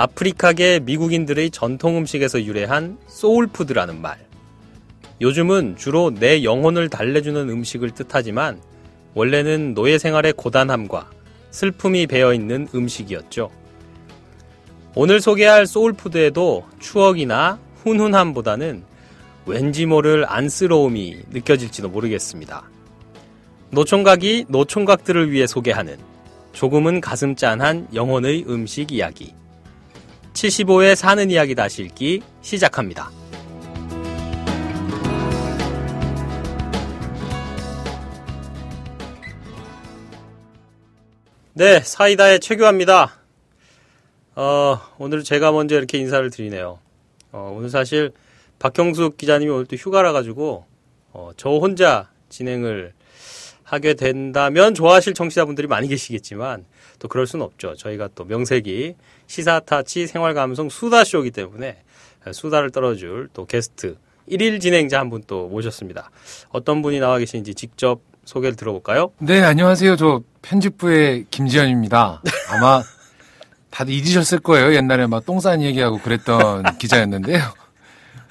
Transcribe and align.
아프리카계 0.00 0.80
미국인들의 0.80 1.50
전통 1.50 1.98
음식에서 1.98 2.42
유래한 2.44 2.96
소울푸드라는 3.06 4.00
말. 4.00 4.16
요즘은 5.20 5.76
주로 5.76 6.10
내 6.10 6.42
영혼을 6.42 6.88
달래주는 6.88 7.50
음식을 7.50 7.90
뜻하지만 7.90 8.62
원래는 9.12 9.74
노예 9.74 9.98
생활의 9.98 10.32
고단함과 10.38 11.10
슬픔이 11.50 12.06
배어 12.06 12.32
있는 12.32 12.66
음식이었죠. 12.74 13.50
오늘 14.94 15.20
소개할 15.20 15.66
소울푸드에도 15.66 16.64
추억이나 16.78 17.58
훈훈함보다는 17.82 18.82
왠지 19.44 19.84
모를 19.84 20.24
안쓰러움이 20.26 21.24
느껴질지도 21.30 21.90
모르겠습니다. 21.90 22.62
노총각이 23.68 24.46
노총각들을 24.48 25.30
위해 25.30 25.46
소개하는 25.46 25.98
조금은 26.54 27.02
가슴 27.02 27.36
짠한 27.36 27.88
영혼의 27.92 28.46
음식 28.48 28.92
이야기. 28.92 29.34
75회 30.32 30.94
사는 30.94 31.30
이야기 31.30 31.54
다시 31.54 31.82
읽기 31.82 32.22
시작합니다. 32.42 33.10
네, 41.52 41.80
사이다의 41.80 42.40
최규환입니다. 42.40 43.16
어, 44.36 44.80
오늘 44.98 45.22
제가 45.22 45.52
먼저 45.52 45.76
이렇게 45.76 45.98
인사를 45.98 46.30
드리네요. 46.30 46.78
어, 47.32 47.54
오늘 47.54 47.68
사실 47.68 48.12
박형숙 48.58 49.16
기자님이 49.16 49.50
오늘 49.50 49.66
또 49.66 49.76
휴가라 49.76 50.12
가지고 50.12 50.64
어, 51.12 51.30
저 51.36 51.50
혼자 51.50 52.08
진행을 52.28 52.92
하게 53.62 53.94
된다면 53.94 54.74
좋아하실 54.74 55.14
청취자분들이 55.14 55.66
많이 55.66 55.88
계시겠지만 55.88 56.64
또 57.00 57.08
그럴 57.08 57.26
수는 57.26 57.44
없죠. 57.44 57.74
저희가 57.74 58.08
또 58.14 58.24
명색이 58.24 58.94
시사타치 59.26 60.06
생활감성 60.06 60.68
수다쇼이기 60.68 61.32
때문에 61.32 61.82
수다를 62.32 62.70
떨어줄 62.70 63.28
또 63.32 63.46
게스트 63.46 63.96
1일 64.30 64.60
진행자 64.60 65.00
한 65.00 65.10
분 65.10 65.22
또 65.26 65.48
모셨습니다. 65.48 66.10
어떤 66.50 66.82
분이 66.82 67.00
나와 67.00 67.18
계신지 67.18 67.54
직접 67.54 68.00
소개를 68.24 68.54
들어볼까요? 68.54 69.10
네, 69.18 69.42
안녕하세요. 69.42 69.96
저 69.96 70.22
편집부의 70.42 71.26
김지현입니다. 71.30 72.22
아마 72.52 72.82
다들 73.70 73.92
잊으셨을 73.94 74.38
거예요. 74.40 74.74
옛날에 74.74 75.06
막똥 75.06 75.40
싸는 75.40 75.62
얘기하고 75.62 75.98
그랬던 75.98 76.62
기자였는데요. 76.78 77.40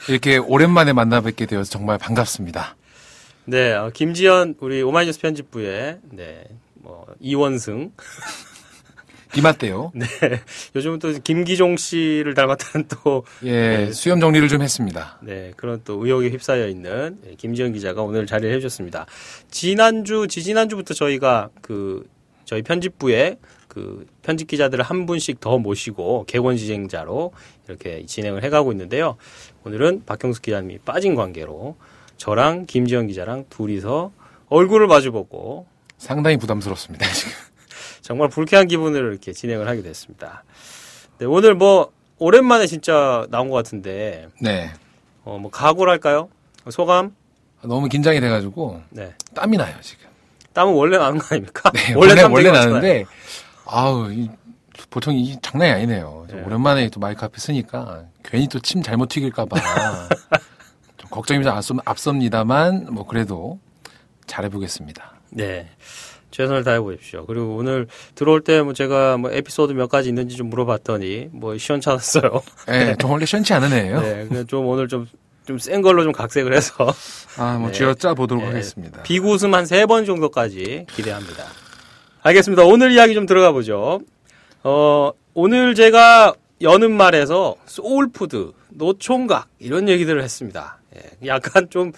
이렇게 0.07 0.37
오랜만에 0.37 0.93
만나 0.93 1.19
뵙게 1.21 1.45
되어서 1.45 1.69
정말 1.69 1.97
반갑습니다. 1.97 2.77
네, 3.45 3.73
어, 3.73 3.89
김지현 3.93 4.55
우리 4.59 4.81
오마이뉴스 4.83 5.19
편집부의 5.19 5.97
네, 6.11 6.43
뭐 6.75 7.05
이원승 7.19 7.91
비맞대요. 9.31 9.91
네. 9.95 10.07
요즘은 10.75 10.99
또 10.99 11.11
김기종 11.23 11.77
씨를 11.77 12.33
닮았다는 12.33 12.87
또 12.87 13.23
예, 13.43 13.51
네. 13.51 13.91
수염 13.91 14.19
정리를 14.19 14.47
좀 14.47 14.61
했습니다. 14.61 15.19
네, 15.21 15.53
그런 15.55 15.81
또 15.85 16.03
의혹에 16.03 16.29
휩싸여 16.29 16.67
있는 16.67 17.17
예, 17.27 17.35
김지현 17.35 17.73
기자가 17.73 18.01
오늘 18.01 18.25
자리를 18.25 18.53
해주셨습니다. 18.55 19.05
지난주, 19.51 20.27
지지난주부터 20.27 20.93
저희가 20.93 21.49
그, 21.61 22.07
저희 22.45 22.61
편집부에 22.63 23.37
그 23.67 24.07
편집 24.23 24.47
기자들을 24.47 24.83
한 24.83 25.05
분씩 25.05 25.39
더 25.39 25.59
모시고 25.59 26.25
개원 26.27 26.57
진행자로 26.57 27.31
이렇게 27.67 28.05
진행을 28.05 28.43
해가고 28.43 28.71
있는데요. 28.71 29.15
오늘은 29.63 30.03
박형숙 30.05 30.41
기자님이 30.41 30.79
빠진 30.79 31.13
관계로 31.13 31.77
저랑 32.17 32.65
김지현 32.65 33.07
기자랑 33.07 33.45
둘이서 33.49 34.11
얼굴을 34.49 34.87
마주보고 34.87 35.67
상당히 35.99 36.37
부담스럽습니다, 36.37 37.05
지금. 37.11 37.31
정말 38.01 38.29
불쾌한 38.29 38.67
기분으로 38.67 39.09
이렇게 39.11 39.33
진행을 39.33 39.67
하게 39.67 39.81
됐습니다. 39.81 40.43
네, 41.17 41.25
오늘 41.25 41.53
뭐 41.55 41.91
오랜만에 42.17 42.65
진짜 42.67 43.25
나온 43.29 43.49
것 43.49 43.55
같은데 43.57 44.27
네. 44.41 44.71
어, 45.23 45.37
뭐 45.37 45.51
각오랄까요? 45.51 46.29
소감? 46.69 47.15
너무 47.61 47.87
긴장이 47.89 48.19
돼가지고 48.21 48.81
네. 48.89 49.13
땀이 49.35 49.57
나요, 49.57 49.75
지금. 49.81 50.07
땀은 50.53 50.73
원래 50.73 50.97
나는 50.97 51.19
거 51.19 51.27
아닙니까? 51.35 51.71
네, 51.73 51.93
원래, 51.95 52.15
땀 52.15 52.31
원래. 52.33 52.51
나는데, 52.51 53.05
아우, 53.65 54.11
이, 54.11 54.29
보통 54.89 55.13
이 55.15 55.37
장난이 55.41 55.71
아니네요. 55.71 56.25
네. 56.29 56.41
오랜만에 56.41 56.89
또 56.89 56.99
마이크 56.99 57.23
앞에 57.23 57.37
쓰니까 57.37 58.05
괜히 58.23 58.47
또 58.47 58.59
침 58.59 58.81
잘못 58.81 59.09
튀길까봐 59.09 59.55
좀 60.97 61.09
걱정이 61.11 61.43
좀 61.43 61.53
앞섭, 61.53 61.77
앞섭니다만, 61.85 62.87
뭐 62.91 63.05
그래도 63.05 63.59
잘해보겠습니다. 64.25 65.13
네. 65.31 65.69
최선을 66.39 66.63
다해 66.63 66.79
보십시오. 66.79 67.25
그리고 67.25 67.55
오늘 67.55 67.87
들어올 68.15 68.41
때 68.41 68.61
뭐 68.61 68.73
제가 68.73 69.17
뭐 69.17 69.31
에피소드 69.31 69.73
몇 69.73 69.87
가지 69.89 70.09
있는지 70.09 70.35
좀 70.37 70.49
물어봤더니 70.49 71.29
뭐 71.31 71.57
시원찮았어요. 71.57 72.41
예, 72.71 72.95
좀 72.99 73.11
원래 73.11 73.25
시원치 73.25 73.53
않은 73.53 73.73
애예요. 73.73 74.01
네. 74.01 74.25
그냥 74.27 74.47
좀 74.47 74.65
오늘 74.65 74.87
좀 74.87 75.07
좀 75.45 75.57
센 75.57 75.81
걸로 75.81 76.03
좀 76.03 76.11
각색을 76.11 76.53
해서 76.53 76.93
아, 77.37 77.57
뭐 77.57 77.69
네. 77.69 77.73
쥐어짜 77.73 78.13
보도록 78.13 78.43
네, 78.43 78.49
하겠습니다. 78.49 79.01
비웃음 79.01 79.51
한 79.55 79.74
세 79.74 79.87
번 79.87 80.05
정도까지 80.05 80.85
기대합니다. 80.91 81.43
알겠습니다. 82.21 82.63
오늘 82.65 82.91
이야기 82.91 83.15
좀 83.15 83.25
들어가 83.25 83.51
보죠. 83.51 83.99
어, 84.63 85.11
오늘 85.33 85.73
제가 85.73 86.35
여는 86.61 86.91
말에서 86.91 87.55
소울푸드, 87.65 88.51
노총각 88.69 89.47
이런 89.57 89.89
얘기들을 89.89 90.21
했습니다. 90.21 90.77
예, 90.95 91.27
약간 91.27 91.67
좀 91.71 91.93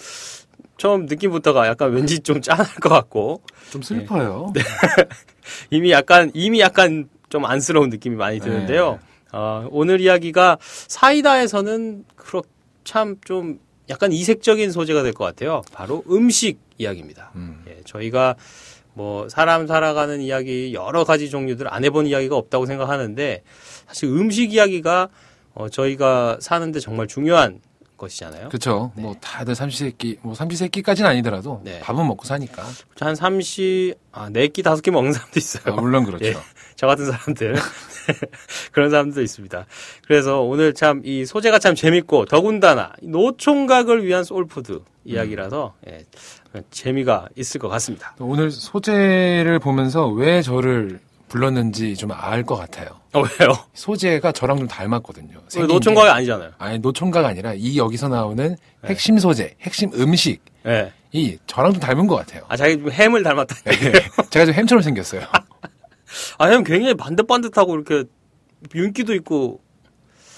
처음 0.81 1.05
느낌부터가 1.05 1.67
약간 1.67 1.91
왠지 1.93 2.19
좀 2.21 2.41
짠할 2.41 2.65
것 2.81 2.89
같고 2.89 3.43
좀 3.69 3.83
슬퍼요. 3.83 4.51
이미 5.69 5.91
약간 5.91 6.31
이미 6.33 6.59
약간 6.59 7.07
좀 7.29 7.45
안쓰러운 7.45 7.91
느낌이 7.91 8.15
많이 8.15 8.39
드는데요. 8.39 8.97
어, 9.31 9.67
오늘 9.69 10.01
이야기가 10.01 10.57
사이다에서는 10.61 12.05
그렇 12.15 12.41
참 12.83 13.15
좀 13.23 13.59
약간 13.91 14.11
이색적인 14.11 14.71
소재가 14.71 15.03
될 15.03 15.13
것 15.13 15.23
같아요. 15.23 15.61
바로 15.71 16.03
음식 16.09 16.57
이야기입니다. 16.79 17.29
음. 17.35 17.63
예, 17.67 17.77
저희가 17.85 18.33
뭐 18.95 19.29
사람 19.29 19.67
살아가는 19.67 20.19
이야기 20.19 20.73
여러 20.73 21.03
가지 21.03 21.29
종류들 21.29 21.71
안 21.71 21.85
해본 21.85 22.07
이야기가 22.07 22.35
없다고 22.35 22.65
생각하는데 22.65 23.43
사실 23.87 24.09
음식 24.09 24.51
이야기가 24.51 25.09
어, 25.53 25.69
저희가 25.69 26.39
사는데 26.41 26.79
정말 26.79 27.05
중요한 27.05 27.59
것이잖아요. 28.01 28.49
그렇죠. 28.49 28.91
뭐 28.95 29.15
다들 29.21 29.55
삼시세끼 29.55 30.17
뭐 30.23 30.33
삼시세끼까지는 30.35 31.09
아니더라도 31.09 31.61
네. 31.63 31.79
밥은 31.81 32.05
먹고 32.07 32.25
사니까. 32.25 32.63
한 32.99 33.15
삼시 33.15 33.93
아, 34.11 34.29
네끼 34.29 34.63
다섯 34.63 34.81
끼 34.81 34.91
먹는 34.91 35.13
사람도 35.13 35.39
있어요. 35.39 35.73
아, 35.73 35.79
물론 35.79 36.03
그렇죠. 36.05 36.25
예. 36.25 36.33
저 36.75 36.87
같은 36.87 37.05
사람들 37.05 37.55
그런 38.71 38.89
사람들도 38.89 39.21
있습니다. 39.21 39.65
그래서 40.07 40.41
오늘 40.41 40.73
참 40.73 41.01
이 41.05 41.25
소재가 41.25 41.59
참 41.59 41.73
재밌고 41.75 42.25
더군다나 42.25 42.91
이 43.01 43.07
노총각을 43.07 44.05
위한 44.05 44.23
소울푸드 44.23 44.81
이야기라서 45.05 45.73
예, 45.87 46.05
재미가 46.69 47.29
있을 47.35 47.59
것 47.59 47.69
같습니다. 47.69 48.15
오늘 48.19 48.51
소재를 48.51 49.59
보면서 49.59 50.07
왜 50.07 50.41
저를 50.41 50.99
불렀는지 51.31 51.95
좀 51.95 52.11
알 52.11 52.43
것 52.43 52.55
같아요. 52.57 52.89
어, 53.13 53.21
왜요? 53.21 53.53
소재가 53.73 54.31
저랑 54.33 54.57
좀 54.57 54.67
닮았거든요. 54.67 55.41
노총각이 55.67 56.07
게. 56.07 56.11
아니잖아요. 56.11 56.51
아니 56.57 56.79
노총각 56.79 57.25
아니라 57.25 57.53
이 57.53 57.77
여기서 57.77 58.09
나오는 58.09 58.55
핵심 58.85 59.17
소재, 59.17 59.55
핵심 59.61 59.91
음식이 59.93 60.39
예. 60.67 60.91
저랑 61.47 61.71
좀 61.73 61.79
닮은 61.79 62.07
것 62.07 62.15
같아요. 62.17 62.43
아 62.49 62.57
자기 62.57 62.77
좀 62.77 62.91
햄을 62.91 63.23
예. 63.67 63.71
얘기예요. 63.71 63.93
제가 64.29 64.45
좀 64.45 64.53
햄처럼 64.55 64.81
생겼어요. 64.81 65.21
아, 66.37 66.51
형 66.51 66.63
굉장히 66.63 66.93
반듯반듯하고 66.95 67.75
이렇게 67.75 68.03
윤기도 68.75 69.13
있고 69.15 69.61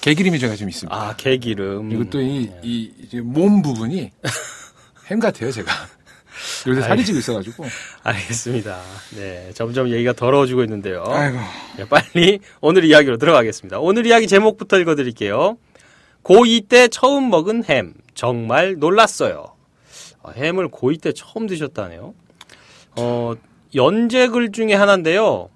개기름이 0.02 0.38
제가 0.38 0.56
좀 0.56 0.70
있습니다. 0.70 0.96
아 0.96 1.16
개기름 1.16 1.90
그리고 1.90 2.10
또 2.10 2.20
이 2.22 2.52
이 2.64 2.92
몸 3.22 3.62
부분이 3.64 4.12
햄 5.10 5.20
같아요, 5.20 5.52
제가. 5.52 5.72
요새 6.68 6.82
살이 6.82 7.06
찌고 7.06 7.20
있어가지고. 7.20 7.66
알겠습니다. 8.04 8.82
네, 9.16 9.52
점점 9.54 9.90
얘기가 9.90 10.14
더러워지고 10.14 10.64
있는데요. 10.64 11.04
아이고. 11.08 11.38
네, 11.78 11.86
빨리 11.88 12.40
오늘 12.62 12.84
이야기로 12.86 13.18
들어가겠습니다. 13.18 13.80
오늘 13.80 14.06
이야기 14.06 14.28
제목부터 14.28 14.80
읽어드릴게요. 14.80 15.58
고2 16.24 16.70
때 16.70 16.88
처음 16.88 17.30
먹은 17.30 17.66
햄 17.66 17.94
정말 18.14 18.76
놀랐어요. 18.78 19.46
아, 20.24 20.32
햄을 20.32 20.70
고2 20.70 21.02
때 21.02 21.12
처음 21.14 21.48
드셨다네요. 21.48 22.14
어, 22.96 23.34
연재글 23.76 24.52
중에 24.52 24.74
하나인데요. 24.74 25.50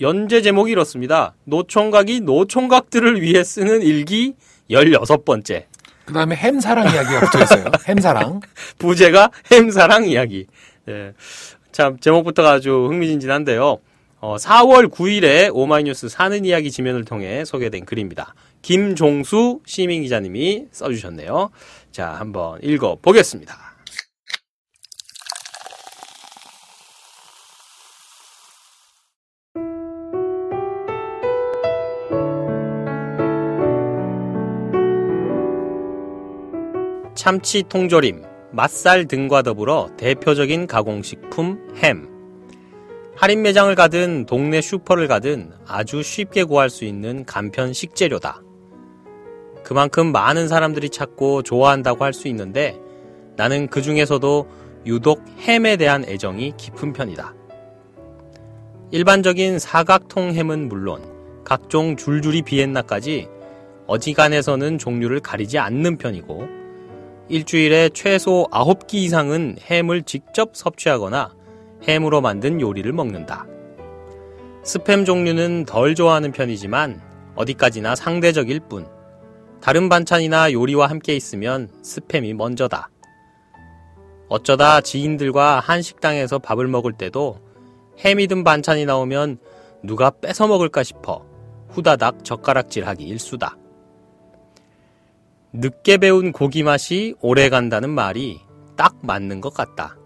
연재 0.00 0.42
제목이 0.42 0.72
이렇습니다. 0.72 1.34
노총각이 1.44 2.20
노총각들을 2.20 3.22
위해 3.22 3.42
쓰는 3.42 3.82
일기 3.82 4.34
16번째. 4.70 5.64
그 6.06 6.14
다음에 6.14 6.36
햄 6.36 6.60
사랑 6.60 6.86
이야기가 6.92 7.20
붙어 7.20 7.42
있어요. 7.42 7.64
햄 7.88 7.98
사랑. 7.98 8.40
부제가 8.78 9.30
햄사랑 9.50 10.06
이야기. 10.06 10.46
예. 10.88 11.12
참, 11.72 11.98
제목부터가 11.98 12.52
아주 12.52 12.86
흥미진진한데요. 12.88 13.78
어, 14.20 14.36
4월 14.36 14.88
9일에 14.88 15.50
오마이뉴스 15.52 16.08
사는 16.08 16.44
이야기 16.44 16.70
지면을 16.70 17.04
통해 17.04 17.44
소개된 17.44 17.84
글입니다. 17.84 18.34
김종수 18.62 19.60
시민 19.66 20.02
기자님이 20.02 20.66
써주셨네요. 20.70 21.50
자, 21.90 22.12
한번 22.12 22.58
읽어보겠습니다. 22.62 23.65
참치 37.26 37.64
통조림, 37.64 38.22
맛살 38.52 39.08
등과 39.08 39.42
더불어 39.42 39.90
대표적인 39.96 40.68
가공식품 40.68 41.74
햄. 41.74 42.08
할인 43.16 43.42
매장을 43.42 43.74
가든 43.74 44.26
동네 44.26 44.60
슈퍼를 44.60 45.08
가든 45.08 45.50
아주 45.66 46.04
쉽게 46.04 46.44
구할 46.44 46.70
수 46.70 46.84
있는 46.84 47.24
간편 47.24 47.72
식재료다. 47.72 48.42
그만큼 49.64 50.12
많은 50.12 50.46
사람들이 50.46 50.88
찾고 50.88 51.42
좋아한다고 51.42 52.04
할 52.04 52.12
수 52.12 52.28
있는데 52.28 52.78
나는 53.34 53.66
그 53.66 53.82
중에서도 53.82 54.48
유독 54.86 55.24
햄에 55.40 55.76
대한 55.76 56.04
애정이 56.04 56.52
깊은 56.56 56.92
편이다. 56.92 57.34
일반적인 58.92 59.58
사각통 59.58 60.32
햄은 60.32 60.68
물론 60.68 61.02
각종 61.42 61.96
줄줄이 61.96 62.42
비엔나까지 62.42 63.26
어지간해서는 63.88 64.78
종류를 64.78 65.18
가리지 65.18 65.58
않는 65.58 65.98
편이고 65.98 66.55
일주일에 67.28 67.88
최소 67.92 68.46
9끼 68.52 68.94
이상은 68.94 69.56
햄을 69.68 70.02
직접 70.02 70.50
섭취하거나 70.54 71.34
햄으로 71.88 72.20
만든 72.20 72.60
요리를 72.60 72.92
먹는다. 72.92 73.46
스팸 74.62 75.04
종류는 75.04 75.64
덜 75.64 75.96
좋아하는 75.96 76.30
편이지만 76.30 77.00
어디까지나 77.34 77.96
상대적일 77.96 78.60
뿐. 78.60 78.86
다른 79.60 79.88
반찬이나 79.88 80.52
요리와 80.52 80.86
함께 80.86 81.16
있으면 81.16 81.68
스팸이 81.82 82.34
먼저다. 82.34 82.90
어쩌다 84.28 84.80
지인들과 84.80 85.58
한식당에서 85.60 86.38
밥을 86.38 86.68
먹을 86.68 86.92
때도 86.92 87.40
햄이 88.04 88.28
든 88.28 88.44
반찬이 88.44 88.84
나오면 88.84 89.38
누가 89.82 90.10
뺏어 90.10 90.46
먹을까 90.46 90.84
싶어 90.84 91.24
후다닥 91.70 92.24
젓가락질 92.24 92.86
하기 92.86 93.04
일수다. 93.04 93.56
늦게 95.58 95.96
배운 95.96 96.32
고기 96.32 96.62
맛이 96.62 97.14
오래 97.22 97.48
간다는 97.48 97.88
말이 97.88 98.40
딱 98.76 98.94
맞는 99.00 99.40
것 99.40 99.54
같다. 99.54 99.96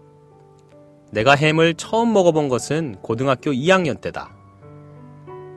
내가 1.11 1.35
햄을 1.35 1.73
처음 1.73 2.13
먹어본 2.13 2.47
것은 2.47 2.95
고등학교 3.01 3.51
2학년 3.51 3.99
때다. 3.99 4.33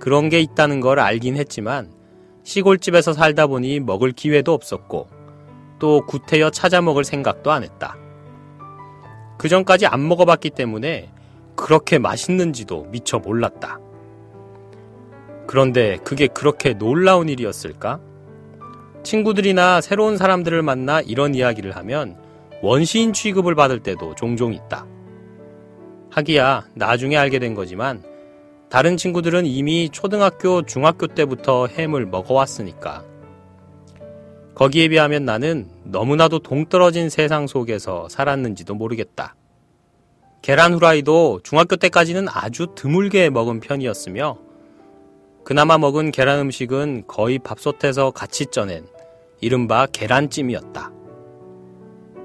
그런 0.01 0.31
게 0.31 0.41
있다는 0.41 0.81
걸 0.81 0.99
알긴 0.99 1.37
했지만 1.37 1.93
시골집에서 2.43 3.13
살다 3.13 3.47
보니 3.47 3.79
먹을 3.79 4.11
기회도 4.11 4.53
없었고 4.53 5.09
또 5.79 6.05
구태여 6.07 6.51
찾아 6.51 6.81
먹을 6.81 7.05
생각도 7.05 7.53
안 7.53 7.63
했다. 7.63 7.97
그 9.39 9.49
전까지 9.49 9.87
안 9.87 10.09
먹어봤기 10.09 10.51
때문에 10.51 11.13
그렇게 11.55 12.01
맛있는지도 12.01 12.87
미처 12.91 13.21
몰랐다. 13.21 13.79
그런데 15.47 15.99
그게 15.99 16.27
그렇게 16.27 16.75
놀라운 16.75 17.29
일이었을까? 17.29 18.01
친구들이나 19.05 19.81
새로운 19.81 20.17
사람들을 20.17 20.63
만나 20.63 21.01
이런 21.01 21.35
이야기를 21.35 21.77
하면 21.77 22.17
원시인 22.63 23.13
취급을 23.13 23.55
받을 23.55 23.81
때도 23.81 24.15
종종 24.15 24.53
있다. 24.55 24.87
하기야 26.11 26.67
나중에 26.75 27.17
알게 27.17 27.39
된 27.39 27.55
거지만 27.55 28.03
다른 28.71 28.97
친구들은 28.97 29.47
이미 29.47 29.89
초등학교, 29.91 30.63
중학교 30.63 31.07
때부터 31.07 31.67
햄을 31.67 32.07
먹어왔으니까. 32.07 33.05
거기에 34.55 34.89
비하면 34.89 35.25
나는 35.25 35.69
너무나도 35.85 36.39
동떨어진 36.39 37.11
세상 37.11 37.47
속에서 37.47 38.09
살았는지도 38.09 38.75
모르겠다. 38.75 39.35
계란 40.43 40.75
후라이도 40.75 41.41
중학교 41.43 41.77
때까지는 41.77 42.27
아주 42.29 42.69
드물게 42.75 43.31
먹은 43.31 43.61
편이었으며 43.61 44.39
그나마 45.45 45.77
먹은 45.77 46.11
계란 46.11 46.39
음식은 46.41 47.05
거의 47.07 47.39
밥솥에서 47.39 48.13
같이 48.13 48.47
쪄낸 48.47 48.87
이른바 49.45 49.85
계란찜이었다. 49.93 50.91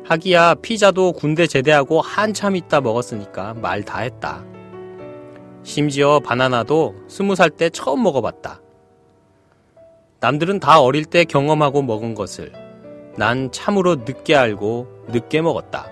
하기야 0.05 0.55
피자도 0.55 1.11
군대 1.11 1.47
제대하고 1.47 1.99
한참 1.99 2.55
있다 2.55 2.79
먹었으니까 2.79 3.55
말 3.55 3.83
다 3.83 3.99
했다. 3.99 4.45
심지어 5.63 6.21
바나나도 6.21 6.95
스무 7.09 7.35
살 7.35 7.49
때 7.49 7.69
처음 7.69 8.03
먹어봤다. 8.03 8.61
남들은 10.21 10.61
다 10.61 10.79
어릴 10.79 11.03
때 11.03 11.25
경험하고 11.25 11.81
먹은 11.81 12.15
것을 12.15 12.53
난 13.17 13.51
참으로 13.51 13.95
늦게 13.95 14.33
알고 14.35 14.87
늦게 15.09 15.41
먹었다. 15.41 15.87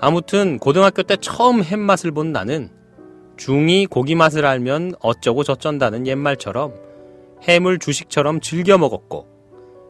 아무튼 0.00 0.58
고등학교 0.58 1.02
때 1.02 1.16
처음 1.16 1.62
햄 1.64 1.80
맛을 1.80 2.10
본 2.12 2.30
나는 2.30 2.68
중이 3.38 3.86
고기 3.86 4.14
맛을 4.14 4.44
알면 4.44 4.96
어쩌고 5.00 5.44
저쩐다는 5.44 6.06
옛말처럼 6.06 6.74
햄을 7.46 7.78
주식처럼 7.78 8.40
즐겨 8.40 8.78
먹었고 8.78 9.26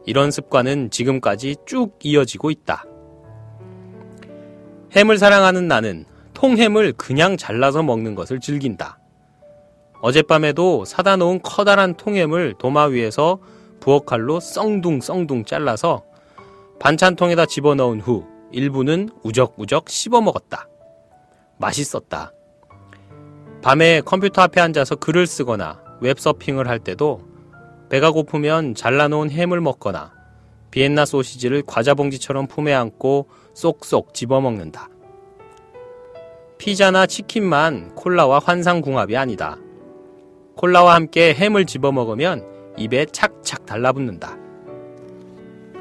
이런 0.05 0.31
습관은 0.31 0.89
지금까지 0.91 1.55
쭉 1.65 1.97
이어지고 2.03 2.51
있다. 2.51 2.85
햄을 4.95 5.17
사랑하는 5.17 5.67
나는 5.67 6.05
통햄을 6.33 6.93
그냥 6.93 7.37
잘라서 7.37 7.81
먹는 7.81 8.15
것을 8.15 8.39
즐긴다. 8.39 8.99
어젯밤에도 10.01 10.85
사다 10.85 11.15
놓은 11.15 11.41
커다란 11.41 11.95
통햄을 11.95 12.55
도마 12.59 12.85
위에서 12.85 13.39
부엌칼로 13.79 14.39
썽둥썽둥 14.39 15.45
잘라서 15.45 16.03
반찬통에다 16.79 17.45
집어넣은 17.45 18.01
후 18.01 18.27
일부는 18.51 19.09
우적우적 19.23 19.89
씹어 19.89 20.21
먹었다. 20.21 20.67
맛있었다. 21.57 22.31
밤에 23.61 24.01
컴퓨터 24.01 24.41
앞에 24.43 24.61
앉아서 24.61 24.95
글을 24.95 25.25
쓰거나 25.25 25.81
웹서핑을 26.01 26.67
할 26.67 26.79
때도 26.79 27.34
배가 27.95 28.11
고프면 28.11 28.75
잘라놓은 28.75 29.31
햄을 29.31 29.61
먹거나 29.61 30.11
비엔나 30.69 31.05
소시지를 31.05 31.63
과자 31.65 31.93
봉지처럼 31.93 32.45
품에 32.45 32.73
안고 32.73 33.29
쏙쏙 33.53 34.13
집어먹는다. 34.13 34.89
피자나 36.57 37.05
치킨만 37.05 37.95
콜라와 37.95 38.39
환상궁합이 38.39 39.15
아니다. 39.15 39.57
콜라와 40.57 40.93
함께 40.93 41.33
햄을 41.33 41.63
집어먹으면 41.63 42.45
입에 42.77 43.05
착착 43.13 43.65
달라붙는다. 43.65 44.37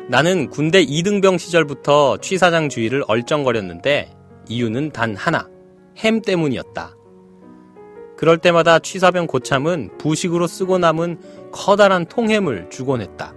나는 0.08 0.50
군대 0.50 0.82
이등병 0.82 1.36
시절부터 1.36 2.18
취사장 2.18 2.68
주위를 2.68 3.02
얼쩡거렸는데 3.08 4.14
이유는 4.48 4.92
단 4.92 5.16
하나. 5.16 5.48
햄 5.96 6.22
때문이었다. 6.22 6.94
그럴 8.16 8.38
때마다 8.38 8.78
취사병 8.78 9.26
고참은 9.26 9.98
부식으로 9.98 10.46
쓰고 10.46 10.78
남은 10.78 11.18
커다란 11.54 12.04
통햄을 12.04 12.68
주곤 12.68 13.00
했다. 13.00 13.32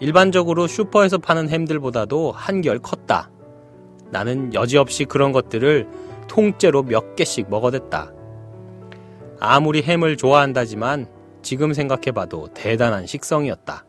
일반적으로 0.00 0.66
슈퍼에서 0.66 1.16
파는 1.16 1.48
햄들보다도 1.48 2.30
한결 2.30 2.78
컸다. 2.78 3.30
나는 4.10 4.52
여지없이 4.52 5.06
그런 5.06 5.32
것들을 5.32 5.88
통째로 6.28 6.82
몇 6.82 7.16
개씩 7.16 7.48
먹어댔다. 7.48 8.12
아무리 9.40 9.82
햄을 9.82 10.18
좋아한다지만 10.18 11.06
지금 11.40 11.72
생각해봐도 11.72 12.48
대단한 12.52 13.06
식성이었다. 13.06 13.84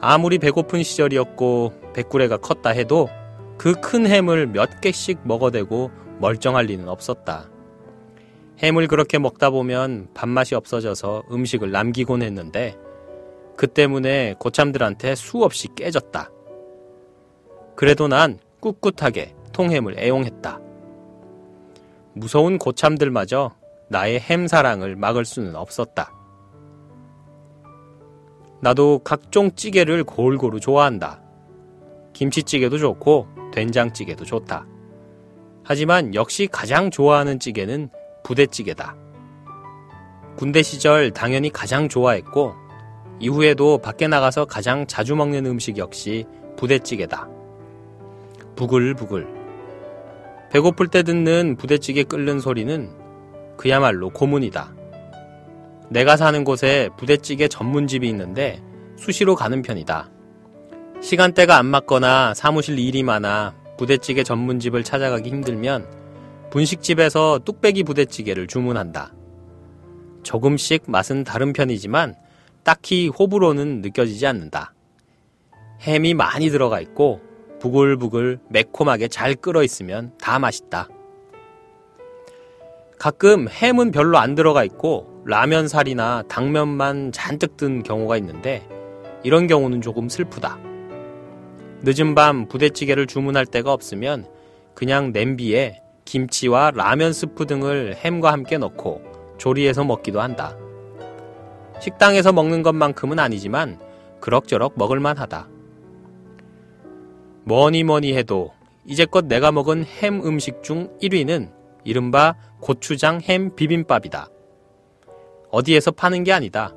아무리 0.00 0.38
배고픈 0.38 0.82
시절이었고 0.82 1.92
백구레가 1.92 2.38
컸다 2.38 2.70
해도 2.70 3.10
그 3.58 3.74
큰 3.74 4.06
햄을 4.06 4.46
몇 4.46 4.80
개씩 4.80 5.18
먹어대고 5.24 5.90
멀쩡할 6.18 6.64
리는 6.66 6.88
없었다. 6.88 7.50
햄을 8.62 8.88
그렇게 8.88 9.18
먹다 9.18 9.50
보면 9.50 10.08
밥맛이 10.14 10.54
없어져서 10.54 11.24
음식을 11.30 11.70
남기곤 11.70 12.22
했는데 12.22 12.76
그 13.56 13.66
때문에 13.66 14.34
고참들한테 14.38 15.14
수없이 15.14 15.68
깨졌다. 15.76 16.30
그래도 17.76 18.08
난 18.08 18.38
꿋꿋하게 18.60 19.34
통햄을 19.52 19.98
애용했다. 19.98 20.60
무서운 22.14 22.58
고참들마저 22.58 23.52
나의 23.88 24.18
햄 24.18 24.48
사랑을 24.48 24.96
막을 24.96 25.24
수는 25.24 25.54
없었다. 25.54 26.12
나도 28.60 29.00
각종 29.04 29.52
찌개를 29.54 30.02
골고루 30.02 30.58
좋아한다. 30.58 31.22
김치찌개도 32.12 32.78
좋고 32.78 33.28
된장찌개도 33.52 34.24
좋다. 34.24 34.66
하지만 35.62 36.14
역시 36.14 36.48
가장 36.50 36.90
좋아하는 36.90 37.38
찌개는 37.38 37.90
부대찌개다. 38.28 38.94
군대 40.36 40.62
시절 40.62 41.10
당연히 41.12 41.48
가장 41.48 41.88
좋아했고 41.88 42.52
이후에도 43.20 43.78
밖에 43.78 44.06
나가서 44.06 44.44
가장 44.44 44.86
자주 44.86 45.16
먹는 45.16 45.46
음식 45.46 45.78
역시 45.78 46.26
부대찌개다. 46.58 47.26
부글부글. 48.54 49.26
배고플 50.52 50.88
때 50.88 51.02
듣는 51.02 51.56
부대찌개 51.56 52.02
끓는 52.04 52.38
소리는 52.38 52.90
그야말로 53.56 54.10
고문이다. 54.10 54.74
내가 55.88 56.18
사는 56.18 56.44
곳에 56.44 56.90
부대찌개 56.98 57.48
전문집이 57.48 58.06
있는데 58.10 58.62
수시로 58.98 59.36
가는 59.36 59.62
편이다. 59.62 60.10
시간대가 61.00 61.56
안 61.56 61.64
맞거나 61.64 62.34
사무실 62.34 62.78
일이 62.78 63.02
많아 63.02 63.54
부대찌개 63.78 64.22
전문집을 64.22 64.84
찾아가기 64.84 65.30
힘들면 65.30 65.97
분식집에서 66.50 67.40
뚝배기 67.44 67.84
부대찌개를 67.84 68.46
주문한다. 68.46 69.12
조금씩 70.22 70.84
맛은 70.86 71.24
다른 71.24 71.52
편이지만 71.52 72.14
딱히 72.62 73.08
호불호는 73.08 73.82
느껴지지 73.82 74.26
않는다. 74.26 74.74
햄이 75.82 76.14
많이 76.14 76.50
들어가 76.50 76.80
있고 76.80 77.20
부글부글 77.60 78.40
매콤하게 78.48 79.08
잘 79.08 79.34
끓어 79.34 79.62
있으면 79.62 80.12
다 80.18 80.38
맛있다. 80.38 80.88
가끔 82.98 83.48
햄은 83.48 83.92
별로 83.92 84.18
안 84.18 84.34
들어가 84.34 84.64
있고 84.64 85.22
라면 85.24 85.68
살이나 85.68 86.24
당면만 86.28 87.12
잔뜩 87.12 87.56
든 87.56 87.82
경우가 87.82 88.16
있는데 88.16 88.66
이런 89.22 89.46
경우는 89.46 89.80
조금 89.80 90.08
슬프다. 90.08 90.58
늦은 91.82 92.14
밤 92.14 92.48
부대찌개를 92.48 93.06
주문할 93.06 93.46
데가 93.46 93.72
없으면 93.72 94.26
그냥 94.74 95.12
냄비에 95.12 95.80
김치와 96.08 96.70
라면 96.70 97.12
스프 97.12 97.44
등을 97.44 97.94
햄과 97.96 98.32
함께 98.32 98.56
넣고 98.56 99.02
조리해서 99.36 99.84
먹기도 99.84 100.22
한다. 100.22 100.56
식당에서 101.80 102.32
먹는 102.32 102.62
것만큼은 102.62 103.18
아니지만 103.18 103.78
그럭저럭 104.18 104.72
먹을만 104.76 105.18
하다. 105.18 105.48
뭐니 107.44 107.84
뭐니 107.84 108.16
해도 108.16 108.54
이제껏 108.86 109.26
내가 109.26 109.52
먹은 109.52 109.84
햄 109.84 110.24
음식 110.24 110.62
중 110.62 110.88
1위는 111.02 111.52
이른바 111.84 112.36
고추장 112.60 113.20
햄 113.20 113.54
비빔밥이다. 113.54 114.28
어디에서 115.50 115.90
파는 115.90 116.24
게 116.24 116.32
아니다. 116.32 116.74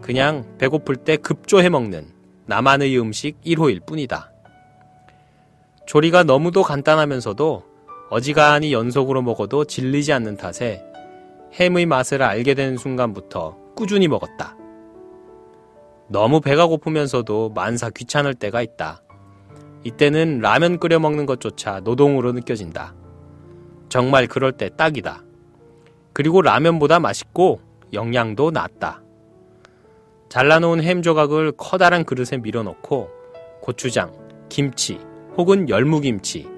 그냥 0.00 0.56
배고플 0.56 0.96
때 0.96 1.18
급조해 1.18 1.68
먹는 1.68 2.08
나만의 2.46 2.98
음식 2.98 3.38
1호일 3.42 3.84
뿐이다. 3.84 4.32
조리가 5.86 6.24
너무도 6.24 6.62
간단하면서도 6.62 7.71
어지간히 8.12 8.74
연속으로 8.74 9.22
먹어도 9.22 9.64
질리지 9.64 10.12
않는 10.12 10.36
탓에 10.36 10.84
햄의 11.54 11.86
맛을 11.86 12.22
알게 12.22 12.52
된 12.52 12.76
순간부터 12.76 13.56
꾸준히 13.74 14.06
먹었다. 14.06 14.54
너무 16.08 16.42
배가 16.42 16.66
고프면서도 16.66 17.52
만사 17.54 17.88
귀찮을 17.88 18.34
때가 18.34 18.60
있다. 18.60 19.02
이때는 19.84 20.40
라면 20.40 20.78
끓여 20.78 20.98
먹는 20.98 21.24
것조차 21.24 21.80
노동으로 21.80 22.32
느껴진다. 22.32 22.94
정말 23.88 24.26
그럴 24.26 24.52
때 24.52 24.68
딱이다. 24.76 25.24
그리고 26.12 26.42
라면보다 26.42 27.00
맛있고 27.00 27.62
영양도 27.94 28.50
낮다. 28.50 29.02
잘라놓은 30.28 30.82
햄 30.82 31.00
조각을 31.00 31.52
커다란 31.52 32.04
그릇에 32.04 32.36
밀어넣고 32.42 33.08
고추장, 33.62 34.12
김치 34.50 35.00
혹은 35.38 35.70
열무김치, 35.70 36.51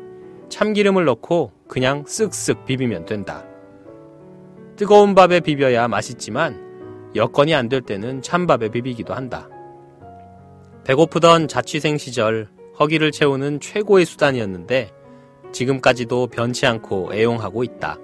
참기름을 0.55 1.05
넣고 1.05 1.51
그냥 1.67 2.05
쓱쓱 2.05 2.65
비비면 2.65 3.07
된다. 3.07 3.45
뜨거운 4.77 5.17
밥에 5.17 5.41
비벼야 5.41 5.89
맛있지만 5.89 7.11
여건이 7.17 7.53
안 7.57 7.69
될 7.69 7.81
때는 7.81 8.23
찬밥에 8.23 8.69
비비기도 8.69 9.15
한다. 9.15 9.49
배고프던 10.85 11.49
자취생 11.49 11.99
시절 11.99 12.49
허기를 12.79 13.11
채우는 13.11 13.59
최고의 13.59 14.05
수단이었는데 14.05 14.93
지금까지도 15.51 16.29
변치 16.29 16.67
않고 16.67 17.11
애용하고 17.13 17.65
있다. 17.65 17.99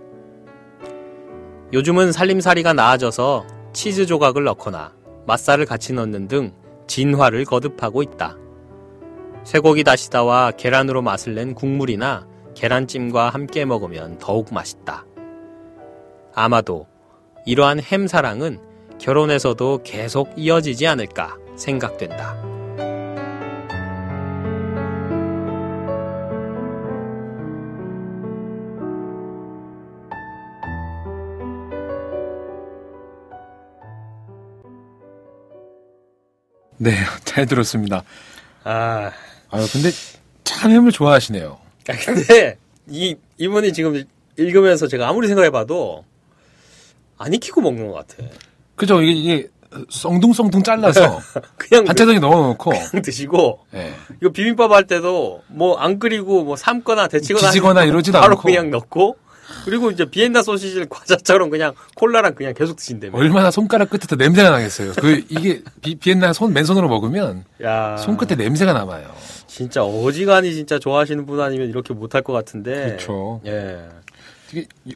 요즘은 1.72 2.10
살림살이가 2.10 2.72
나아져서 2.72 3.46
치즈 3.72 4.06
조각을 4.06 4.42
넣거나 4.42 4.92
맛살을 5.24 5.66
같이 5.66 5.92
넣는 5.92 6.26
등 6.26 6.52
진화를 6.88 7.44
거듭하고 7.44 8.02
있다. 8.02 8.36
쇠고기 9.44 9.84
다시다와 9.84 10.50
계란으로 10.56 11.00
맛을 11.00 11.36
낸 11.36 11.54
국물이나 11.54 12.28
계란찜과 12.60 13.30
함께 13.30 13.64
먹으면 13.64 14.18
더욱 14.18 14.52
맛있다. 14.52 15.06
아마도 16.34 16.86
이러한 17.46 17.80
햄 17.80 18.06
사랑은 18.06 18.60
결혼에서도 18.98 19.82
계속 19.82 20.30
이어지지 20.36 20.86
않을까 20.86 21.38
생각된다. 21.56 22.36
네, 36.76 36.92
잘 37.24 37.46
들었습니다. 37.46 38.04
아, 38.64 39.12
아유, 39.48 39.66
근데 39.72 39.90
참 40.44 40.72
햄을 40.72 40.92
좋아하시네요. 40.92 41.69
아, 41.90 41.96
근데 42.04 42.56
이 42.88 43.16
이분이 43.38 43.72
지금 43.72 44.02
읽으면서 44.36 44.86
제가 44.88 45.08
아무리 45.08 45.28
생각해봐도 45.28 46.04
안 47.18 47.32
익히고 47.34 47.60
먹는 47.60 47.88
것 47.88 47.94
같아. 47.94 48.28
그죠? 48.76 49.02
이게, 49.02 49.12
이게 49.12 49.48
썽둥썽둥 49.88 50.62
잘라서 50.62 51.20
그냥 51.56 51.84
반찬통에 51.84 52.18
넣어놓고 52.18 52.70
그냥 52.70 53.02
드시고 53.02 53.60
예. 53.74 53.92
이거 54.20 54.30
비빔밥 54.32 54.72
할 54.72 54.86
때도 54.86 55.42
뭐 55.48 55.78
안 55.78 55.98
끓이고 55.98 56.42
뭐 56.44 56.56
삶거나 56.56 57.06
데치거나 57.08 57.48
지지거나 57.48 57.84
이러지도 57.84 58.18
바로 58.18 58.32
않고. 58.32 58.42
그냥 58.42 58.70
넣고 58.70 59.16
그리고 59.64 59.90
이제 59.90 60.04
비엔나 60.04 60.42
소시지를 60.42 60.86
과자처럼 60.90 61.50
그냥 61.50 61.74
콜라랑 61.94 62.34
그냥 62.34 62.54
계속 62.54 62.76
드신다며. 62.76 63.16
얼마나 63.18 63.50
손가락 63.50 63.90
끝에서 63.90 64.16
냄새가 64.16 64.50
나겠어요. 64.50 64.92
그 64.96 65.22
이게 65.28 65.62
비, 65.82 65.94
비엔나 65.94 66.32
손 66.32 66.52
맨손으로 66.52 66.88
먹으면 66.88 67.44
야, 67.62 67.96
손끝에 67.96 68.36
냄새가 68.36 68.72
남아요. 68.72 69.10
진짜 69.46 69.84
어지간히 69.84 70.54
진짜 70.54 70.78
좋아하시는 70.78 71.26
분 71.26 71.40
아니면 71.40 71.68
이렇게 71.68 71.92
못할 71.92 72.22
것 72.22 72.32
같은데. 72.32 72.84
그렇죠. 72.86 73.40
예. 73.46 73.88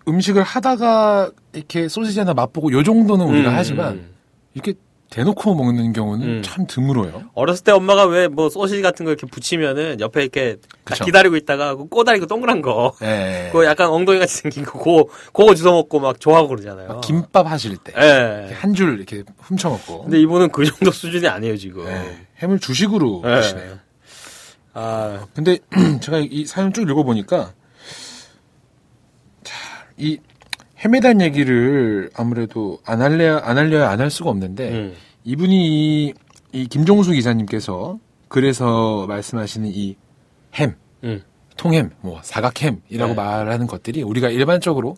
음식을 0.09 0.43
하다가 0.43 1.31
이렇게 1.53 1.89
소시지 1.89 2.19
하나 2.19 2.35
맛보고 2.35 2.73
요 2.73 2.83
정도는 2.83 3.27
우리가 3.27 3.51
음, 3.51 3.55
하지만 3.55 3.93
음. 3.95 4.09
이렇게 4.55 4.75
대놓고 5.15 5.55
먹는 5.55 5.93
경우는 5.93 6.27
음. 6.27 6.43
참 6.43 6.67
드물어요. 6.67 7.23
어렸을 7.35 7.63
때 7.63 7.71
엄마가 7.71 8.07
왜 8.07 8.27
뭐 8.27 8.49
소시지 8.49 8.83
같은 8.83 9.05
거 9.05 9.13
이렇게 9.13 9.29
붙이면은 9.29 10.01
옆에 10.01 10.23
이렇게. 10.23 10.57
기다리고 11.05 11.37
있다가 11.37 11.77
그 11.77 11.87
꼬다리고 11.87 12.27
동그란 12.27 12.63
거. 12.63 12.93
예. 13.03 13.49
그거 13.53 13.65
약간 13.65 13.91
엉덩이 13.91 14.19
같이 14.19 14.39
생긴 14.39 14.65
거, 14.65 14.73
그거, 14.79 15.07
그거 15.33 15.55
주워 15.55 15.75
먹고 15.75 16.01
막 16.01 16.19
좋아하고 16.21 16.49
그러잖아요. 16.49 16.89
막 16.89 17.01
김밥 17.01 17.47
하실 17.47 17.77
때. 17.77 17.93
예. 17.97 18.53
한줄 18.55 18.97
이렇게 18.97 19.23
훔쳐 19.39 19.71
먹고. 19.71 20.03
근데 20.03 20.21
이분은 20.21 20.51
그 20.51 20.65
정도 20.65 20.91
수준이 20.91 21.29
아니에요, 21.29 21.57
지금. 21.57 21.85
네. 21.85 22.27
햄을 22.43 22.59
주식으로 22.59 23.23
네. 23.25 23.41
드시네요. 23.41 23.79
아, 24.73 25.27
근데 25.33 25.59
제가 26.03 26.19
이 26.19 26.45
사연 26.47 26.73
쭉 26.73 26.83
읽어보니까 26.83 27.53
자, 29.45 29.55
이 29.97 30.19
햄에 30.85 31.01
대한 31.01 31.21
얘기를 31.21 32.11
아무래도 32.15 32.79
안 32.85 33.01
할래야 33.01 33.41
안 33.45 33.57
할래야 33.59 33.89
안 33.91 34.01
할 34.01 34.11
수가 34.11 34.31
없는데 34.31 34.69
음. 34.71 34.95
이분이 35.25 36.07
이, 36.09 36.15
이 36.53 36.67
김종수 36.67 37.13
기자님께서 37.13 37.99
그래서 38.29 39.07
말씀하시는 39.07 39.71
이 39.73 39.97
햄, 40.55 40.75
음. 41.05 41.23
통햄, 41.57 41.91
뭐 42.01 42.21
사각햄이라고 42.23 43.09
네. 43.09 43.15
말하는 43.15 43.67
것들이 43.67 44.03
우리가 44.03 44.29
일반적으로 44.29 44.97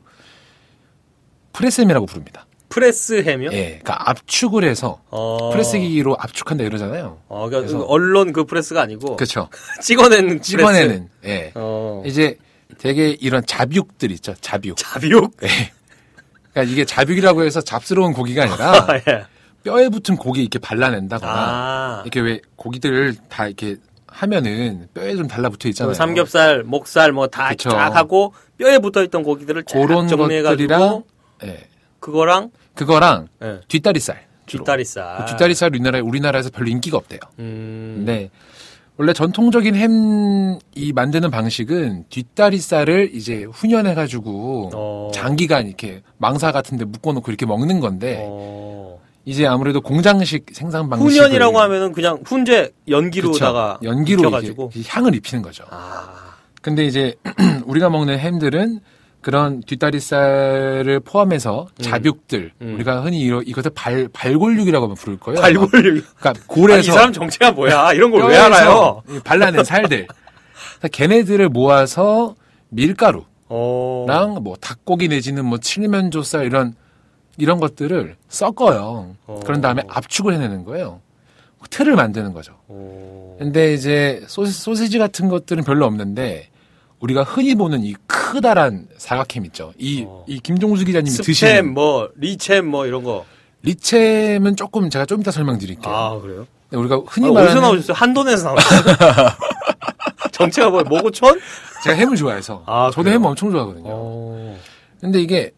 프레스햄이라고 1.53 2.07
부릅니다. 2.07 2.47
프레스 2.69 3.23
햄이요? 3.23 3.51
예, 3.53 3.79
그러니까 3.83 4.11
압축을 4.11 4.65
해서 4.65 5.01
어. 5.11 5.51
프레스 5.51 5.79
기기로 5.79 6.17
압축한다 6.19 6.65
이러잖아요. 6.65 7.19
어, 7.29 7.49
그러니까 7.49 7.61
그래서- 7.73 7.87
언론 7.87 8.33
그 8.33 8.45
프레스가 8.45 8.83
아니고 8.83 9.17
그렇죠. 9.17 9.49
찍어내는 9.83 10.41
찍어내는. 10.43 11.09
프레스. 11.23 11.33
예. 11.33 11.53
어. 11.55 12.03
이제 12.05 12.37
되게 12.79 13.11
이런 13.11 13.47
잡육들 13.47 14.11
있죠. 14.13 14.35
잡육. 14.41 14.77
잡육. 14.77 15.33
예. 15.45 15.49
그러니까 16.57 16.73
이게 16.73 16.85
잡육이라고 16.87 17.45
해서 17.45 17.61
잡스러운 17.61 18.15
고기가 18.15 18.45
아니라 18.45 18.87
예. 19.09 19.27
뼈에 19.63 19.91
붙은 19.91 20.17
고기 20.17 20.41
이렇게 20.41 20.59
발라낸다거나 20.59 21.33
아. 21.33 22.01
이렇게 22.05 22.21
왜 22.21 22.41
고기들을 22.57 23.15
다 23.29 23.47
이렇게 23.47 23.77
하면은 24.07 24.89
뼈에 24.95 25.17
좀 25.17 25.29
달라붙어 25.29 25.69
있잖아요. 25.69 25.91
그 25.91 25.95
삼겹살, 25.95 26.63
목살 26.63 27.13
뭐 27.13 27.27
다. 27.27 27.55
쫙 27.55 27.95
하고 27.95 28.33
뼈에 28.57 28.79
붙어 28.79 29.03
있던 29.05 29.23
고기들을 29.23 29.65
쫙 29.65 29.79
그런 29.79 30.07
것들이랑 30.07 31.03
예. 31.45 31.69
그거랑 32.01 32.51
그거랑 32.75 33.29
예, 33.43 33.61
뒷다리살. 33.69 34.25
주로. 34.47 34.65
뒷다리살. 34.65 35.19
그 35.19 35.25
뒷다리살 35.27 35.71
우리나라 35.71 36.01
우리나라에서 36.01 36.49
별로 36.51 36.69
인기가 36.69 36.97
없대요. 36.97 37.21
음. 37.39 37.97
근데 37.99 38.31
원래 38.99 39.13
전통적인 39.13 39.75
햄 39.75 40.57
이 40.75 40.93
만드는 40.93 41.31
방식은 41.31 42.05
뒷다리살을 42.11 43.11
이제 43.15 43.45
훈연해 43.45 43.95
가지고 43.95 44.71
어. 44.75 45.11
장기간 45.15 45.67
이렇게 45.67 46.03
망사 46.19 46.53
같은 46.53 46.77
데 46.77 46.85
묶어 46.85 47.13
놓고 47.15 47.31
이렇게 47.31 47.47
먹는 47.47 47.81
건데 47.81 48.19
어. 48.21 49.01
이제 49.25 49.47
아무래도 49.47 49.81
공장식 49.81 50.47
생산 50.53 50.89
방식 50.91 51.05
훈연이라고 51.07 51.59
하면은 51.59 51.93
그냥 51.93 52.21
훈제 52.27 52.73
연기로다가 52.89 53.79
연기로. 53.83 54.39
이제 54.41 54.55
향을 54.87 55.15
입히는 55.15 55.43
거죠. 55.43 55.65
아. 55.71 56.11
근데 56.61 56.85
이제 56.85 57.15
우리가 57.65 57.89
먹는 57.89 58.19
햄들은 58.19 58.81
그런 59.27 59.61
뒷다리살을 59.61 61.01
포함해서 61.01 61.67
잡육들 61.83 62.53
음. 62.63 62.75
우리가 62.77 63.01
흔히 63.01 63.19
이러, 63.19 63.43
이것을 63.43 63.73
발 63.75 64.09
발골육이라고 64.13 64.95
부를 64.95 65.19
거예요. 65.19 65.41
발골육. 65.41 65.73
그러니까 65.73 66.31
아니, 66.31 66.39
이 66.39 66.43
골에서 66.47 66.93
사람 66.93 67.13
정체가 67.13 67.51
뭐야? 67.51 67.93
이런 67.95 68.13
걸 68.13 68.23
왜 68.31 68.37
알아요? 68.37 69.03
발라낸 69.25 69.65
살들. 69.65 70.07
걔네들을 70.93 71.49
모아서 71.49 72.37
밀가루랑 72.69 73.27
어. 73.49 74.39
뭐 74.41 74.55
닭고기 74.61 75.09
내지는 75.09 75.45
뭐 75.45 75.59
칠면조살 75.59 76.47
이런 76.47 76.77
이런 77.37 77.59
것들을 77.59 78.15
섞어요. 78.29 79.17
어. 79.27 79.41
그런 79.45 79.61
다음에 79.61 79.83
압축을 79.89 80.35
해내는 80.35 80.65
거예요. 80.65 81.01
틀을 81.69 81.97
만드는 81.97 82.33
거죠. 82.33 82.53
어. 82.69 83.35
근데 83.41 83.75
이제 83.75 84.23
소시, 84.29 84.53
소시지 84.53 85.01
같은 85.01 85.29
것들은 85.29 85.65
별로 85.65 85.85
없는데 85.85 86.49
우리가 87.01 87.23
흔히 87.23 87.55
보는 87.55 87.83
이 87.85 87.95
크다란 88.07 88.87
사각햄 88.97 89.45
있죠. 89.47 89.73
이, 89.79 90.05
어. 90.07 90.25
이 90.27 90.41
김종수 90.41 90.85
기자님이 90.85 91.11
스팸, 91.17 91.25
드시는 91.25 91.75
뭐, 91.75 92.09
리챔, 92.17 92.67
뭐, 92.67 92.87
이런 92.87 93.03
거. 93.05 93.25
리챔은 93.63 94.57
조금 94.57 94.89
제가 94.91 95.05
좀 95.07 95.21
이따 95.21 95.31
설명드릴게요. 95.31 95.93
아, 95.95 96.19
그래요? 96.21 96.47
근데 96.71 96.81
우리가 96.81 97.03
흔히 97.07 97.29
아, 97.29 97.33
말하는 97.33 97.57
어디서 97.57 97.61
나오셨어요? 97.61 97.95
한돈에서 97.97 98.45
나오셨어요? 98.55 98.97
정체가 100.33 100.71
뭐예요? 100.71 100.85
모고촌? 100.85 101.41
제가 101.85 101.97
햄을 101.97 102.17
좋아해서 102.17 102.63
아, 102.67 102.91
저도? 102.93 103.11
햄 103.11 103.25
엄청 103.25 103.51
좋아하거든요. 103.51 103.85
어. 103.89 104.59
근데 105.01 105.21
이게 105.21 105.53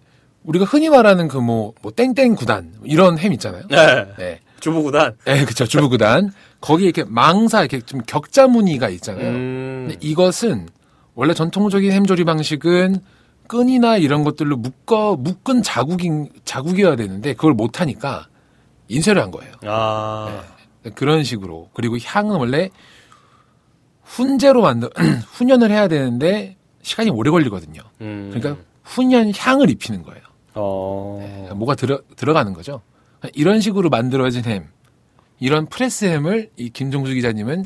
우리가 0.44 0.64
흔히 0.64 0.88
말하는 0.88 1.28
그 1.28 1.38
뭐 1.38 1.72
뭐 1.82 1.92
땡땡 1.92 2.34
구단 2.34 2.72
이런 2.84 3.18
햄 3.18 3.32
있잖아요. 3.32 3.62
네. 3.68 4.06
네, 4.18 4.40
주부 4.60 4.82
구단. 4.82 5.14
네 5.24 5.44
그쵸 5.44 5.66
주부 5.66 5.88
구단 5.88 6.32
거기 6.60 6.84
이렇게 6.84 7.04
망사 7.04 7.60
이렇게 7.60 7.80
좀 7.80 8.00
격자 8.06 8.46
무늬가 8.48 8.88
있잖아요. 8.90 9.28
음. 9.28 9.86
근데 9.88 10.06
이것은 10.06 10.68
원래 11.18 11.34
전통적인 11.34 11.90
햄조리 11.90 12.22
방식은 12.22 13.00
끈이나 13.48 13.96
이런 13.96 14.22
것들로 14.22 14.56
묶어 14.56 15.16
묶은 15.16 15.64
자국이 15.64 16.10
자국이어야 16.44 16.94
되는데 16.94 17.34
그걸 17.34 17.54
못 17.54 17.80
하니까 17.80 18.28
인쇄를 18.86 19.20
한 19.20 19.32
거예요. 19.32 19.52
아. 19.66 20.44
그런 20.94 21.24
식으로 21.24 21.70
그리고 21.74 21.98
향은 22.00 22.36
원래 22.36 22.70
훈제로 24.04 24.62
만든 24.62 24.90
훈연을 25.34 25.72
해야 25.72 25.88
되는데 25.88 26.56
시간이 26.82 27.10
오래 27.10 27.32
걸리거든요. 27.32 27.80
음. 28.00 28.30
그러니까 28.32 28.62
훈연 28.84 29.32
향을 29.36 29.70
입히는 29.70 30.04
거예요. 30.04 30.22
어. 30.54 31.50
뭐가 31.56 31.74
들어 31.74 32.00
들어가는 32.14 32.52
거죠. 32.52 32.80
이런 33.34 33.60
식으로 33.60 33.88
만들어진 33.90 34.44
햄, 34.44 34.68
이런 35.40 35.66
프레스 35.66 36.04
햄을 36.04 36.50
이 36.56 36.70
김종수 36.70 37.12
기자님은 37.12 37.64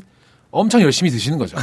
엄청 0.53 0.81
열심히 0.81 1.09
드시는 1.11 1.37
거죠. 1.37 1.57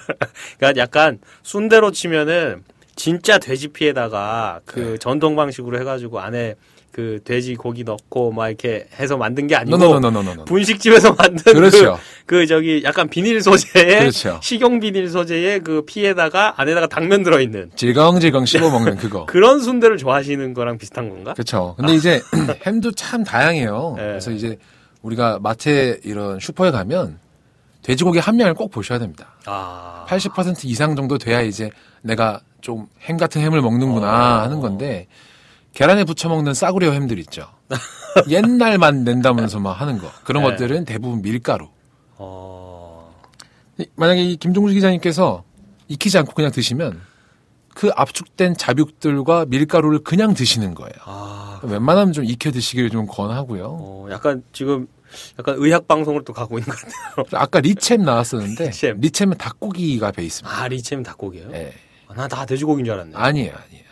그러니까 0.58 0.80
약간 0.80 1.18
순대로 1.42 1.92
치면은 1.92 2.64
진짜 2.96 3.38
돼지 3.38 3.68
피에다가 3.68 4.60
그 4.64 4.80
네. 4.80 4.98
전통 4.98 5.36
방식으로 5.36 5.78
해가지고 5.78 6.20
안에 6.20 6.54
그 6.92 7.20
돼지 7.24 7.54
고기 7.54 7.84
넣고 7.84 8.32
막 8.32 8.48
이렇게 8.48 8.86
해서 8.98 9.16
만든 9.16 9.46
게 9.46 9.56
아니고 9.56 9.76
노노노노노노. 9.78 10.44
분식집에서 10.44 11.14
만든 11.18 11.54
그렇죠. 11.54 11.98
그, 12.26 12.40
그 12.40 12.46
저기 12.46 12.82
약간 12.84 13.08
비닐 13.08 13.40
소재에 13.42 13.98
그렇죠. 14.00 14.38
식용 14.42 14.78
비닐 14.78 15.08
소재에 15.08 15.60
그 15.60 15.82
피에다가 15.86 16.54
안에다가 16.56 16.86
당면 16.88 17.22
들어 17.22 17.40
있는 17.40 17.70
질겅질겅 17.76 18.44
씹어 18.44 18.70
먹는 18.70 18.96
그거. 18.96 19.24
그런 19.26 19.60
순대를 19.60 19.96
좋아하시는 19.96 20.52
거랑 20.52 20.76
비슷한 20.76 21.08
건가? 21.08 21.32
그렇죠. 21.32 21.74
근데 21.78 21.94
이제 21.94 22.20
햄도 22.66 22.92
참 22.92 23.24
다양해요. 23.24 23.94
네. 23.96 24.02
그래서 24.04 24.30
이제 24.30 24.58
우리가 25.00 25.38
마트에 25.42 25.98
이런 26.04 26.40
슈퍼에 26.40 26.70
가면 26.70 27.18
돼지고기 27.82 28.18
함량을 28.18 28.54
꼭 28.54 28.70
보셔야 28.70 28.98
됩니다. 28.98 29.34
아. 29.46 30.04
80% 30.08 30.64
이상 30.66 30.94
정도 30.96 31.18
돼야 31.18 31.40
이제 31.40 31.70
내가 32.02 32.40
좀 32.60 32.86
햄 33.02 33.16
같은 33.16 33.40
햄을 33.42 33.60
먹는구나 33.60 34.06
어. 34.06 34.42
하는 34.42 34.60
건데 34.60 35.08
계란에 35.72 36.04
부쳐 36.04 36.28
먹는 36.28 36.54
싸구려 36.54 36.92
햄들 36.92 37.18
있죠. 37.20 37.46
옛날만 38.28 39.04
낸다면서 39.04 39.58
막 39.58 39.72
하는 39.80 39.98
거. 39.98 40.08
그런 40.24 40.42
네. 40.44 40.50
것들은 40.50 40.84
대부분 40.84 41.22
밀가루. 41.22 41.68
어. 42.16 43.12
이- 43.78 43.86
만약에 43.96 44.22
이 44.22 44.36
김종수 44.36 44.74
기자님께서 44.74 45.42
익히지 45.88 46.18
않고 46.18 46.34
그냥 46.34 46.50
드시면 46.52 47.00
그 47.74 47.90
압축된 47.96 48.56
잡육들과 48.56 49.46
밀가루를 49.48 50.00
그냥 50.00 50.34
드시는 50.34 50.74
거예요. 50.74 50.92
아. 51.06 51.58
웬만하면 51.62 52.12
좀 52.12 52.24
익혀 52.24 52.50
드시길 52.52 52.90
좀 52.90 53.06
권하고요. 53.06 53.64
어, 53.66 54.06
약간 54.10 54.42
지금 54.52 54.86
약간 55.38 55.54
의학 55.58 55.86
방송을 55.88 56.24
또 56.24 56.32
가고 56.32 56.58
있는 56.58 56.70
것 56.72 56.78
같아요. 56.80 57.40
아까 57.40 57.60
리챔 57.60 58.02
나왔었는데 58.02 58.66
리챔. 58.66 58.96
리챔은 59.00 59.38
닭고기가 59.38 60.12
베이스입니다. 60.12 60.62
아, 60.62 60.68
리챔 60.68 61.02
닭고기예요? 61.02 61.50
예. 61.52 61.72
아, 62.08 62.14
난 62.14 62.32
다 62.32 62.44
돼지고기인 62.46 62.84
줄 62.84 62.94
알았네. 62.94 63.12
아니에요, 63.14 63.52
아니에요. 63.66 63.82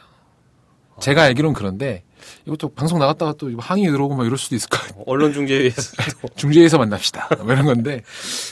제가 1.00 1.22
알기로는 1.22 1.54
그런데 1.54 2.02
이것도 2.46 2.74
방송 2.74 2.98
나갔다가 2.98 3.32
또 3.38 3.50
항의 3.58 3.86
들어오고 3.90 4.14
막 4.14 4.26
이럴 4.26 4.36
수도 4.36 4.54
있을 4.54 4.68
것 4.68 4.80
같아요. 4.80 5.02
언론 5.06 5.32
중재에서 5.32 5.80
중재에서 6.36 6.76
만납시다. 6.78 7.28
뭐 7.42 7.52
이런 7.52 7.64
건데. 7.64 8.02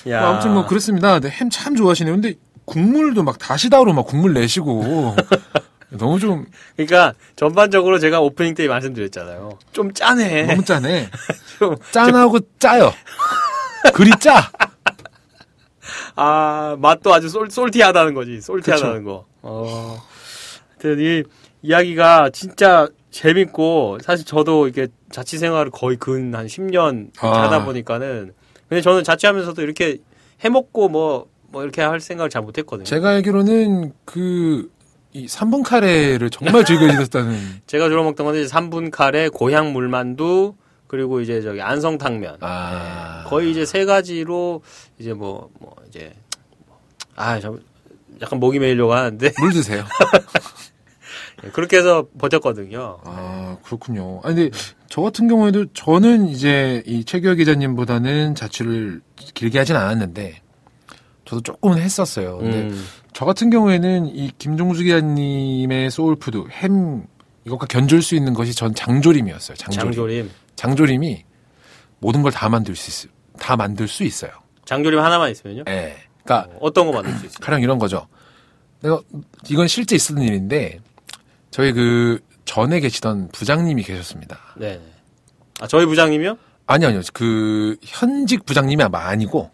야. 0.08 0.20
뭐 0.20 0.30
아무튼 0.30 0.54
뭐 0.54 0.66
그렇습니다. 0.66 1.18
햄 1.28 1.50
참 1.50 1.76
좋아하시네요. 1.76 2.14
근데 2.14 2.34
국물도 2.64 3.22
막 3.22 3.38
다시다로 3.38 3.92
막 3.92 4.06
국물 4.06 4.32
내시고 4.34 5.14
너무 5.90 6.18
좀 6.18 6.46
그러니까 6.76 7.14
전반적으로 7.36 7.98
제가 7.98 8.20
오프닝 8.20 8.54
때 8.54 8.66
말씀드렸잖아요. 8.68 9.58
좀 9.72 9.92
짜네. 9.92 10.42
너무 10.44 10.64
짜네. 10.64 11.10
좀, 11.58 11.76
짠하고 11.90 12.38
짜요. 12.58 12.92
그리 13.94 14.10
짜. 14.20 14.50
아 16.16 16.76
맛도 16.78 17.12
아주 17.14 17.28
솔, 17.28 17.50
솔티하다는 17.50 18.14
거지. 18.14 18.40
솔티하다는 18.40 19.04
거. 19.04 19.24
어. 19.42 19.98
하여튼 20.72 21.00
이 21.00 21.22
이야기가 21.62 22.30
진짜 22.30 22.88
재밌고 23.10 23.98
사실 24.02 24.24
저도 24.26 24.66
이렇게 24.68 24.88
자취 25.10 25.38
생활을 25.38 25.70
거의 25.70 25.96
근 25.96 26.34
한 26.34 26.46
10년 26.46 27.10
아. 27.20 27.44
하다 27.44 27.64
보니까는 27.64 28.32
근데 28.68 28.82
저는 28.82 29.02
자취하면서도 29.04 29.62
이렇게 29.62 29.98
해먹고 30.40 30.88
뭐뭐 30.88 31.62
이렇게 31.62 31.80
할 31.82 32.00
생각을 32.00 32.28
잘 32.30 32.42
못했거든요. 32.42 32.84
제가 32.84 33.08
알기로는 33.10 33.92
그, 34.04 34.70
이 35.18 35.26
3분 35.26 35.64
카레를 35.64 36.30
정말 36.30 36.64
즐겨지셨다는. 36.64 37.38
제가 37.66 37.88
주로 37.88 38.04
먹던 38.04 38.26
건 38.26 38.36
이제 38.36 38.46
3분 38.46 38.90
카레, 38.90 39.28
고향 39.28 39.72
물만두, 39.72 40.54
그리고 40.86 41.20
이제 41.20 41.42
저기 41.42 41.60
안성탕면. 41.60 42.38
아. 42.40 43.24
거의 43.26 43.50
이제 43.50 43.64
세 43.64 43.84
가지로 43.84 44.62
이제 44.98 45.12
뭐, 45.12 45.50
뭐 45.60 45.74
이제, 45.88 46.14
뭐, 46.66 46.78
아, 47.16 47.38
저, 47.40 47.58
약간 48.22 48.40
목이 48.40 48.58
메이려고 48.58 48.94
하는데. 48.94 49.32
물 49.38 49.52
드세요. 49.52 49.84
예, 51.44 51.48
그렇게 51.50 51.76
해서 51.76 52.06
버텼거든요. 52.18 52.98
아, 53.04 53.58
그렇군요. 53.62 54.20
아니, 54.24 54.34
근데 54.34 54.58
저 54.88 55.02
같은 55.02 55.28
경우에도 55.28 55.66
저는 55.72 56.28
이제 56.28 56.82
이 56.86 57.04
최규호 57.04 57.34
기자님보다는 57.34 58.34
자취를 58.34 59.00
길게 59.34 59.58
하진 59.58 59.76
않았는데 59.76 60.40
저도 61.24 61.42
조금은 61.42 61.78
했었어요. 61.78 62.38
근데 62.38 62.62
음, 62.62 62.84
저 63.18 63.24
같은 63.24 63.50
경우에는 63.50 64.14
이 64.14 64.30
김종수 64.38 64.84
기자님의 64.84 65.90
소울푸드 65.90 66.44
햄 66.52 67.04
이것과 67.44 67.66
견줄 67.66 68.00
수 68.00 68.14
있는 68.14 68.32
것이 68.32 68.54
전 68.54 68.72
장조림이었어요. 68.72 69.56
장조림. 69.56 70.30
장조림. 70.54 71.02
이 71.02 71.24
모든 71.98 72.22
걸 72.22 72.30
다 72.30 72.48
만들 72.48 72.76
수 72.76 72.88
있어요. 72.88 73.12
다 73.36 73.56
만들 73.56 73.88
수 73.88 74.04
있어요. 74.04 74.30
장조림 74.66 75.00
하나만 75.00 75.32
있으면요? 75.32 75.64
예. 75.66 75.96
그러니까 76.22 76.48
어떤 76.60 76.86
거 76.86 76.92
만들 76.92 77.10
수 77.18 77.26
있어요? 77.26 77.38
가령 77.40 77.60
이런 77.60 77.80
거죠. 77.80 78.06
내가 78.82 79.00
이건 79.50 79.66
실제 79.66 79.96
있었던 79.96 80.22
일인데 80.22 80.78
저희 81.50 81.72
그 81.72 82.20
전에 82.44 82.78
계시던 82.78 83.30
부장님이 83.32 83.82
계셨습니다. 83.82 84.38
네. 84.58 84.80
아, 85.58 85.66
저희 85.66 85.86
부장님이요? 85.86 86.38
아니 86.68 86.86
아니요. 86.86 87.00
그 87.12 87.78
현직 87.82 88.46
부장님이 88.46 88.80
아마 88.84 89.08
아니고 89.08 89.50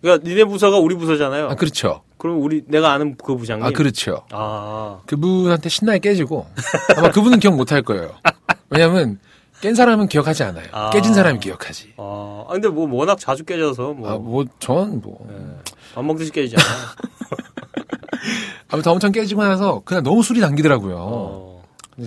그러니까 0.00 0.26
니네 0.26 0.44
부서가 0.44 0.78
우리 0.78 0.94
부서잖아요. 0.94 1.48
아 1.50 1.54
그렇죠. 1.54 2.02
그럼 2.24 2.42
우리 2.42 2.62
내가 2.66 2.90
아는 2.94 3.16
그 3.22 3.36
부장님. 3.36 3.66
아 3.66 3.70
그렇죠. 3.70 4.22
아, 4.30 4.98
그분한테 5.04 5.68
신나게 5.68 5.98
깨지고 5.98 6.46
아마 6.96 7.10
그분은 7.10 7.38
기억 7.38 7.54
못 7.54 7.70
할 7.70 7.82
거예요. 7.82 8.12
왜냐하면 8.70 9.18
깬 9.60 9.74
사람은 9.74 10.08
기억하지 10.08 10.42
않아요. 10.44 10.64
아. 10.72 10.88
깨진 10.88 11.12
사람이 11.12 11.38
기억하지. 11.40 11.92
아, 11.98 12.44
근데 12.50 12.68
뭐 12.68 12.88
워낙 12.94 13.18
자주 13.20 13.44
깨져서 13.44 13.92
뭐, 13.92 14.10
아 14.10 14.16
뭐 14.16 14.42
전뭐밥 14.58 16.02
먹듯이 16.02 16.32
깨지잖아. 16.32 16.64
아무튼 18.70 18.92
엄청 18.92 19.12
깨지고 19.12 19.44
나서 19.44 19.82
그냥 19.84 20.02
너무 20.02 20.22
술이 20.22 20.40
당기더라고요. 20.40 20.96
어. 20.98 21.62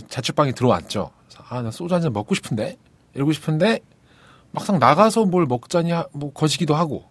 자취방에 0.09 0.51
들어왔죠. 0.53 1.11
아 1.49 1.61
나 1.61 1.69
소주 1.69 1.93
한 1.93 2.01
잔 2.01 2.11
먹고 2.11 2.33
싶은데 2.33 2.75
이러고 3.13 3.33
싶은데 3.33 3.81
막상 4.51 4.79
나가서 4.79 5.25
뭘 5.25 5.45
먹자니 5.45 5.91
하- 5.91 6.07
뭐 6.11 6.33
거시기도 6.33 6.73
하고 6.73 7.03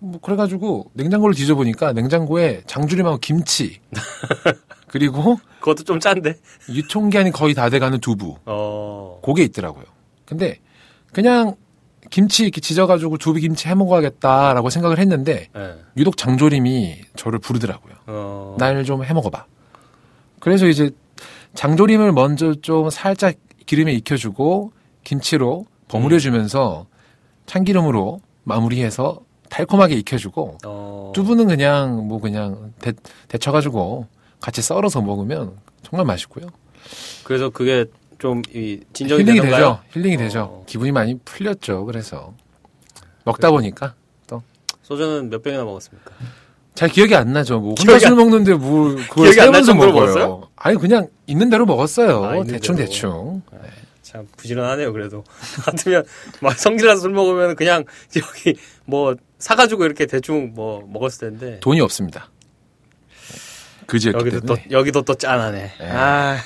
뭐 0.00 0.20
그래가지고 0.20 0.90
냉장고를 0.94 1.34
뒤져보니까 1.34 1.92
냉장고에 1.92 2.62
장조림하고 2.66 3.18
김치 3.18 3.80
그리고 4.88 5.38
그것도 5.60 5.84
좀 5.84 6.00
짠데. 6.00 6.36
유통기한이 6.68 7.30
거의 7.32 7.54
다 7.54 7.68
돼가는 7.70 8.00
두부 8.00 8.36
어. 8.46 9.20
그게 9.24 9.42
있더라고요. 9.44 9.84
근데 10.24 10.58
그냥 11.12 11.54
김치 12.10 12.42
이렇게 12.44 12.60
지져가지고 12.60 13.18
두부 13.18 13.38
김치 13.40 13.68
해 13.68 13.74
먹어야겠다라고 13.74 14.70
생각을 14.70 14.98
했는데 14.98 15.48
예. 15.56 15.74
유독 15.96 16.16
장조림이 16.16 17.02
저를 17.16 17.38
부르더라고요. 17.38 17.94
어. 18.06 18.56
날 18.58 18.82
좀 18.84 19.04
해 19.04 19.12
먹어봐. 19.12 19.44
그래서 20.40 20.66
이제 20.66 20.90
장조림을 21.54 22.12
먼저 22.12 22.54
좀 22.54 22.88
살짝 22.90 23.34
기름에 23.66 23.92
익혀주고 23.92 24.72
김치로 25.04 25.66
버무려주면서 25.88 26.86
참기름으로 27.46 28.20
마무리해서 28.44 29.20
달콤하게 29.50 29.96
익혀주고 29.96 30.58
어. 30.64 31.12
두부는 31.14 31.46
그냥 31.48 32.06
뭐 32.08 32.20
그냥 32.20 32.72
데, 32.80 32.92
데쳐가지고 33.28 34.06
같이 34.40 34.62
썰어서 34.62 35.02
먹으면 35.02 35.52
정말 35.82 36.06
맛있고요. 36.06 36.46
그래서 37.24 37.50
그게 37.50 37.84
좀 38.18 38.42
이 38.54 38.80
진정이 38.92 39.22
힐링이 39.22 39.40
되던가요? 39.40 39.80
되죠. 39.82 39.98
힐링이 39.98 40.16
어. 40.16 40.18
되죠. 40.18 40.64
기분이 40.66 40.92
많이 40.92 41.18
풀렸죠. 41.24 41.84
그래서 41.86 42.34
먹다 43.24 43.50
보니까 43.50 43.94
또잘 44.26 44.44
소주는 44.82 45.30
몇 45.30 45.42
병이나 45.42 45.64
먹었습니까? 45.64 46.10
기억이 46.92 47.14
안 47.14 47.32
나죠. 47.32 47.60
뭐 47.60 47.74
혼자 47.78 47.98
술 47.98 48.08
안- 48.08 48.16
먹는데 48.16 48.54
뭘 48.54 48.96
그걸 49.08 49.32
세면서 49.34 49.74
먹어요. 49.74 50.48
아니 50.56 50.76
그냥 50.78 51.08
있는 51.26 51.50
대로 51.50 51.66
먹었어요. 51.66 52.24
아, 52.24 52.36
있는 52.36 52.46
대충 52.54 52.76
대로. 52.76 52.88
대충. 52.88 53.42
참 54.02 54.26
부지런하네요. 54.36 54.92
그래도 54.92 55.24
같으면 55.64 56.04
막 56.40 56.58
성질나서 56.58 57.00
술 57.02 57.10
먹으면 57.12 57.56
그냥 57.56 57.84
여기 58.16 58.58
뭐 58.84 59.14
사가지고 59.40 59.84
이렇게 59.84 60.06
대충 60.06 60.52
뭐 60.54 60.86
먹었을 60.88 61.30
텐데 61.30 61.58
돈이 61.60 61.80
없습니다. 61.80 62.28
그지였기 63.86 64.18
여기도 64.20 64.40
또 64.40 64.54
때문에. 64.54 64.66
여기도 64.70 65.02
또 65.02 65.14
짠하네. 65.14 65.72
네. 65.80 65.90
아, 65.90 66.36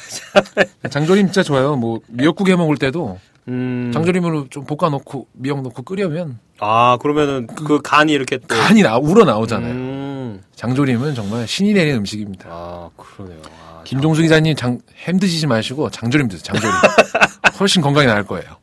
장조림 0.89 1.27
진짜 1.27 1.43
좋아요. 1.43 1.77
뭐 1.77 2.01
미역국 2.09 2.49
해 2.49 2.57
먹을 2.57 2.77
때도 2.77 3.19
음. 3.49 3.91
장조림으로 3.93 4.49
좀 4.49 4.65
볶아 4.65 4.89
놓고 4.91 5.27
미역 5.33 5.61
넣고 5.63 5.83
끓여면 5.83 6.39
아 6.61 6.97
그러면은 7.03 7.47
그 7.49 7.83
간이 7.83 8.13
이렇게 8.13 8.39
또 8.39 8.47
간이 8.49 8.83
나 8.83 8.97
우러 8.97 9.25
나오잖아요. 9.25 9.73
음. 9.75 10.43
장조림은 10.55 11.15
정말 11.15 11.47
신이 11.47 11.75
내리는 11.75 11.99
음식입니다. 11.99 12.49
아 12.51 12.89
그러네요. 12.97 13.43
아, 13.67 13.83
김종수 13.85 14.23
기자님 14.23 14.57
장, 14.57 14.79
햄 15.05 15.19
드시지 15.19 15.47
마시고 15.47 15.91
장조림 15.91 16.29
드세요. 16.29 16.45
장조림. 16.45 16.75
훨씬 17.61 17.83
건강에 17.83 18.07
나을 18.07 18.25
거예요. 18.25 18.57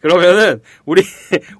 그러면은 0.00 0.62
우리 0.86 1.02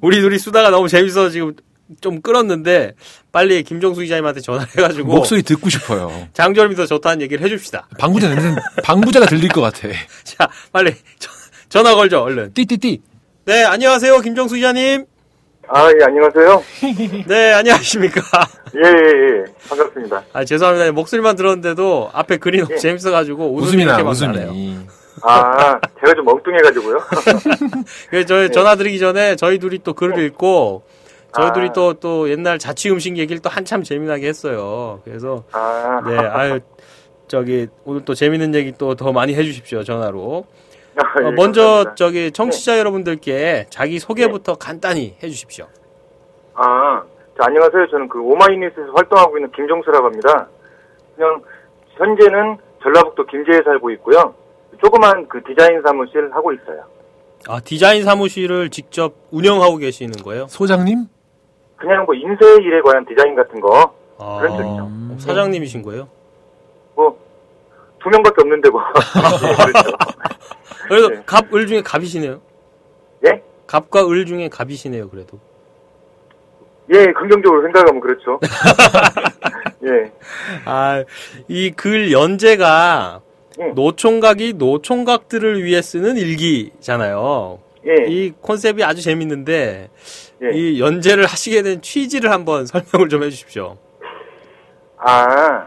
우리 0.01 0.21
둘이 0.23 0.39
수다가 0.39 0.71
너무 0.71 0.89
재밌어서 0.89 1.29
지금 1.29 1.55
좀 2.01 2.21
끌었는데 2.21 2.95
빨리 3.33 3.63
김종수 3.63 4.01
기자님한테 4.01 4.41
전화를 4.41 4.69
해가지고 4.77 5.09
목소리 5.09 5.43
듣고 5.43 5.69
싶어요. 5.71 6.11
장조림이 6.35 6.75
더 6.75 6.85
좋다는 6.87 7.21
얘기를 7.23 7.45
해줍시다. 7.45 7.87
방부자 7.99 8.29
냄새, 8.29 8.61
방부자가 8.83 9.27
들릴 9.27 9.49
것 9.51 9.61
같아. 9.61 9.89
자 10.25 10.49
빨리 10.73 10.93
전- 11.19 11.33
전화 11.69 11.95
걸죠 11.95 12.23
얼른. 12.23 12.53
띠띠띠. 12.55 13.01
네 13.45 13.65
안녕하세요 13.65 14.21
김종수 14.21 14.57
기자님. 14.57 15.05
아, 15.69 15.89
예, 15.91 16.05
안녕하세요. 16.05 16.63
네 17.27 17.53
안녕하십니까. 17.53 18.21
예, 18.77 18.89
예, 18.89 19.41
예. 19.41 19.45
반갑습니다. 19.69 20.23
아 20.33 20.45
죄송합니다 20.45 20.93
목소리만 20.93 21.35
들었는데도 21.37 22.11
앞에 22.13 22.37
글이 22.37 22.59
너무 22.63 22.77
재밌어가지고 22.79 23.53
웃음이 23.55 23.69
웃음이 23.69 23.85
나, 23.85 23.95
이렇게 23.99 24.03
막 24.05 24.17
나네요. 24.19 24.51
웃음이. 24.51 24.79
아, 25.23 25.81
제가 26.01 26.15
좀 26.15 26.29
엉뚱해가지고요. 26.29 26.99
그래서 28.11 28.27
저희 28.27 28.53
전화 28.53 28.77
드리기 28.77 28.99
전에 28.99 29.35
저희 29.37 29.59
둘이 29.59 29.79
또 29.83 29.93
글을 29.95 30.19
읽고 30.25 30.85
저희 31.37 31.69
아. 31.69 31.73
또또 31.73 32.31
옛날 32.31 32.59
자취 32.59 32.91
음식 32.91 33.17
얘기를 33.19 33.41
또 33.43 33.49
한참 33.51 33.83
재미나게 33.83 34.27
했어요. 34.29 35.01
그래서 35.05 35.45
아, 35.53 36.01
네 36.07 36.17
아유 36.17 36.61
저기 37.29 37.67
오늘 37.85 38.05
또 38.05 38.15
재밌는 38.15 38.55
얘기 38.55 38.73
또 38.73 38.95
더 38.95 39.13
많이 39.13 39.35
해주십시오 39.35 39.83
전화로. 39.83 40.47
아, 40.97 41.21
예, 41.21 41.27
어, 41.27 41.31
먼저 41.33 41.61
감사합니다. 41.63 41.95
저기 41.97 42.31
청취자 42.33 42.79
여러분들께 42.79 43.67
자기 43.69 43.99
소개부터 43.99 44.55
간단히 44.55 45.15
해주십시오. 45.23 45.67
아, 46.55 47.03
자, 47.39 47.45
안녕하세요. 47.47 47.87
저는 47.91 48.09
그 48.09 48.19
오마이뉴스에서 48.19 48.93
활동하고 48.95 49.37
있는 49.37 49.53
김종수라고 49.53 50.07
합니다. 50.07 50.49
그냥, 51.15 51.43
현재는 51.99 52.57
전라북도 52.83 53.27
김제에 53.27 53.61
살고 53.63 53.91
있고요. 53.91 54.35
조그만 54.83 55.27
그 55.29 55.43
디자인 55.43 55.83
사무실 55.83 56.31
하고 56.33 56.53
있어요. 56.53 56.85
아 57.49 57.61
디자인 57.61 58.03
사무실을 58.05 58.71
직접 58.71 59.15
운영하고 59.31 59.77
계시는 59.77 60.13
거예요? 60.23 60.47
소장님? 60.49 61.07
그냥 61.77 62.05
뭐 62.05 62.15
인쇄 62.15 62.63
일에 62.63 62.81
관한 62.81 63.05
디자인 63.07 63.35
같은 63.35 63.61
거, 63.61 63.95
아, 64.19 64.39
그런 64.41 64.57
쪽이죠. 64.57 64.83
어, 64.83 65.17
사장님이신 65.19 65.83
거예요? 65.83 66.09
뭐, 66.95 67.19
두 68.03 68.09
명밖에 68.09 68.37
없는데 68.41 68.71
뭐. 68.71 68.83
예, 68.83 69.63
그렇죠. 69.73 69.97
그래도 70.89 71.09
네. 71.11 71.23
갑, 71.27 71.53
을 71.53 71.67
중에 71.67 71.83
갑이시네요. 71.83 72.41
예? 73.27 73.43
갑과 73.67 74.09
을 74.09 74.25
중에 74.27 74.49
갑이시네요. 74.49 75.09
그래도. 75.11 75.39
예, 76.95 77.05
긍정적으로 77.13 77.63
생각하면 77.63 78.01
그렇죠. 78.01 78.39
예. 79.85 80.13
아, 80.65 81.05
이 81.49 81.73
글 81.77 82.13
연재가 82.13 83.21
응. 83.59 83.75
노총각이 83.75 84.53
노총각들을 84.55 85.65
위해 85.65 85.83
쓰는 85.83 86.17
일기잖아요. 86.17 87.59
예. 87.87 88.05
이 88.09 88.33
컨셉이 88.41 88.85
아주 88.85 89.03
재밌는데 89.03 89.91
예. 90.43 90.51
이 90.53 90.81
연재를 90.81 91.25
하시게 91.25 91.63
된 91.63 91.81
취지를 91.81 92.31
한번 92.31 92.67
설명을 92.67 93.09
좀 93.09 93.23
해주십시오. 93.23 93.77
아, 94.99 95.67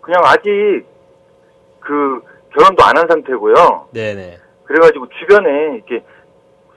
그냥 0.00 0.22
아직 0.24 0.84
그 1.80 2.20
결혼도 2.54 2.84
안 2.84 2.96
한 2.96 3.06
상태고요. 3.08 3.88
네네. 3.92 4.38
그래가지고 4.64 5.08
주변에 5.20 5.76
이렇게 5.76 6.04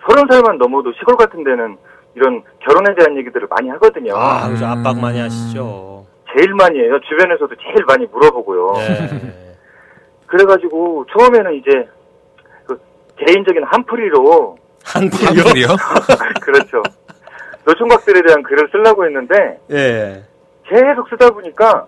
서른 0.08 0.26
살만 0.30 0.58
넘어도 0.58 0.92
시골 0.94 1.16
같은 1.16 1.44
데는 1.44 1.78
이런 2.16 2.44
결혼에 2.60 2.96
대한 2.96 3.18
얘기들을 3.18 3.48
많이 3.50 3.70
하거든요. 3.70 4.16
아, 4.16 4.50
그죠. 4.50 4.66
음. 4.66 4.72
압박 4.72 5.00
많이 5.00 5.20
하시죠. 5.20 6.06
제일 6.36 6.54
많이 6.54 6.80
해요. 6.80 7.00
주변에서도 7.08 7.56
제일 7.56 7.86
많이 7.86 8.06
물어보고요. 8.08 8.74
네. 8.74 9.56
그래가지고 10.28 11.06
처음에는 11.18 11.54
이제 11.56 11.88
그 12.66 12.80
개인적인 13.26 13.64
한풀이로 13.64 14.58
한 14.84 15.10
풀이요? 15.10 15.28
한 15.28 15.36
풀이요? 15.52 15.68
그렇죠. 16.42 16.84
노총각들에 17.66 18.22
대한 18.24 18.42
글을 18.44 18.70
쓰려고 18.72 19.06
했는데 19.06 19.60
예. 19.72 20.24
계속 20.68 21.08
쓰다 21.10 21.30
보니까 21.30 21.86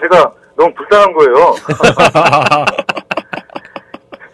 제가 0.00 0.32
너무 0.56 0.72
불쌍한 0.74 1.12
거예요. 1.12 1.54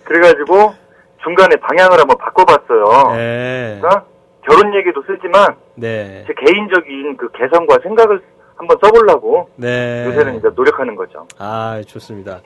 그래가지고 0.04 0.74
중간에 1.22 1.56
방향을 1.56 1.98
한번 1.98 2.16
바꿔봤어요. 2.18 3.14
네. 3.14 3.78
그러니까 3.80 4.04
결혼 4.44 4.74
얘기도 4.74 5.02
쓰지만 5.02 5.54
네. 5.74 6.24
제 6.26 6.34
개인적인 6.34 7.16
그 7.16 7.30
개성과 7.32 7.78
생각을 7.82 8.20
한번 8.56 8.76
써보려고 8.82 9.48
네. 9.56 10.04
요새는 10.06 10.36
이제 10.36 10.48
노력하는 10.54 10.94
거죠. 10.96 11.26
아, 11.38 11.80
좋습니다. 11.86 12.40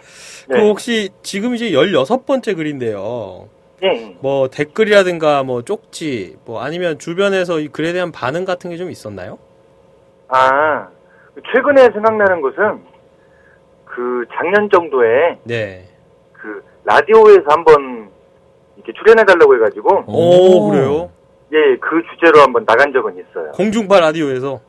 네. 0.48 0.60
그 0.60 0.68
혹시 0.68 1.10
지금 1.22 1.54
이제 1.54 1.70
16번째 1.70 2.56
글인데요. 2.56 3.48
예. 3.84 4.16
뭐 4.20 4.48
댓글이라든가 4.48 5.42
뭐 5.42 5.62
쪽지 5.62 6.36
뭐 6.44 6.60
아니면 6.62 6.98
주변에서 6.98 7.60
이 7.60 7.68
글에 7.68 7.92
대한 7.92 8.10
반응 8.12 8.44
같은 8.44 8.70
게 8.70 8.76
좀 8.76 8.90
있었나요? 8.90 9.38
아, 10.28 10.88
최근에 11.52 11.90
생각나는 11.92 12.40
것은 12.40 12.80
그 13.84 14.24
작년 14.34 14.68
정도에 14.70 15.38
네. 15.44 15.84
그 16.32 16.62
라디오에서 16.84 17.42
한번 17.48 18.08
이렇게 18.76 18.92
출연해 18.98 19.24
달라고 19.24 19.54
해가지고 19.56 20.04
오, 20.06 20.70
그래요? 20.70 21.10
예, 21.52 21.76
그 21.80 22.02
주제로 22.12 22.40
한번 22.40 22.64
나간 22.66 22.92
적은 22.92 23.14
있어요. 23.18 23.52
공중파 23.52 24.00
라디오에서. 24.00 24.60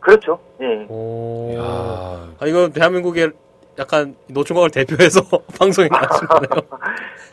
그렇죠. 0.00 0.38
예. 0.60 0.86
오. 0.88 1.54
야, 1.56 2.28
아, 2.40 2.46
이거 2.46 2.68
대한민국의 2.70 3.32
약간 3.78 4.14
노총각을 4.28 4.70
대표해서 4.70 5.20
방송에 5.58 5.88
나왔은 5.88 6.26
거네요. 6.28 6.62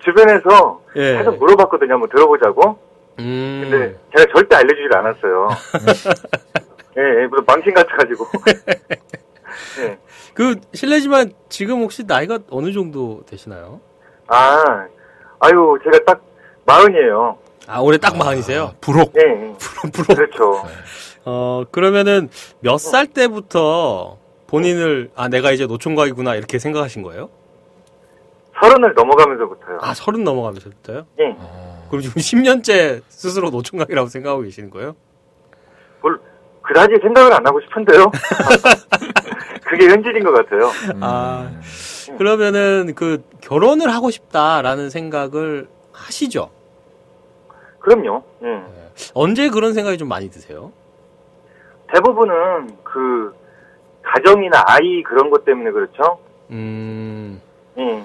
주변에서 0.03 0.81
예. 0.95 1.17
계속 1.17 1.37
물어봤거든요. 1.37 1.93
한번 1.93 2.09
들어보자고. 2.09 2.77
음. 3.19 3.59
근데 3.69 3.95
제가 4.15 4.31
절대 4.33 4.55
알려주질 4.55 4.95
않았어요. 4.95 5.49
예, 6.97 7.21
예, 7.21 7.27
무슨 7.27 7.43
망신 7.45 7.73
같아가지고. 7.73 8.25
예. 9.81 9.97
그 10.33 10.55
실례지만 10.73 11.33
지금 11.49 11.81
혹시 11.81 12.03
나이가 12.05 12.39
어느 12.49 12.71
정도 12.71 13.21
되시나요? 13.27 13.81
아, 14.27 14.85
아유, 15.39 15.77
제가 15.83 15.99
딱 16.05 16.21
마흔이에요. 16.65 17.37
아, 17.67 17.79
올해 17.81 17.97
딱 17.97 18.17
마흔이세요? 18.17 18.73
부록. 18.79 19.13
예, 19.17 19.21
예. 19.29 19.53
부러. 19.91 20.15
그렇죠. 20.15 20.63
어, 21.25 21.63
그러면은 21.71 22.29
몇 22.61 22.77
살 22.79 23.07
때부터 23.07 24.17
본인을 24.49 25.11
아, 25.15 25.27
내가 25.27 25.51
이제 25.51 25.67
노총각이구나 25.67 26.33
이렇게 26.35 26.57
생각하신 26.57 27.03
거예요? 27.03 27.29
서른을 28.59 28.93
넘어가면서부터요. 28.95 29.77
아, 29.81 29.93
서른 29.93 30.23
넘어가면서부터요? 30.23 31.05
예. 31.19 31.37
그럼 31.89 32.01
지금 32.01 32.19
10년째 32.19 33.01
스스로 33.09 33.51
노총각이라고 33.51 34.09
생각하고 34.09 34.41
계시는 34.41 34.71
거예요? 34.71 34.95
뭘, 36.01 36.19
그다지 36.63 36.95
생각을 37.01 37.31
안 37.31 37.45
하고 37.45 37.61
싶은데요. 37.61 38.09
그게 39.69 39.87
현실인 39.87 40.23
것 40.23 40.31
같아요. 40.31 40.71
아, 40.99 41.51
그러면은 42.17 42.93
그 42.95 43.23
결혼을 43.41 43.93
하고 43.93 44.09
싶다라는 44.09 44.89
생각을 44.89 45.67
하시죠? 45.93 46.49
그럼요. 47.79 48.23
예. 48.43 48.63
언제 49.13 49.49
그런 49.49 49.73
생각이 49.73 49.99
좀 49.99 50.07
많이 50.07 50.29
드세요? 50.31 50.71
대부분은 51.93 52.77
그 52.83 53.38
가정이나 54.13 54.63
아이 54.65 55.03
그런 55.03 55.29
것 55.29 55.45
때문에 55.45 55.71
그렇죠. 55.71 56.19
음, 56.51 57.41
예. 57.77 58.03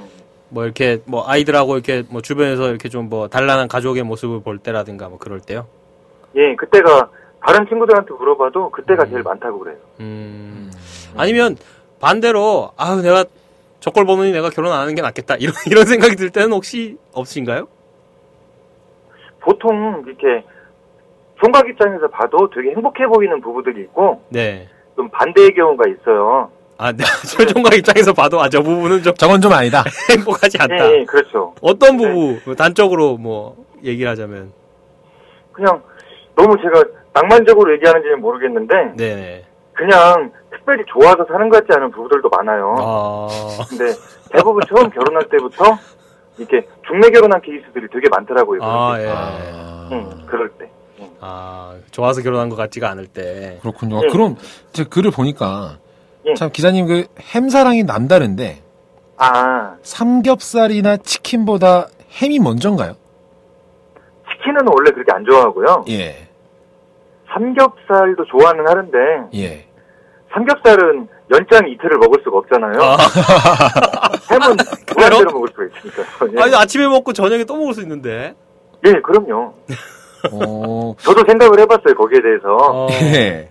뭐 0.50 0.64
이렇게 0.64 1.00
뭐 1.06 1.24
아이들하고 1.26 1.74
이렇게 1.74 2.04
뭐 2.10 2.20
주변에서 2.20 2.68
이렇게 2.68 2.88
좀 2.88 3.08
뭐 3.08 3.28
단란한 3.28 3.68
가족의 3.68 4.02
모습을 4.02 4.40
볼 4.42 4.58
때라든가 4.58 5.08
뭐 5.08 5.18
그럴 5.18 5.40
때요? 5.40 5.66
예, 6.36 6.54
그때가 6.56 7.08
다른 7.46 7.66
친구들한테 7.68 8.12
물어봐도 8.12 8.70
그때가 8.70 9.06
제일 9.06 9.22
많다고 9.22 9.58
그래요. 9.60 9.76
음. 10.00 10.70
아니면 11.16 11.56
반대로 12.00 12.70
아 12.76 12.96
내가 12.96 13.24
저걸 13.80 14.04
보느니 14.06 14.32
내가 14.32 14.50
결혼 14.50 14.72
안 14.72 14.80
하는 14.80 14.94
게 14.94 15.02
낫겠다 15.02 15.36
이런 15.36 15.54
이런 15.70 15.84
생각이 15.86 16.16
들 16.16 16.30
때는 16.30 16.52
혹시 16.52 16.96
없으신가요? 17.12 17.68
보통 19.40 20.02
이렇게 20.06 20.44
총각 21.40 21.68
입장에서 21.68 22.08
봐도 22.08 22.48
되게 22.54 22.70
행복해 22.70 23.06
보이는 23.06 23.40
부부들이 23.40 23.82
있고 23.82 24.22
네. 24.30 24.68
좀 24.96 25.08
반대의 25.10 25.54
경우가 25.54 25.84
있어요. 25.88 26.50
아, 26.78 26.90
네. 26.92 27.04
철종각 27.28 27.74
입장에서 27.74 28.12
봐도 28.12 28.40
아 28.40 28.48
저 28.48 28.60
부부는 28.62 29.02
좀 29.02 29.14
저건 29.14 29.40
좀 29.40 29.52
아니다. 29.52 29.84
행복하지 30.10 30.58
않다. 30.60 30.74
예, 30.90 31.00
예, 31.00 31.04
그렇죠. 31.04 31.54
어떤 31.60 31.96
부부 31.96 32.40
뭐 32.44 32.54
단적으로 32.54 33.16
뭐 33.16 33.56
얘기를 33.82 34.10
하자면 34.10 34.52
그냥 35.52 35.80
너무 36.34 36.56
제가 36.56 36.82
낭만적으로 37.12 37.72
얘기하는지는 37.74 38.20
모르겠는데 38.20 38.74
네네. 38.96 39.44
그냥 39.72 40.32
특별히 40.50 40.84
좋아서 40.86 41.24
사는 41.28 41.48
것 41.48 41.64
같지 41.64 41.76
않은 41.78 41.90
부부들도 41.92 42.28
많아요. 42.28 42.74
아, 42.78 43.28
근데 43.68 43.92
대부분 44.32 44.62
처음 44.68 44.90
결혼할 44.90 45.28
때부터 45.28 45.64
이렇게 46.38 46.66
중매 46.86 47.10
결혼한 47.10 47.40
케이스들이 47.40 47.86
되게 47.92 48.08
많더라고요. 48.10 48.60
아. 48.62 48.96
예. 49.00 49.08
아, 49.08 49.88
응, 49.92 50.10
그럴 50.26 50.48
때. 50.58 50.68
아, 51.20 51.76
좋아서 51.90 52.22
결혼한 52.22 52.48
것 52.48 52.56
같지가 52.56 52.90
않을 52.90 53.06
때. 53.06 53.58
그렇군요. 53.62 54.00
예. 54.04 54.08
그럼 54.08 54.36
제 54.72 54.84
글을 54.84 55.10
보니까 55.10 55.78
예. 56.26 56.34
참 56.34 56.50
기자님 56.52 56.86
그 56.86 57.06
햄사랑이 57.34 57.84
남다른데 57.84 58.62
아, 59.16 59.76
삼겹살이나 59.82 60.96
치킨보다 60.98 61.88
햄이 62.20 62.38
먼저인가요? 62.38 62.94
치킨은 64.30 64.60
원래 64.66 64.90
그렇게 64.90 65.12
안 65.12 65.24
좋아하고요. 65.24 65.84
예. 65.90 66.28
삼겹살도 67.32 68.24
좋아는 68.26 68.68
하는데 68.68 68.98
예. 69.34 69.66
삼겹살은 70.32 71.08
연장 71.30 71.68
이틀을 71.68 71.98
먹을 71.98 72.20
수가 72.22 72.38
없잖아요. 72.38 72.82
아, 72.82 72.96
햄은 74.30 74.56
무한대로 74.94 75.32
먹을 75.32 75.48
수가 75.48 75.64
있으니까. 75.64 76.38
예. 76.38 76.42
아니, 76.42 76.54
아침에 76.54 76.86
먹고 76.86 77.12
저녁에 77.12 77.44
또 77.44 77.56
먹을 77.56 77.72
수 77.74 77.80
있는데. 77.82 78.34
예, 78.84 78.92
그럼요. 79.00 79.54
어, 80.32 80.94
저도 80.98 81.22
생각을 81.26 81.60
해봤어요 81.60 81.94
거기에 81.94 82.20
대해서. 82.22 82.56
어, 82.56 82.88
예. 82.90 83.48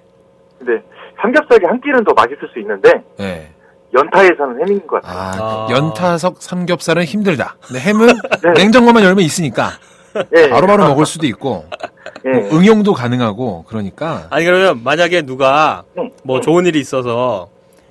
근데 0.60 0.82
삼겹살이 1.22 1.66
한 1.66 1.80
끼는 1.82 2.04
더 2.04 2.14
맛있을 2.14 2.50
수 2.54 2.60
있는데 2.60 3.04
예. 3.20 3.50
연타에서는 3.94 4.60
햄인 4.62 4.88
것 4.88 5.02
같아요. 5.02 5.20
아, 5.44 5.68
아. 5.68 5.68
연타석 5.72 6.42
삼겹살은 6.42 7.04
힘들다. 7.04 7.58
근데 7.68 7.80
햄은 7.80 8.08
네. 8.44 8.52
냉장고만 8.64 9.04
열면 9.04 9.24
있으니까 9.24 9.70
예, 10.36 10.50
바로바로 10.50 10.88
먹을 10.88 11.06
수도 11.06 11.26
있고 11.28 11.66
예. 12.26 12.30
뭐 12.30 12.58
응용도 12.58 12.94
가능하고 12.94 13.66
그러니까 13.68 14.28
아니, 14.32 14.46
그러면 14.46 14.82
만약에 14.84 15.22
누가 15.24 15.84
응, 15.98 16.12
뭐 16.24 16.38
응. 16.38 16.42
좋은 16.42 16.66
일이 16.66 16.80
있어서 16.80 17.50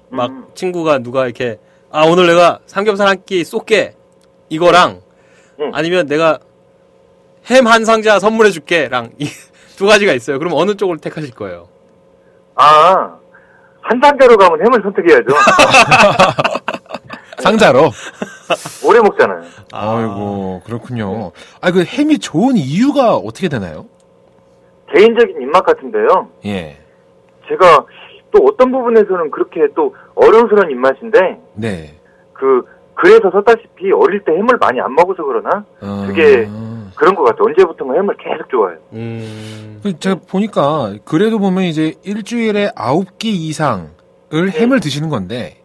막 0.08 0.30
음. 0.30 0.44
친구가 0.54 0.98
누가 0.98 1.24
이렇게 1.24 1.58
아, 1.90 2.04
오늘 2.04 2.26
내가 2.26 2.58
삼겹살 2.66 3.06
한 3.08 3.16
끼 3.24 3.44
쏠게. 3.44 3.94
이거랑 4.48 5.00
응. 5.60 5.70
아니면 5.72 6.06
내가 6.06 6.38
햄 7.50 7.66
한 7.66 7.84
상자 7.84 8.18
선물해 8.18 8.50
줄게랑 8.50 9.10
이 9.18 9.28
두 9.76 9.86
가지가 9.86 10.12
있어요. 10.12 10.38
그럼 10.38 10.52
어느 10.54 10.74
쪽을 10.76 10.98
택하실 10.98 11.34
거예요? 11.34 11.66
아, 12.54 13.16
한 13.80 14.00
단계로 14.00 14.36
가면 14.36 14.60
햄을 14.60 14.82
선택해야죠. 14.82 15.26
상자로. 17.38 17.90
오래 18.86 19.00
먹잖아요. 19.00 19.42
아이고 19.72 20.60
그렇군요. 20.64 21.32
아 21.60 21.70
그 21.72 21.82
햄이 21.84 22.18
좋은 22.18 22.56
이유가 22.56 23.16
어떻게 23.16 23.48
되나요? 23.48 23.86
개인적인 24.94 25.40
입맛 25.40 25.64
같은데요. 25.64 26.28
예. 26.44 26.76
제가 27.48 27.84
또 28.30 28.44
어떤 28.44 28.70
부분에서는 28.70 29.30
그렇게 29.30 29.66
또 29.74 29.94
어른스러운 30.14 30.70
입맛인데, 30.70 31.40
네. 31.54 31.94
그, 32.34 32.62
그래서 32.94 33.30
썼다시피 33.30 33.90
어릴 33.94 34.22
때 34.24 34.32
햄을 34.32 34.58
많이 34.60 34.80
안 34.80 34.94
먹어서 34.94 35.24
그러나? 35.24 35.64
어, 35.80 36.04
그게 36.06 36.46
그런 36.96 37.14
것 37.14 37.22
같아요. 37.24 37.44
언제부턴가 37.48 37.94
햄을 37.94 38.16
계속 38.16 38.48
좋아해요. 38.50 38.78
음. 38.92 39.80
그 39.82 39.98
제가 39.98 40.20
보니까 40.28 40.94
그래도 41.04 41.38
보면 41.38 41.64
이제 41.64 41.94
일주일에 42.04 42.70
아홉 42.76 43.18
끼 43.18 43.30
이상을 43.48 43.88
햄을 44.32 44.80
드시는 44.80 45.08
건데 45.08 45.56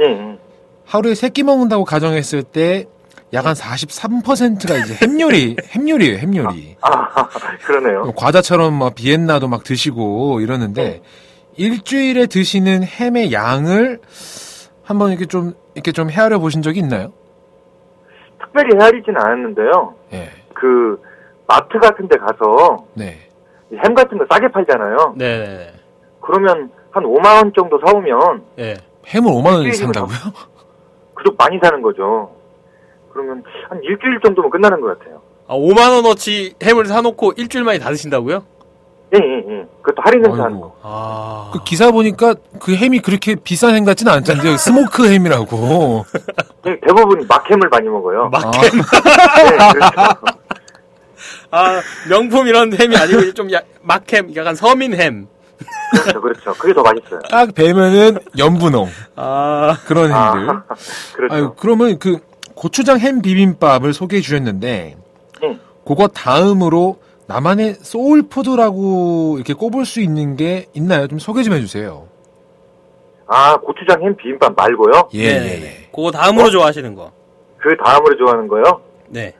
예, 0.00 0.04
예. 0.04 0.38
하루에 0.86 1.14
세 1.14 1.28
끼 1.30 1.42
먹는다고 1.42 1.84
가정했을 1.84 2.42
때 2.42 2.86
약한 3.32 3.54
43%가 3.54 4.76
이제 4.78 4.94
햄 5.02 5.20
요리, 5.20 5.56
햄 5.70 5.88
요리예요, 5.88 6.18
햄 6.18 6.36
요리. 6.36 6.76
아, 6.82 7.26
그러네요. 7.64 8.12
과자처럼 8.14 8.74
막 8.74 8.94
비엔나도 8.94 9.48
막 9.48 9.64
드시고 9.64 10.40
이러는데 10.40 11.00
일주일에 11.56 12.26
드시는 12.26 12.84
햄의 12.84 13.32
양을 13.32 14.00
한번 14.84 15.10
이렇게 15.10 15.26
좀 15.26 15.54
이렇게 15.74 15.90
좀 15.92 16.10
헤아려 16.10 16.38
보신 16.38 16.62
적이 16.62 16.80
있나요? 16.80 17.12
특별히 18.40 18.76
헤아리진 18.78 19.16
않았는데요. 19.16 19.94
예. 20.12 20.30
그, 20.54 21.00
마트 21.46 21.78
같은 21.78 22.08
데 22.08 22.16
가서 22.16 22.86
네. 22.94 23.18
이 23.72 23.76
햄 23.76 23.94
같은 23.94 24.16
거 24.18 24.24
싸게 24.30 24.48
팔잖아요. 24.48 25.14
네네. 25.16 25.72
그러면 26.20 26.70
한 26.90 27.04
5만 27.04 27.36
원 27.36 27.52
정도 27.54 27.78
사오면 27.84 28.44
예. 28.58 28.76
햄을 29.06 29.30
5만 29.30 29.58
원에 29.58 29.72
산다고요? 29.72 30.16
그쪽 31.14 31.36
많이 31.36 31.58
사는 31.62 31.82
거죠. 31.82 32.34
그러면 33.12 33.42
한 33.68 33.80
일주일 33.82 34.20
정도면 34.24 34.50
끝나는 34.50 34.80
것 34.80 34.98
같아요. 34.98 35.20
아, 35.46 35.54
5만 35.54 35.94
원어치 35.96 36.54
햄을 36.62 36.86
사놓고 36.86 37.32
일주일 37.36 37.64
만에 37.64 37.78
다 37.78 37.90
드신다고요? 37.90 38.44
예, 39.14 39.18
예, 39.18 39.36
예. 39.48 39.66
그것도 39.82 40.02
할인 40.02 40.26
행사 40.26 40.44
하는 40.44 40.60
거. 40.60 40.74
아. 40.82 41.50
그 41.52 41.62
기사 41.64 41.90
보니까 41.90 42.34
그 42.60 42.74
햄이 42.74 43.00
그렇게 43.00 43.36
비싼 43.36 43.74
햄 43.74 43.84
같지는 43.84 44.12
않던데요. 44.12 44.56
스모크 44.58 45.08
햄이라고. 45.08 46.04
예, 46.66 46.80
대부분 46.80 47.26
막햄을 47.28 47.68
많이 47.68 47.88
먹어요. 47.88 48.28
막, 48.30 48.50
네, 48.50 48.70
그렇죠. 48.70 49.90
아, 51.50 51.80
명품 52.08 52.48
이런 52.48 52.72
햄이 52.72 52.96
아니고 52.96 53.32
좀 53.32 53.52
야, 53.52 53.60
막햄, 53.82 54.34
약간 54.34 54.54
서민 54.56 54.94
햄. 54.94 55.28
그렇죠, 55.92 56.20
그렇죠. 56.20 56.54
그게 56.54 56.74
더 56.74 56.82
맛있어요. 56.82 57.20
딱 57.30 57.54
베면은 57.54 58.18
연분홍 58.36 58.88
아, 59.14 59.78
그런 59.86 60.12
햄들. 60.12 60.50
아, 60.50 60.64
그렇죠. 61.14 61.34
아유, 61.34 61.54
그러면 61.56 61.98
그 62.00 62.18
고추장 62.54 62.98
햄 62.98 63.22
비빔밥을 63.22 63.92
소개해 63.92 64.20
주셨는데, 64.20 64.96
응. 65.44 65.60
그거 65.86 66.08
다음으로 66.08 66.98
나만의 67.26 67.74
소울푸드라고 67.74 69.34
이렇게 69.36 69.54
꼽을 69.54 69.84
수 69.84 70.00
있는 70.00 70.36
게 70.36 70.66
있나요? 70.74 71.06
좀 71.06 71.18
소개 71.18 71.42
좀 71.42 71.54
해주세요. 71.54 72.06
아, 73.26 73.56
고추장 73.56 74.02
햄 74.02 74.14
비빔밥 74.16 74.54
말고요? 74.54 75.08
예, 75.14 75.38
네. 75.38 75.46
예, 75.46 75.62
예. 75.64 75.88
그거 75.94 76.10
다음으로 76.10 76.50
좋아하시는 76.50 76.94
거. 76.94 77.10
그 77.58 77.74
다음으로 77.82 78.16
좋아하는 78.18 78.46
거요? 78.48 78.62
네. 79.08 79.34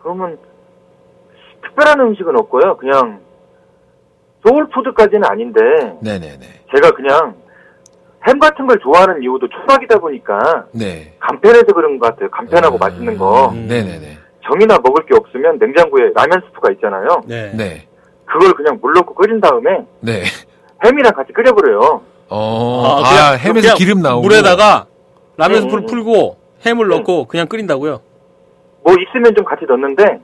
그러면 0.00 0.36
특별한 1.62 1.98
음식은 2.00 2.38
없고요. 2.38 2.76
그냥 2.76 3.20
소울푸드까지는 4.46 5.24
아닌데 5.24 5.60
네네네. 6.02 6.46
제가 6.74 6.90
그냥 6.92 7.34
햄 8.26 8.38
같은 8.38 8.66
걸 8.66 8.78
좋아하는 8.80 9.22
이유도 9.22 9.48
초밥이다 9.48 9.98
보니까 9.98 10.66
네. 10.72 11.14
간편해서 11.20 11.66
그런 11.72 11.98
것 11.98 12.10
같아요. 12.10 12.30
간편하고 12.30 12.76
맛있는 12.76 13.16
거. 13.16 13.48
음. 13.50 13.66
네네네. 13.66 14.18
정이나 14.50 14.78
먹을 14.82 15.04
게 15.06 15.14
없으면 15.16 15.58
냉장고에 15.58 16.10
라면 16.14 16.42
스프가 16.48 16.72
있잖아요. 16.72 17.22
네. 17.26 17.52
네. 17.54 17.86
그걸 18.26 18.52
그냥 18.54 18.78
물 18.82 18.92
넣고 18.94 19.14
끓인 19.14 19.40
다음에 19.40 19.84
네. 20.00 20.22
햄이랑 20.84 21.12
같이 21.14 21.32
끓여버려요. 21.32 22.00
어, 22.28 22.84
아, 22.84 22.90
아, 23.00 23.10
그냥- 23.10 23.38
햄에서 23.38 23.60
그냥 23.60 23.76
기름 23.76 24.02
나오고. 24.02 24.22
물에다가 24.22 24.86
라면 25.36 25.58
음, 25.58 25.62
스프를 25.62 25.82
음. 25.84 25.86
풀고 25.86 26.36
햄을 26.66 26.86
음. 26.86 26.88
넣고 26.90 27.26
그냥 27.26 27.46
끓인다고요? 27.48 28.00
뭐 28.84 28.94
있으면 28.94 29.34
좀 29.34 29.44
같이 29.44 29.64
넣는데 29.68 30.20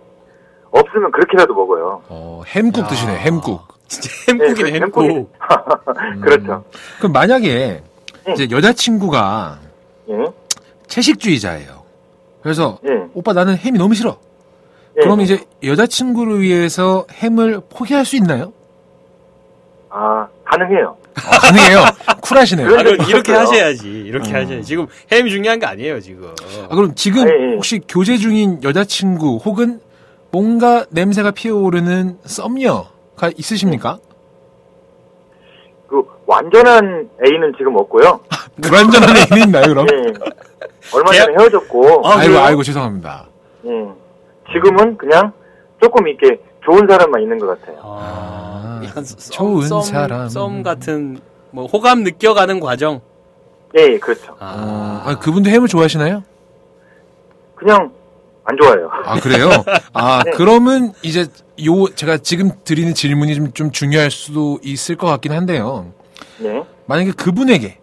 없으면 0.70 1.10
그렇게라도 1.12 1.54
먹어요. 1.54 2.02
어, 2.08 2.42
햄국 2.46 2.84
야. 2.84 2.86
드시네, 2.88 3.16
햄국. 3.18 3.62
진짜 3.88 4.08
햄국이네, 4.32 4.70
네, 4.70 4.80
햄국. 4.80 5.02
햄국이- 5.04 5.26
그렇죠. 6.22 6.64
그럼 6.98 7.12
만약에 7.12 7.82
응. 8.28 8.32
이제 8.32 8.48
여자친구가 8.50 9.58
예. 10.10 10.14
채식주의자예요. 10.88 11.85
그래서 12.46 12.78
예. 12.88 13.08
오빠 13.12 13.32
나는 13.32 13.56
햄이 13.56 13.76
너무 13.76 13.94
싫어. 13.94 14.18
예. 14.98 15.00
그럼 15.00 15.20
이제 15.20 15.40
여자친구를 15.64 16.40
위해서 16.42 17.04
햄을 17.10 17.60
포기할 17.68 18.04
수 18.04 18.14
있나요? 18.14 18.52
아 19.90 20.28
가능해요. 20.44 20.96
아, 21.16 21.38
가능해요. 21.40 21.78
쿨하시네요. 22.22 22.68
그런 22.68 22.78
아, 22.78 22.82
그럼 22.84 23.08
이렇게 23.08 23.32
있었어요. 23.32 23.38
하셔야지. 23.40 23.88
이렇게 23.88 24.30
하셔야지. 24.30 24.62
지금 24.62 24.86
햄이 25.10 25.28
중요한 25.28 25.58
게 25.58 25.66
아니에요, 25.66 25.98
지금. 25.98 26.32
아, 26.70 26.74
그럼 26.76 26.94
지금 26.94 27.28
예, 27.28 27.32
예. 27.50 27.54
혹시 27.56 27.80
교제 27.88 28.16
중인 28.16 28.62
여자친구 28.62 29.40
혹은 29.44 29.80
뭔가 30.30 30.86
냄새가 30.90 31.32
피어오르는 31.32 32.18
썸녀가 32.26 33.30
있으십니까? 33.36 33.98
그 35.88 36.00
완전한 36.26 37.10
A는 37.26 37.52
지금 37.58 37.74
없고요. 37.74 38.20
불완전한 38.62 39.16
애인이 39.16 39.46
있나요, 39.46 39.66
그럼? 39.66 39.86
예. 39.92 40.12
얼마 40.94 41.10
계약- 41.10 41.24
전에 41.26 41.36
헤어졌고, 41.40 42.06
아, 42.06 42.10
아이고, 42.18 42.32
그래요? 42.32 42.44
아이고, 42.44 42.62
죄송합니다. 42.62 43.26
예. 43.66 43.70
지금은 44.52 44.96
그냥 44.96 45.32
조금 45.82 46.06
이렇게 46.08 46.40
좋은 46.64 46.86
사람만 46.88 47.22
있는 47.22 47.38
것 47.38 47.46
같아요. 47.60 47.78
아, 47.82 48.80
아, 48.82 48.84
약간 48.84 49.04
썸, 49.04 49.30
좋은 49.32 49.62
썸, 49.66 49.82
사람. 49.82 50.28
썸 50.28 50.62
같은 50.62 51.18
뭐 51.50 51.66
호감 51.66 52.02
느껴가는 52.02 52.60
과정. 52.60 53.00
예, 53.78 53.82
예, 53.94 53.98
그렇죠. 53.98 54.32
어, 54.32 54.36
아, 54.40 55.02
아, 55.04 55.18
그분도 55.18 55.50
햄을 55.50 55.68
좋아하시나요? 55.68 56.22
그냥 57.54 57.90
안 58.44 58.56
좋아해요. 58.60 58.88
아, 59.04 59.20
그래요? 59.20 59.48
아, 59.92 60.22
네. 60.24 60.30
그러면 60.32 60.92
이제 61.02 61.26
요, 61.66 61.86
제가 61.94 62.18
지금 62.18 62.50
드리는 62.64 62.94
질문이 62.94 63.34
좀, 63.34 63.52
좀 63.52 63.70
중요할 63.72 64.10
수도 64.10 64.58
있을 64.62 64.96
것 64.96 65.06
같긴 65.08 65.32
한데요. 65.32 65.92
예. 66.42 66.62
만약에 66.86 67.12
그분에게 67.12 67.66
예. 67.66 67.78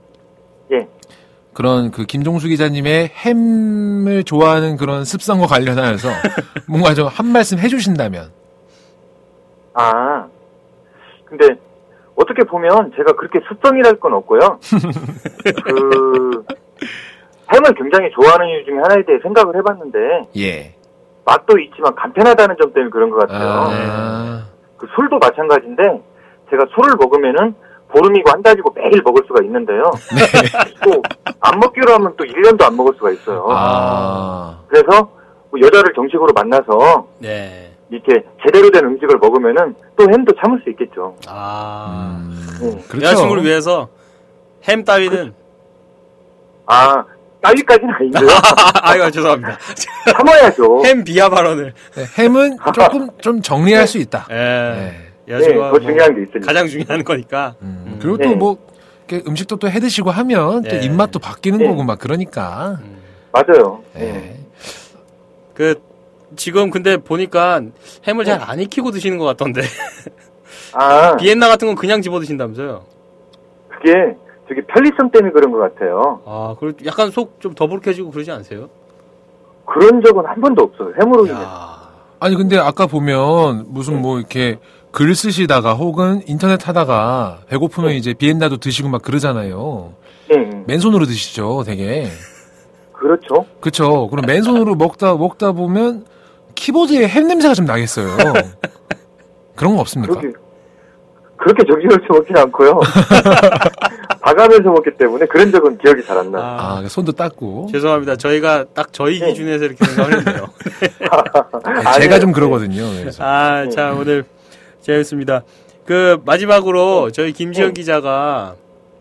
그런 1.54 1.92
그 1.92 2.06
김종수 2.06 2.48
기자님의 2.48 3.08
햄을 3.10 4.24
좋아하는 4.24 4.78
그런 4.78 5.06
습성과 5.06 5.48
관련하여서 5.48 6.10
뭔가 6.68 6.94
좀 6.94 7.08
한 7.08 7.28
말씀 7.28 7.60
해주신다면. 7.60 8.32
아, 9.74 10.26
근데 11.26 11.56
어떻게 12.16 12.44
보면 12.44 12.92
제가 12.96 13.14
그렇게 13.14 13.40
습성이랄 13.48 14.00
건 14.00 14.14
없고요. 14.14 14.40
그 15.66 16.46
햄을 17.52 17.74
굉장히 17.76 18.10
좋아하는 18.12 18.48
이유 18.48 18.66
중에 18.66 18.78
하나에 18.78 19.04
대해 19.06 19.20
생각을 19.22 19.56
해봤는데 19.58 20.00
예. 20.38 20.76
맛도 21.26 21.58
있지만 21.60 21.94
간편하다는 21.96 22.56
점 22.62 22.74
때문에 22.74 22.90
그런 22.90 23.10
것 23.10 23.20
같아요. 23.20 23.50
아, 23.50 24.46
그 24.78 24.88
술도 24.96 25.18
마찬가지인데 25.20 25.84
제가 26.50 26.66
술을 26.76 26.96
먹으면은 27.00 27.56
보름이고 27.94 28.30
한 28.32 28.42
달이고 28.42 28.74
매일 28.76 29.02
먹을 29.04 29.24
수가 29.28 29.44
있는데요. 29.44 29.92
또안 30.84 31.60
먹기로 31.60 31.94
하면 31.94 32.14
또 32.18 32.24
1년도 32.24 32.64
안 32.64 32.76
먹을 32.76 32.94
수가 32.96 33.12
있어요. 33.12 33.46
아, 33.50 34.60
그래서 34.68 35.10
뭐 35.52 35.60
여자를 35.62 35.94
정식으로 35.94 36.34
만나서 36.34 37.08
네. 37.20 37.72
이렇게 37.90 38.26
제대로 38.44 38.72
된 38.72 38.86
음식을 38.86 39.18
먹으면은 39.20 39.76
또 39.96 40.10
햄도 40.10 40.34
참을 40.42 40.60
수 40.64 40.70
있겠죠. 40.72 41.16
아. 41.28 42.18
음, 42.20 42.60
네. 42.60 42.84
그렇죠. 42.88 43.06
여자친구를 43.06 43.44
위해서 43.44 43.88
햄 44.68 44.84
따위는. 44.84 45.34
아, 46.66 47.04
따위까지는 47.42 47.94
아닌데요. 47.94 48.28
아, 48.82 48.96
이고 48.96 49.12
죄송합니다. 49.12 49.58
참아야죠. 50.12 50.82
햄 50.86 51.04
비하 51.04 51.30
발언을. 51.30 51.74
네, 51.96 52.04
햄은 52.18 52.58
조금 52.74 53.10
좀 53.20 53.42
정리할 53.42 53.86
수 53.86 54.00
있다. 54.00 54.26
예. 54.32 55.13
네. 55.26 55.34
네, 55.34 55.34
여자친구가 55.36 55.72
더 55.72 55.80
중요한 55.80 56.16
게 56.16 56.22
있으니까. 56.24 56.40
가장 56.48 56.68
중요한 56.68 57.04
거니까. 57.04 57.56
음, 57.62 57.84
음. 57.88 58.00
그리고 58.02 58.18
네. 58.18 58.30
또 58.30 58.36
뭐, 58.36 58.58
이렇게 59.08 59.28
음식도 59.30 59.58
또 59.58 59.68
해 59.68 59.80
드시고 59.80 60.10
하면 60.12 60.64
또 60.64 60.70
네. 60.70 60.80
입맛도 60.86 61.20
바뀌는 61.20 61.60
네. 61.60 61.68
거고 61.68 61.84
막 61.84 62.00
그러니까. 62.00 62.78
음. 62.82 62.98
맞아요. 63.32 63.82
예. 63.96 64.00
네. 64.00 64.40
그 65.54 65.82
지금 66.36 66.70
근데 66.72 66.98
보니까 66.98 67.62
햄을 68.08 68.26
잘 68.26 68.42
안 68.42 68.60
익히고 68.60 68.92
드시는 68.92 69.18
것 69.20 69.26
같던데 69.26 69.62
아, 70.74 71.16
비엔나 71.18 71.48
같은 71.48 71.68
건 71.68 71.76
그냥 71.76 72.02
집어 72.02 72.20
드신다면서요? 72.20 72.84
그게 73.70 73.94
저기 74.48 74.62
편리성 74.68 75.12
때문에 75.12 75.32
그런 75.32 75.52
것 75.52 75.60
같아요. 75.60 76.22
아, 76.26 76.56
그리고 76.60 76.78
약간 76.86 77.12
속 77.12 77.40
좀 77.40 77.54
더부룩해지고 77.54 78.10
그러지 78.12 78.32
않으세요? 78.32 78.70
그런 79.66 80.02
적은 80.04 80.26
한 80.26 80.42
번도 80.42 80.64
없어요. 80.64 80.92
햄으로 81.00 81.26
인해. 81.26 81.36
야, 81.40 81.90
아니 82.20 82.36
근데 82.36 82.58
아까 82.58 82.88
보면 82.88 83.66
무슨 83.68 84.02
뭐 84.02 84.18
이렇게 84.18 84.58
글 84.94 85.16
쓰시다가 85.16 85.74
혹은 85.74 86.22
인터넷 86.28 86.68
하다가 86.68 87.40
배고프면 87.50 87.94
이제 87.94 88.14
비엔나도 88.14 88.58
드시고 88.58 88.90
막 88.90 89.02
그러잖아요. 89.02 89.92
네, 90.30 90.36
맨손으로 90.68 91.06
드시죠, 91.08 91.64
되게. 91.66 92.08
그렇죠. 92.92 93.46
그쵸. 93.60 94.08
그럼 94.10 94.26
맨손으로 94.28 94.76
먹다 94.76 95.16
먹다 95.16 95.52
보면 95.52 96.06
키보드에 96.54 97.08
햄 97.08 97.28
냄새가 97.28 97.56
좀 97.56 97.66
나겠어요. 97.66 98.16
그런 99.56 99.76
거 99.76 99.82
없습니까? 99.82 100.14
그렇게 100.14 100.38
그렇게 101.38 101.64
정신없이 101.66 102.06
먹진 102.10 102.38
않고요. 102.38 102.80
봐가면서 104.22 104.70
먹기 104.70 104.92
때문에 104.98 105.26
그런 105.26 105.52
적은 105.52 105.78
기억이 105.80 106.06
잘 106.06 106.18
안 106.20 106.32
나요. 106.32 106.44
아, 106.44 106.78
아, 106.78 106.88
손도 106.88 107.14
닦고. 107.14 107.68
죄송합니다. 107.72 108.16
저희가 108.16 108.66
딱 108.76 108.94
저희 108.94 109.20
네. 109.20 109.30
기준에서 109.30 109.66
이렇게 109.66 109.84
생각을 109.86 110.20
했네요. 110.20 110.46
네, 110.80 110.90
제가 111.00 111.90
아니에요. 111.96 112.20
좀 112.20 112.32
그러거든요. 112.32 112.84
그래서. 113.02 113.24
아, 113.26 113.68
자, 113.70 113.92
오늘 113.92 114.24
재밌습니다. 114.84 115.44
그 115.86 116.22
마지막으로 116.26 117.12
저희 117.12 117.34
김지현 117.34 117.70
네. 117.70 117.74
기자가 117.74 118.56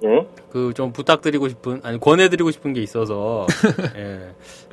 예. 0.04 0.26
그좀 0.50 0.92
부탁드리고 0.92 1.48
싶은 1.48 1.80
아니 1.84 2.00
권해드리고 2.00 2.50
싶은 2.50 2.72
게 2.72 2.82
있어서 2.82 3.46
예. 3.96 4.20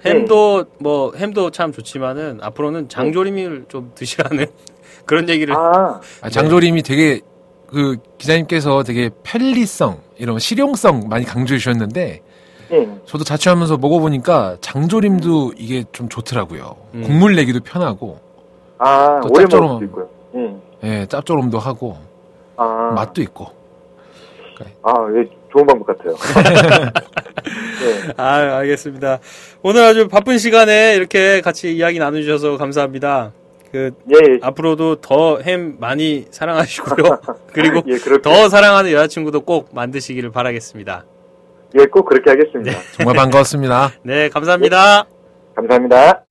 햄도 0.06 0.65
뭐 0.80 1.13
햄도 1.15 1.52
참 1.52 1.72
좋지만은 1.72 2.39
앞으로는 2.41 2.89
장조림을 2.89 3.65
좀 3.67 3.91
드시라는 3.95 4.48
그런 5.06 5.30
얘기를 5.30 5.56
아, 5.56 6.00
아, 6.22 6.30
장조림이 6.30 6.84
되게 6.84 7.22
그 7.67 7.98
기자님께서 8.17 8.84
되게 8.84 9.10
편리성 9.24 10.00
이런 10.17 10.39
실용성 10.39 11.08
많이 11.10 11.26
강조해 11.26 11.57
주셨는데 11.60 12.22
예. 12.72 12.89
저도 13.05 13.24
자취하면서 13.24 13.78
먹어보니까 13.78 14.57
장조림도 14.62 15.53
이게 15.57 15.84
좀 15.91 16.07
좋더라고요. 16.07 16.76
음. 16.93 17.01
국물 17.01 17.36
내기도 17.36 17.60
편하고, 17.62 18.20
아, 18.78 19.20
또 19.24 19.30
오래. 19.32 19.45
먹을 19.45 19.80
수 19.80 19.84
있고요. 19.86 20.10
예. 20.36 20.68
예, 20.84 21.05
짭조름도 21.07 21.59
하고, 21.59 21.97
아, 22.57 22.91
맛도 22.95 23.21
있고. 23.21 23.47
아, 24.84 24.91
예, 25.15 25.30
좋은 25.51 25.65
방법 25.65 25.88
같아요. 25.88 26.15
예. 27.82 28.13
아, 28.17 28.57
알겠습니다. 28.57 29.19
오늘 29.61 29.84
아주 29.84 30.07
바쁜 30.09 30.38
시간에 30.38 30.95
이렇게 30.95 31.39
같이 31.41 31.73
이야기 31.75 31.97
나눠주셔서 31.99 32.57
감사합니다. 32.57 33.32
그, 33.71 33.91
예, 34.13 34.34
예. 34.34 34.39
앞으로도 34.41 34.95
더 34.97 35.39
햄 35.41 35.77
많이 35.80 36.25
사랑하시고요. 36.32 37.19
그리고 37.53 37.82
예, 37.88 37.97
그렇게. 37.97 38.21
더 38.21 38.49
사랑하는 38.49 38.91
여자친구도 38.91 39.41
꼭 39.41 39.69
만드시기를 39.73 40.32
바라겠습니다. 40.32 41.05
예, 41.80 41.86
꼭 41.86 42.05
그렇게 42.05 42.32
하겠습니다. 42.32 42.77
정말 42.97 43.15
반가웠습니다. 43.15 43.91
네, 44.03 44.27
감사합니다. 44.30 45.05
감사합니다. 45.55 46.23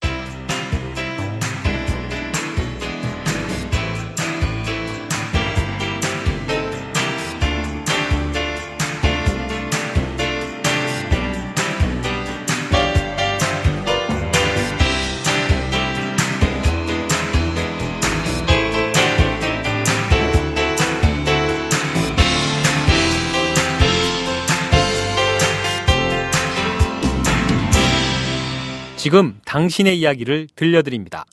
지금 29.08 29.40
당신의 29.46 29.98
이야기를 30.00 30.48
들려드립니다. 30.54 31.24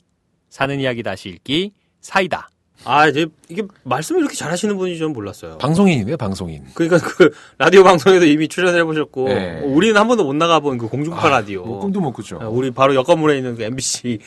사는 0.48 0.80
이야기 0.80 1.02
다시 1.02 1.28
읽기 1.28 1.72
사이다. 2.00 2.48
아, 2.84 3.06
이제 3.06 3.26
이게 3.50 3.64
말씀을 3.82 4.22
이렇게 4.22 4.34
잘하시는 4.34 4.74
분이 4.78 4.96
좀 4.96 5.12
몰랐어요. 5.12 5.58
방송인이네요, 5.58 6.16
방송인. 6.16 6.64
그러니까 6.72 7.06
그 7.06 7.30
라디오 7.58 7.84
방송에도 7.84 8.24
이미 8.24 8.48
출연해 8.48 8.82
보셨고 8.84 9.28
네. 9.28 9.60
우리는 9.64 9.94
한 9.94 10.08
번도 10.08 10.24
못 10.24 10.32
나가본 10.34 10.78
그 10.78 10.88
공중파 10.88 11.28
라디오. 11.28 11.66
뭐 11.66 11.80
꿈도 11.80 12.00
못 12.00 12.12
꾸죠. 12.12 12.38
어, 12.40 12.48
우리 12.48 12.70
바로 12.70 12.94
옆 12.94 13.04
건물에 13.04 13.36
있는 13.36 13.56
그 13.56 13.62
MBC, 13.64 14.20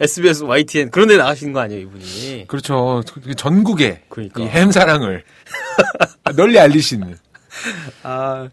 SBS, 0.00 0.44
YTN 0.44 0.90
그런 0.90 1.08
데 1.08 1.16
나가신 1.16 1.54
거 1.54 1.60
아니에요, 1.60 1.80
이분이? 1.86 2.44
그렇죠. 2.48 3.02
그 3.22 3.34
전국에 3.34 4.02
그러니까. 4.10 4.42
이 4.42 4.46
햄 4.48 4.70
사랑을 4.70 5.24
널리 6.36 6.58
알리시는. 6.58 7.16
아, 8.02 8.50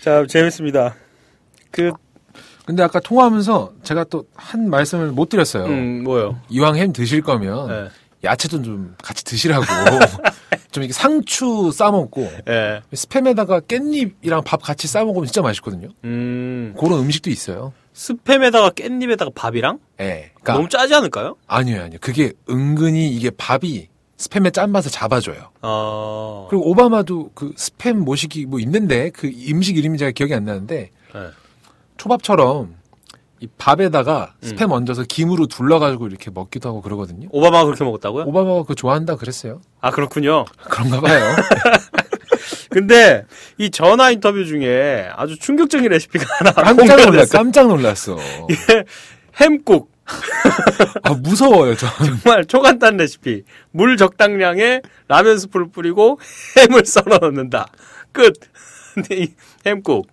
자, 0.00 0.26
재밌습니다. 0.26 0.96
그, 1.70 1.92
근데 2.64 2.82
아까 2.82 3.00
통화하면서 3.00 3.72
제가 3.82 4.04
또 4.04 4.24
한 4.52 4.68
말씀을 4.68 5.12
못 5.12 5.28
드렸어요. 5.30 5.64
음, 5.64 6.04
뭐요? 6.04 6.38
이왕 6.50 6.76
햄 6.76 6.92
드실 6.92 7.22
거면 7.22 7.68
네. 7.68 7.88
야채도 8.22 8.62
좀 8.62 8.94
같이 9.02 9.24
드시라고. 9.24 9.64
좀 10.72 10.82
이렇게 10.82 10.92
상추 10.92 11.70
싸 11.72 11.90
먹고 11.90 12.22
예. 12.48 12.80
스팸에다가 12.92 13.62
깻잎이랑 13.66 14.44
밥 14.44 14.62
같이 14.62 14.86
싸 14.88 15.04
먹으면 15.04 15.26
진짜 15.26 15.40
맛있거든요. 15.42 15.88
음, 16.04 16.74
그런 16.78 16.98
음식도 17.00 17.30
있어요. 17.30 17.72
스팸에다가 17.94 18.74
깻잎에다가 18.74 19.32
밥이랑? 19.34 19.78
예. 20.00 20.30
그러니까 20.34 20.52
너무 20.54 20.68
짜지 20.68 20.94
않을까요? 20.94 21.36
아니요, 21.46 21.82
아니요. 21.82 21.98
그게 22.02 22.32
은근히 22.48 23.08
이게 23.14 23.30
밥이 23.30 23.88
스팸의 24.18 24.52
짠맛을 24.52 24.90
잡아줘요. 24.90 25.50
어. 25.62 26.46
그리고 26.50 26.70
오바마도 26.70 27.30
그 27.34 27.52
스팸 27.54 27.94
모식이 27.94 28.46
뭐 28.46 28.60
있는데 28.60 29.10
그 29.10 29.30
음식 29.50 29.76
이름이 29.76 29.98
제가 29.98 30.10
기억이 30.12 30.34
안 30.34 30.44
나는데 30.44 30.90
네. 31.14 31.20
초밥처럼 32.02 32.74
이 33.40 33.48
밥에다가 33.58 34.34
음. 34.42 34.48
스팸 34.48 34.70
얹어서 34.72 35.04
김으로 35.08 35.46
둘러가지고 35.46 36.08
이렇게 36.08 36.30
먹기도 36.30 36.68
하고 36.68 36.82
그러거든요. 36.82 37.28
오바마가 37.30 37.64
그렇게 37.64 37.84
먹었다고요? 37.84 38.24
오바마가 38.24 38.62
그거 38.62 38.74
좋아한다 38.74 39.16
그랬어요. 39.16 39.60
아, 39.80 39.90
그렇군요. 39.90 40.44
그런가 40.64 41.00
봐요. 41.00 41.36
근데 42.70 43.24
이 43.58 43.70
전화 43.70 44.10
인터뷰 44.10 44.44
중에 44.44 45.08
아주 45.14 45.38
충격적인 45.38 45.88
레시피가 45.90 46.24
하나 46.38 46.52
깜짝 46.52 46.84
놀라, 46.86 47.04
공개됐어요. 47.04 47.38
깜짝 47.38 47.68
놀랐어. 47.68 48.16
햄국. 49.40 49.92
아, 51.04 51.14
무서워요, 51.14 51.76
저. 51.76 51.86
정말 52.04 52.44
초간단 52.44 52.96
레시피. 52.96 53.42
물 53.70 53.96
적당량에 53.96 54.82
라면 55.08 55.38
스프를 55.38 55.68
뿌리고 55.70 56.18
햄을 56.58 56.84
썰어 56.84 57.18
넣는다. 57.18 57.68
끝. 58.12 58.34
근데 58.94 59.16
이 59.16 59.34
햄국. 59.66 60.08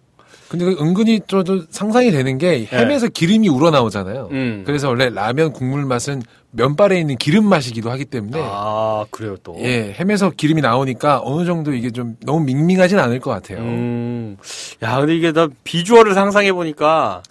근데 0.49 0.65
그 0.65 0.77
은근히 0.81 1.21
저도 1.27 1.63
상상이 1.69 2.11
되는 2.11 2.37
게 2.39 2.65
햄에서 2.65 3.07
기름이 3.07 3.47
우러나오잖아요. 3.49 4.29
네. 4.31 4.35
음. 4.35 4.63
그래서 4.65 4.89
원래 4.89 5.09
라면 5.09 5.53
국물 5.53 5.85
맛은 5.85 6.23
면발에 6.51 6.99
있는 6.99 7.17
기름 7.17 7.45
맛이기도 7.45 7.91
하기 7.91 8.05
때문에 8.05 8.39
아, 8.41 9.05
그래요 9.11 9.37
또. 9.43 9.55
예, 9.59 9.95
햄에서 9.99 10.31
기름이 10.31 10.61
나오니까 10.61 11.21
어느 11.23 11.45
정도 11.45 11.71
이게 11.73 11.91
좀 11.91 12.17
너무 12.25 12.43
밍밍하진 12.43 12.97
않을 12.97 13.19
것 13.19 13.29
같아요. 13.29 13.59
음. 13.59 14.37
야, 14.81 14.97
근데 14.97 15.15
이게 15.15 15.31
나 15.31 15.47
비주얼을 15.63 16.15
상상해 16.15 16.51
보니까 16.51 17.21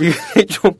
이게 0.00 0.44
좀 0.46 0.72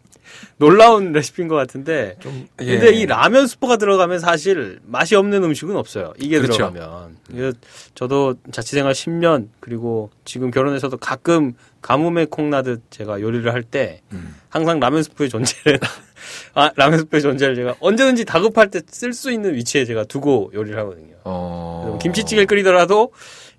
놀라운 0.59 1.12
레시피인 1.12 1.48
것 1.48 1.54
같은데. 1.54 2.16
예. 2.61 2.66
근데 2.66 2.92
이 2.92 3.06
라면 3.06 3.46
스프가 3.46 3.76
들어가면 3.76 4.18
사실 4.18 4.80
맛이 4.84 5.14
없는 5.14 5.42
음식은 5.44 5.76
없어요. 5.76 6.12
이게 6.18 6.38
그렇죠. 6.40 6.72
들어가면. 6.72 7.16
이게 7.32 7.52
저도 7.94 8.34
자취생활 8.50 8.92
10년 8.92 9.48
그리고 9.61 10.11
지금 10.24 10.50
결혼해서도 10.50 10.96
가끔 10.96 11.52
가뭄에 11.80 12.26
콩 12.28 12.50
나듯 12.50 12.82
제가 12.90 13.20
요리를 13.20 13.52
할때 13.52 14.02
음. 14.12 14.34
항상 14.48 14.80
라면 14.80 15.02
스프의 15.04 15.28
존재를 15.28 15.78
아, 16.54 16.72
라면 16.74 16.98
스프의 17.00 17.22
존재를 17.22 17.54
제가 17.54 17.76
언제든지 17.80 18.24
다급할 18.24 18.70
때 18.70 18.80
쓸 18.90 19.12
수 19.12 19.30
있는 19.30 19.54
위치에 19.54 19.84
제가 19.84 20.04
두고 20.04 20.50
요리를 20.54 20.76
하거든요. 20.80 21.14
어... 21.24 21.82
그래서 21.84 21.98
김치찌개를 21.98 22.46
끓이더라도 22.46 23.12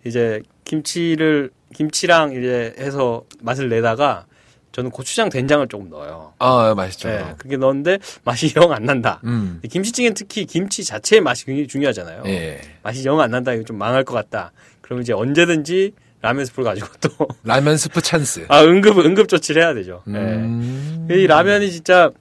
이제 0.06 0.42
김치를 0.66 1.52
김치랑 1.74 2.32
이제 2.34 2.76
해서 2.78 3.24
맛을 3.42 3.70
내다가 3.70 4.26
저는 4.72 4.92
고추장 4.92 5.30
된장을 5.30 5.68
조금 5.68 5.90
넣어요. 5.90 6.34
아, 6.40 6.74
맛있죠. 6.76 7.10
네, 7.10 7.34
그렇게 7.38 7.58
넣었는데 7.58 7.98
맛이 8.24 8.54
영 8.58 8.72
안 8.72 8.84
난다. 8.86 9.20
음. 9.24 9.60
김치찌개는 9.68 10.14
특히 10.14 10.46
김치 10.46 10.84
자체의 10.84 11.22
맛이 11.22 11.46
굉장히 11.46 11.68
중요하잖아요. 11.68 12.24
예. 12.28 12.62
맛이 12.84 13.04
영 13.06 13.20
안 13.20 13.32
난다. 13.32 13.52
이거 13.54 13.64
좀 13.64 13.78
망할 13.78 14.04
것 14.04 14.14
같다. 14.14 14.52
그러면 14.82 15.02
이제 15.04 15.12
언제든지 15.14 15.94
라면 16.22 16.46
스프를 16.46 16.66
가지고 16.66 16.88
또, 17.02 17.28
라면 17.44 17.78
스프 17.78 18.02
찬스. 18.02 18.46
아, 18.50 18.62
응급, 18.64 18.98
응급 19.00 19.28
조치를 19.30 19.62
해야 19.62 19.74
되죠. 19.74 20.04
예. 20.10 20.12
음. 20.14 21.08
이 21.10 21.26
라면이 21.28 21.72
진짜, 21.72 22.12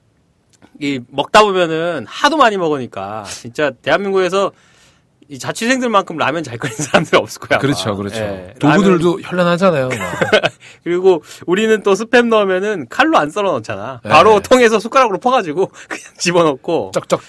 이, 0.79 0.99
먹다 1.09 1.43
보면은 1.43 2.05
하도 2.07 2.37
많이 2.37 2.55
먹으니까, 2.57 3.25
진짜 3.27 3.71
대한민국에서 3.81 4.51
이 5.29 5.37
자취생들만큼 5.37 6.17
라면 6.17 6.43
잘 6.43 6.57
끓이는 6.57 6.75
사람들이 6.77 7.17
없을 7.17 7.39
거야. 7.41 7.57
아마. 7.57 7.61
그렇죠, 7.61 7.95
그렇죠. 7.95 8.17
예. 8.17 8.55
도구들도 8.59 9.21
현란하잖아요. 9.21 9.89
막. 9.89 9.97
그리고 10.83 11.21
우리는 11.45 11.83
또 11.83 11.93
스팸 11.93 12.27
넣으면은 12.27 12.87
칼로 12.89 13.15
안 13.17 13.29
썰어 13.29 13.51
넣잖아. 13.51 14.01
바로 14.03 14.41
네. 14.41 14.49
통에서 14.49 14.79
숟가락으로 14.79 15.19
퍼가지고 15.19 15.67
그냥 15.87 16.03
집어넣고. 16.17 16.91
쩍쩍. 16.95 17.21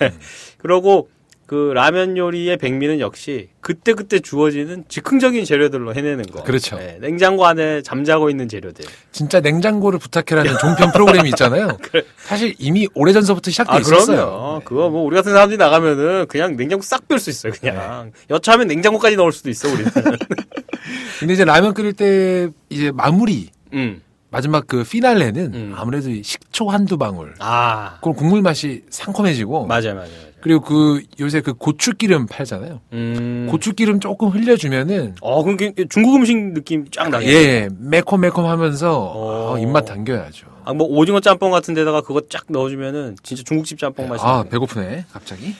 그러고 0.58 1.08
그 1.46 1.72
라면 1.74 2.16
요리의 2.16 2.56
백미는 2.56 3.00
역시 3.00 3.50
그때그때 3.60 4.20
주어지는 4.20 4.84
즉흥적인 4.88 5.44
재료들로 5.44 5.94
해내는 5.94 6.24
거. 6.24 6.42
그렇죠. 6.42 6.76
네, 6.76 6.96
냉장고 7.00 7.46
안에 7.46 7.82
잠자고 7.82 8.30
있는 8.30 8.48
재료들. 8.48 8.84
진짜 9.12 9.40
냉장고를 9.40 9.98
부탁해라는 9.98 10.58
종편 10.58 10.92
프로그램이 10.92 11.28
있잖아요. 11.30 11.76
사실 12.24 12.54
이미 12.58 12.88
오래전서부터 12.94 13.50
시작돼 13.50 13.72
아, 13.72 13.78
있었어요. 13.78 14.16
그럼요. 14.16 14.60
그거 14.64 14.88
뭐 14.88 15.02
우리 15.02 15.16
같은 15.16 15.32
사람들이 15.32 15.58
나가면은 15.58 16.26
그냥 16.28 16.56
냉장고 16.56 16.82
싹 16.82 17.06
뺄 17.08 17.18
수 17.18 17.28
있어요, 17.30 17.52
그냥. 17.52 18.12
여차하면 18.30 18.66
냉장고까지 18.68 19.16
넣을 19.16 19.30
수도 19.32 19.50
있어, 19.50 19.68
우리는. 19.68 19.90
근데 21.20 21.34
이제 21.34 21.44
라면 21.44 21.74
끓일 21.74 21.92
때 21.92 22.48
이제 22.70 22.90
마무리 22.90 23.50
음. 23.72 24.00
마지막 24.34 24.66
그 24.66 24.82
피날레는 24.82 25.54
음. 25.54 25.72
아무래도 25.76 26.10
이 26.10 26.22
식초 26.24 26.68
한두 26.68 26.98
방울. 26.98 27.34
아. 27.38 27.98
그럼 28.00 28.16
국물 28.16 28.42
맛이 28.42 28.82
상콤해지고 28.90 29.66
맞아요, 29.66 29.94
맞아요, 29.94 29.94
맞아요. 29.94 30.34
그리고 30.40 30.60
그 30.60 31.02
요새 31.20 31.40
그 31.40 31.54
고추기름 31.54 32.26
팔잖아요. 32.26 32.80
음. 32.92 33.46
고추기름 33.50 34.00
조금 34.00 34.28
흘려주면은 34.28 35.14
어, 35.20 35.42
그럼 35.42 35.56
그 35.56 35.72
중국 35.88 36.16
음식 36.16 36.36
느낌 36.52 36.86
쫙 36.90 37.08
나게. 37.08 37.26
예 37.32 37.68
매콤매콤 37.78 38.44
하면서 38.46 38.98
어. 39.00 39.56
아, 39.56 39.58
입맛 39.60 39.84
당겨야죠. 39.84 40.48
아, 40.64 40.74
뭐 40.74 40.86
오징어 40.88 41.20
짬뽕 41.20 41.50
같은 41.52 41.72
데다가 41.74 42.00
그거 42.00 42.22
쫙 42.28 42.44
넣어주면은 42.48 43.16
진짜 43.22 43.42
중국집 43.44 43.78
짬뽕 43.78 44.08
맛이. 44.08 44.22
아. 44.26 44.44
배고프네 44.50 45.06
갑자기 45.12 45.54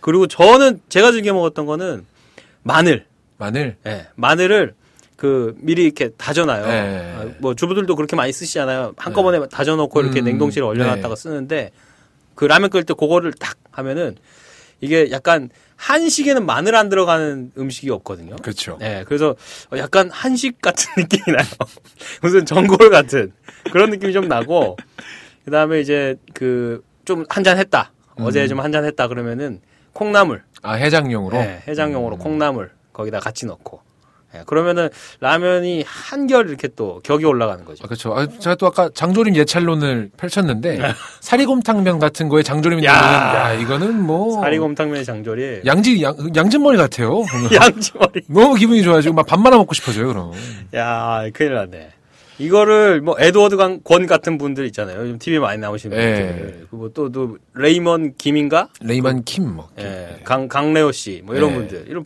그리고 0.00 0.26
저는 0.26 0.80
제가 0.88 1.12
즐겨 1.12 1.32
먹었던 1.34 1.66
거는 1.66 2.04
마늘. 2.62 3.06
마늘 3.36 3.76
예, 3.86 4.06
마늘을 4.16 4.74
그 5.24 5.54
미리 5.56 5.84
이렇게 5.84 6.10
다져놔요. 6.10 6.66
네. 6.66 7.14
아, 7.16 7.26
뭐 7.38 7.54
주부들도 7.54 7.96
그렇게 7.96 8.14
많이 8.14 8.30
쓰시잖아요. 8.30 8.92
한꺼번에 8.98 9.40
다져놓고 9.50 10.02
이렇게 10.02 10.20
음, 10.20 10.24
냉동실에 10.26 10.62
얼려놨다가 10.62 11.14
네. 11.14 11.16
쓰는데 11.18 11.70
그 12.34 12.44
라면 12.44 12.68
끓일 12.68 12.84
때 12.84 12.92
그거를 12.92 13.32
딱 13.32 13.56
하면은 13.70 14.16
이게 14.82 15.10
약간 15.10 15.48
한식에는 15.76 16.44
마늘 16.44 16.74
안 16.74 16.90
들어가는 16.90 17.52
음식이 17.56 17.88
없거든요. 17.90 18.36
그렇죠. 18.36 18.76
네, 18.78 19.02
그래서 19.06 19.34
약간 19.78 20.10
한식 20.10 20.60
같은 20.60 20.92
느낌이 21.02 21.34
나요. 21.34 21.46
무슨 22.20 22.44
전골 22.44 22.90
같은 22.90 23.32
그런 23.72 23.88
느낌이 23.88 24.12
좀 24.12 24.28
나고 24.28 24.76
그 25.46 25.50
다음에 25.50 25.80
이제 25.80 26.16
그 26.34 26.82
좀 27.06 27.24
한 27.30 27.44
잔 27.44 27.56
했다. 27.56 27.92
음. 28.18 28.24
어제 28.26 28.46
좀 28.46 28.60
한 28.60 28.72
잔 28.72 28.84
했다 28.84 29.08
그러면은 29.08 29.62
콩나물 29.94 30.42
아 30.60 30.72
해장용으로 30.74 31.38
네, 31.38 31.62
해장용으로 31.66 32.16
음. 32.16 32.18
콩나물 32.18 32.72
거기다 32.92 33.20
같이 33.20 33.46
넣고. 33.46 33.80
예, 34.34 34.42
그러면은 34.46 34.88
라면이 35.20 35.84
한결 35.86 36.48
이렇게 36.48 36.68
또 36.74 37.00
격이 37.04 37.24
올라가는 37.24 37.64
거죠. 37.64 37.84
아, 37.84 37.86
그렇죠. 37.86 38.14
아, 38.16 38.26
제가 38.26 38.56
또 38.56 38.66
아까 38.66 38.88
장조림 38.94 39.36
예찬론을 39.36 40.10
펼쳤는데 40.16 40.80
사리곰탕면 41.20 41.98
같은 41.98 42.28
거에 42.28 42.42
장조림이 42.42 42.84
야. 42.84 42.92
넣으면 42.92 43.12
야 43.34 43.52
이거는 43.54 44.02
뭐 44.02 44.40
사리곰탕면의 44.42 45.04
장조림. 45.04 45.62
양지 45.66 46.02
양, 46.02 46.16
양진머리 46.34 46.76
같아요. 46.76 47.22
양지머리. 47.54 48.22
너무 48.28 48.54
기분이 48.54 48.82
좋아지고 48.82 49.14
막 49.14 49.24
밥 49.26 49.40
말아 49.40 49.56
먹고 49.56 49.74
싶어져요. 49.74 50.06
그럼 50.08 50.32
야, 50.74 51.24
큰일 51.32 51.54
났네. 51.54 51.90
이거를 52.38 53.00
뭐 53.00 53.14
에드워드 53.18 53.56
강- 53.56 53.80
권 53.84 54.06
같은 54.06 54.38
분들 54.38 54.66
있잖아요. 54.66 55.00
요즘 55.02 55.18
TV에 55.20 55.38
많이 55.38 55.60
나오시는 55.60 55.96
예. 55.96 56.26
분들. 56.26 56.66
그리고 56.70 56.92
또, 56.92 57.10
또 57.12 57.38
레이먼 57.54 58.14
김인가? 58.18 58.68
레이먼 58.80 59.22
킴 59.24 59.54
뭐. 59.54 59.68
예, 59.78 60.20
강 60.24 60.48
강레오 60.48 60.90
씨, 60.92 61.22
뭐 61.24 61.36
이런 61.36 61.50
예. 61.50 61.54
분들. 61.54 61.84
이런 61.88 62.04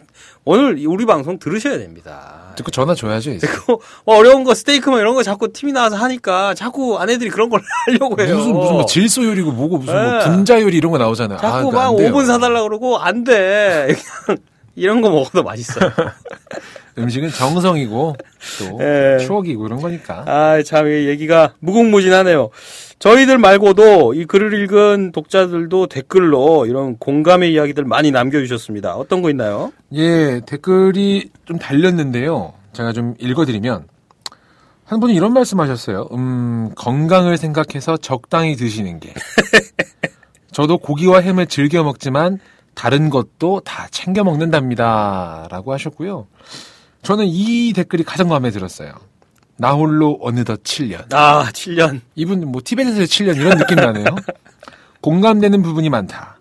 오늘 0.51 0.83
우리 0.87 1.05
방송 1.05 1.39
들으셔야 1.39 1.77
됩니다. 1.77 2.55
듣고 2.57 2.71
전화 2.71 2.95
줘야죠. 2.95 3.33
이제. 3.33 3.47
그 3.47 3.77
어려운 4.07 4.45
거 4.45 4.55
스테이크 4.55 4.89
뭐 4.89 4.99
이런 4.99 5.15
거 5.15 5.23
자꾸 5.23 5.53
TV 5.53 5.73
나와서 5.75 5.97
하니까 5.97 6.55
자꾸 6.55 6.97
아내들이 6.99 7.29
그런 7.29 7.51
걸 7.51 7.61
하려고 7.87 8.19
해요. 8.23 8.35
무슨 8.37 8.55
무슨 8.55 8.73
뭐 8.77 8.87
질소 8.87 9.27
요리고 9.27 9.53
뭐고 9.53 9.77
무슨 9.77 9.93
뭐 9.93 10.15
예. 10.17 10.25
분자 10.25 10.63
요리 10.63 10.79
이런 10.79 10.91
거 10.91 10.97
나오잖아요. 10.97 11.37
아, 11.37 11.43
자꾸 11.43 11.67
그거 11.67 11.73
막안 11.79 11.97
돼요. 11.97 12.11
5분 12.15 12.27
사달라 12.27 12.63
그러고 12.63 12.97
안 12.97 13.25
돼. 13.25 13.95
이런 14.79 15.01
거 15.01 15.11
먹어도 15.11 15.43
맛있어요. 15.43 15.91
음식은 16.99 17.31
정성이고 17.31 18.17
또 18.59 18.79
예. 18.83 19.19
추억이고 19.19 19.67
이런 19.67 19.81
거니까. 19.81 20.25
아, 20.27 20.63
참, 20.63 20.89
이 20.89 21.07
얘기가 21.09 21.55
무궁무진하네요. 21.61 22.51
저희들 22.99 23.39
말고도 23.39 24.15
이 24.15 24.25
글을 24.25 24.61
읽은 24.65 25.13
독자들도 25.13 25.87
댓글로 25.87 26.67
이런 26.67 26.97
공감의 26.99 27.53
이야기들 27.53 27.85
많이 27.85 28.11
남겨주셨습니다. 28.11 28.97
어떤 28.97 29.23
거 29.23 29.31
있나요? 29.31 29.73
예, 29.93 30.41
댓글이 30.45 31.31
좀 31.45 31.59
달렸는데요. 31.59 32.55
제가 32.73 32.93
좀 32.93 33.15
읽어드리면 33.21 33.87
한 34.85 35.01
분이 35.01 35.15
이런 35.15 35.33
말씀하셨어요. 35.33 36.09
음, 36.13 36.71
건강을 36.75 37.37
생각해서 37.37 37.97
적당히 37.99 38.57
드시는 38.57 38.99
게. 38.99 39.15
저도 40.51 40.79
고기와 40.79 41.21
햄을 41.21 41.47
즐겨 41.47 41.85
먹지만 41.85 42.39
다른 42.79 43.11
것도 43.11 43.61
다 43.65 43.89
챙겨 43.91 44.23
먹는답니다 44.23 45.49
라고 45.51 45.73
하셨고요. 45.73 46.29
저는 47.03 47.27
이 47.27 47.73
댓글이 47.73 48.05
가장 48.05 48.29
마음에 48.29 48.53
들었어요. 48.53 48.93
나 49.57 49.73
홀로 49.73 50.17
어느덧 50.23 50.63
7년. 50.63 51.13
아, 51.13 51.49
7년. 51.51 52.01
이분 52.15 52.47
뭐 52.47 52.63
티베트에서 52.65 53.01
7년 53.01 53.37
이런 53.37 53.59
느낌 53.59 53.79
나네요. 53.79 54.05
공감되는 55.03 55.61
부분이 55.61 55.91
많다. 55.91 56.39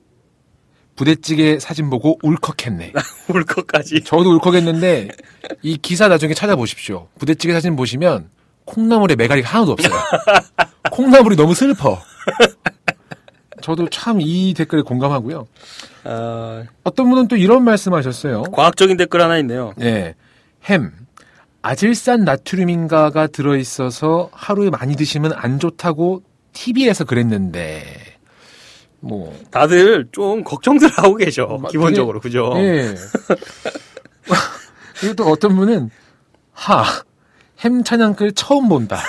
부대찌개 0.95 1.57
사진 1.57 1.89
보고 1.89 2.19
울컥했네. 2.21 2.93
울 3.33 3.43
것까지. 3.43 4.03
저도 4.03 4.29
울컥했는데 4.35 5.07
이 5.63 5.77
기사 5.77 6.07
나중에 6.07 6.35
찾아보십시오. 6.35 7.07
부대찌개 7.17 7.51
사진 7.51 7.75
보시면 7.75 8.29
콩나물에 8.65 9.15
메가리가 9.15 9.49
하나도 9.49 9.71
없어요. 9.71 9.91
콩나물이 10.91 11.35
너무 11.35 11.55
슬퍼. 11.55 11.99
저도 13.67 13.89
참 13.89 14.21
이 14.21 14.53
댓글에 14.53 14.81
공감하고요. 14.81 15.45
아, 16.05 16.63
어떤 16.85 17.09
분은 17.09 17.27
또 17.27 17.35
이런 17.35 17.65
말씀하셨어요. 17.65 18.43
과학적인 18.43 18.95
댓글 18.95 19.21
하나 19.21 19.37
있네요. 19.39 19.73
예, 19.81 20.15
햄 20.63 20.93
아질산 21.61 22.23
나트륨인가가 22.23 23.27
들어있어서 23.27 24.29
하루에 24.31 24.69
많이 24.69 24.95
드시면 24.95 25.33
안 25.35 25.59
좋다고 25.59 26.23
TV에서 26.53 27.03
그랬는데 27.03 27.83
뭐 29.01 29.37
다들 29.51 30.07
좀 30.13 30.45
걱정들 30.45 30.87
하고 30.87 31.17
계셔. 31.17 31.45
막 31.61 31.69
기본적으로. 31.69 32.21
그죠? 32.21 32.53
예. 32.55 32.95
그리고 35.01 35.13
또 35.15 35.25
어떤 35.25 35.57
분은 35.57 35.89
하, 36.53 36.85
햄 37.59 37.83
찬양글 37.83 38.31
처음 38.31 38.69
본다. 38.69 39.01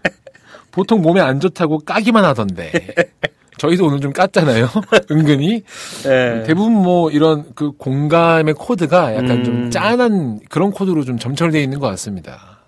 보통 0.72 1.02
몸에 1.02 1.20
안 1.20 1.40
좋다고 1.40 1.80
까기만 1.80 2.24
하던데. 2.24 2.72
저희도 3.62 3.86
오늘 3.86 4.00
좀 4.00 4.12
깠잖아요. 4.12 4.68
은근히. 5.12 5.62
예. 6.06 6.42
대부분 6.44 6.72
뭐 6.72 7.12
이런 7.12 7.44
그 7.54 7.70
공감의 7.70 8.54
코드가 8.54 9.14
약간 9.14 9.30
음. 9.30 9.44
좀 9.44 9.70
짠한 9.70 10.40
그런 10.48 10.72
코드로 10.72 11.04
좀 11.04 11.16
점철되어 11.16 11.60
있는 11.60 11.78
것 11.78 11.86
같습니다. 11.86 12.58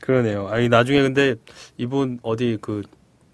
그러네요. 0.00 0.48
아니, 0.48 0.68
나중에 0.68 1.00
근데 1.00 1.36
이분 1.78 2.18
어디 2.24 2.58
그, 2.60 2.82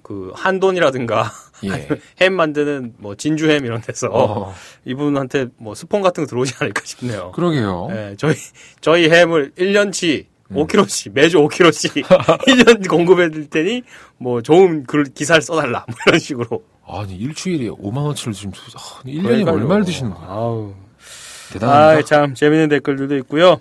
그, 0.03 0.33
한돈이라든가 0.35 1.33
예. 1.65 1.89
햄 2.21 2.35
만드는 2.35 2.97
뭐 2.99 3.15
진주햄 3.15 3.65
이런 3.65 3.81
데서 3.81 4.09
어, 4.13 4.55
이분한테 4.85 5.47
뭐 5.57 5.75
스폰 5.75 6.03
같은 6.03 6.25
거 6.25 6.29
들어오지 6.29 6.57
않을까 6.61 6.83
싶네요. 6.85 7.33
그러게요. 7.33 7.89
예, 7.91 8.17
저희, 8.19 8.35
저희 8.83 9.09
햄을 9.09 9.53
1년치 9.57 10.27
음. 10.51 10.57
5kg씩, 10.57 11.13
매주 11.13 11.39
5kg씩 11.39 12.03
1년 12.03 12.87
공급해 12.87 13.31
드릴 13.31 13.49
테니 13.49 13.83
뭐 14.19 14.43
좋은 14.43 14.85
글, 14.85 15.05
기사를 15.05 15.41
써달라. 15.41 15.87
뭐 15.89 15.97
이런 16.07 16.19
식으로. 16.19 16.63
아니, 16.89 17.15
일주일에 17.17 17.69
5만 17.71 17.99
원치를 17.99 18.33
지금, 18.33 18.53
아, 18.75 19.03
1년에 19.05 19.23
그러니까요. 19.23 19.55
얼마를 19.57 19.85
드시는 19.85 20.13
거예요? 20.15 20.31
아우. 20.31 20.75
대단합니다. 21.53 21.99
아, 21.99 22.03
참 22.03 22.35
재밌는 22.35 22.69
댓글들도 22.69 23.17
있고요. 23.19 23.61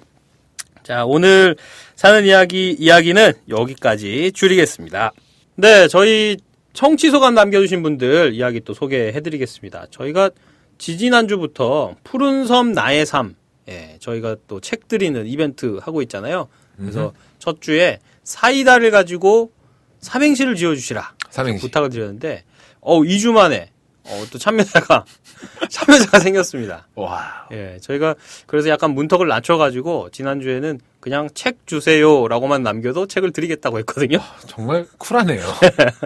자, 0.83 1.05
오늘 1.05 1.55
사는 1.95 2.25
이야기 2.25 2.71
이야기는 2.71 3.33
여기까지 3.49 4.31
줄이겠습니다. 4.33 5.11
네, 5.55 5.87
저희 5.87 6.37
청취 6.73 7.09
소감 7.11 7.33
남겨주신 7.33 7.83
분들 7.83 8.33
이야기 8.33 8.61
또 8.61 8.73
소개해드리겠습니다. 8.73 9.87
저희가 9.91 10.29
지지난주부터 10.77 11.95
푸른 12.03 12.45
섬 12.45 12.71
나의 12.71 13.05
삶, 13.05 13.35
예, 13.67 13.97
저희가 13.99 14.35
또 14.47 14.59
책 14.59 14.87
드리는 14.87 15.25
이벤트 15.27 15.79
하고 15.81 16.01
있잖아요. 16.03 16.47
그래서 16.77 17.13
첫 17.39 17.59
주에 17.61 17.99
사이다를 18.23 18.91
가지고 18.91 19.51
삼행시를 19.99 20.55
지어주시라. 20.55 21.15
삼행시. 21.31 21.61
부탁을 21.61 21.89
드렸는데, 21.89 22.43
어, 22.87 23.01
2주 23.01 23.33
만에, 23.33 23.69
어, 24.05 24.25
또 24.31 24.37
참여자가, 24.37 25.03
참여자가 25.69 26.19
생겼습니다. 26.19 26.87
와. 26.95 27.45
예, 27.51 27.77
저희가 27.81 28.15
그래서 28.45 28.69
약간 28.69 28.91
문턱을 28.91 29.27
낮춰가지고 29.27 30.11
지난주에는 30.11 30.79
그냥 31.01 31.27
책 31.33 31.67
주세요라고만 31.67 32.63
남겨도 32.63 33.07
책을 33.07 33.33
드리겠다고 33.33 33.79
했거든요. 33.79 34.19
정말 34.47 34.87
쿨하네요. 34.97 35.43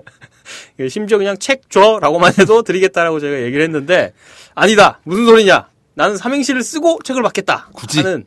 예, 0.80 0.90
심지어 0.90 1.20
그냥 1.20 1.38
책 1.38 1.70
줘라고만 1.70 2.34
해도 2.40 2.64
드리겠다라고 2.64 3.20
저희가 3.20 3.42
얘기를 3.44 3.64
했는데 3.64 4.14
아니다 4.56 5.00
무슨 5.04 5.26
소리냐 5.26 5.70
나는 5.94 6.18
삼행시를 6.18 6.64
쓰고 6.64 7.00
책을 7.04 7.22
받겠다 7.22 7.70
굳이? 7.74 8.02
하는 8.02 8.26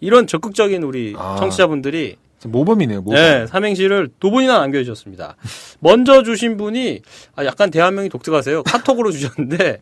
이런 0.00 0.26
적극적인 0.26 0.82
우리 0.82 1.14
아. 1.18 1.36
청취자분들이 1.38 2.16
모범이네요, 2.48 3.02
모범. 3.02 3.14
네, 3.14 3.46
삼행시를 3.46 4.10
두 4.18 4.30
분이나 4.30 4.58
남겨주셨습니다. 4.58 5.36
먼저 5.80 6.22
주신 6.22 6.56
분이 6.56 7.02
아, 7.36 7.44
약간 7.44 7.70
대화명이 7.70 8.08
독특하세요. 8.08 8.62
카톡으로 8.62 9.10
주셨는데 9.12 9.78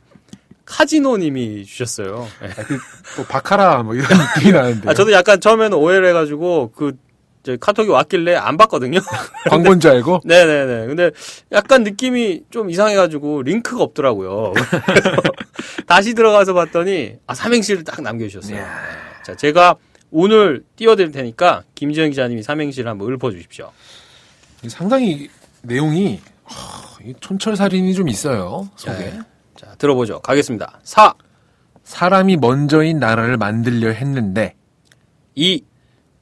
카지노님이 0.65 1.65
주셨어요. 1.65 2.27
예. 2.43 2.47
아, 2.49 2.65
그, 2.67 2.79
뭐 3.17 3.25
바카라 3.27 3.83
뭐 3.83 3.95
이런 3.95 4.07
느낌이 4.37 4.53
나는데. 4.53 4.91
아, 4.91 4.95
저도 4.95 5.13
약간 5.13 5.41
처음에는 5.41 5.77
오해를 5.79 6.09
해가지고 6.09 6.73
그저 6.73 7.57
카톡이 7.59 7.89
왔길래 7.89 8.35
안 8.37 8.57
봤거든요. 8.57 8.99
광고인 9.49 9.81
줄 9.81 9.93
알고. 9.93 10.21
네네네. 10.25 10.87
근데 10.87 11.11
약간 11.53 11.85
느낌이 11.85 12.43
좀 12.51 12.69
이상해가지고 12.71 13.43
링크가 13.43 13.83
없더라고요. 13.83 14.53
다시 15.87 16.13
들어가서 16.15 16.53
봤더니 16.53 17.15
아 17.27 17.35
삼행시를 17.35 17.85
딱 17.85 18.03
남겨주셨어요. 18.03 18.63
자, 19.25 19.35
제가 19.37 19.77
오늘 20.11 20.65
띄워드릴 20.77 21.13
테니까 21.13 21.65
김지현 21.75 22.11
기자님이 22.11 22.43
삼행시를 22.43 22.91
한번 22.91 23.13
읊어주십시오. 23.13 23.71
상당히 24.69 25.29
내용이 25.63 26.21
하, 26.45 26.99
촌철살인이 27.21 27.95
좀 27.95 28.09
있어요. 28.09 28.69
속에. 28.77 28.99
네. 28.99 29.21
자, 29.57 29.75
들어보죠. 29.77 30.21
가겠습니다. 30.21 30.81
사, 30.83 31.15
사람이 31.85 32.37
먼저인 32.37 32.99
나라를 32.99 33.37
만들려 33.37 33.91
했는데 33.91 34.55
이, 35.35 35.65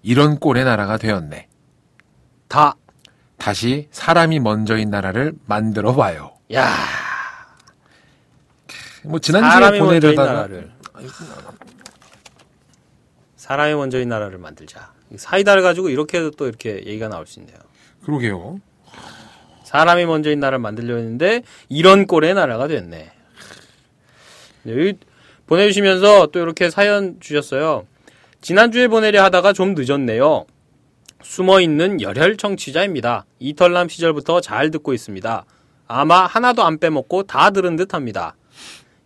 이런 0.03 0.39
꼴의 0.39 0.64
나라가 0.64 0.97
되었네. 0.97 1.49
다. 2.49 2.74
다시 3.39 3.89
사람이 3.91 4.41
먼저인 4.41 4.91
나라를 4.91 5.34
만들어 5.47 5.95
봐요. 5.95 6.32
야 6.53 7.07
뭐 9.07 9.18
지난주에 9.20 9.78
보내려다가. 9.78 10.49
사람이 13.47 13.75
먼저인 13.77 14.09
나라를 14.09 14.39
만들자. 14.39 14.93
사이다를 15.15 15.63
가지고 15.63 15.89
이렇게 15.89 16.19
해도 16.19 16.33
또 16.33 16.49
이렇게 16.49 16.79
얘기가 16.85 17.09
나올 17.09 17.29
수 17.29 17.39
있네요. 17.39 17.57
그러게요. 18.05 18.61
사람이 19.63 20.05
먼저인 20.07 20.41
나라를 20.41 20.59
만들려 20.59 20.97
했는데 20.97 21.43
이런 21.69 22.09
꼴의 22.09 22.35
나라가 22.35 22.67
됐네. 22.67 23.13
네, 24.65 24.93
보내주시면서 25.47 26.27
또 26.33 26.41
이렇게 26.41 26.71
사연 26.71 27.21
주셨어요. 27.21 27.87
지난주에 28.41 28.89
보내려 28.89 29.23
하다가 29.23 29.53
좀 29.53 29.75
늦었네요. 29.77 30.45
숨어있는 31.23 32.01
열혈 32.01 32.39
청취자입니다. 32.39 33.27
이털남 33.39 33.89
시절부터 33.89 34.41
잘 34.41 34.73
듣고 34.73 34.93
있습니다. 34.93 35.45
아마 35.87 36.27
하나도 36.27 36.65
안 36.65 36.79
빼먹고 36.79 37.25
다 37.25 37.51
들은 37.51 37.77
듯 37.77 37.95
합니다. 37.95 38.35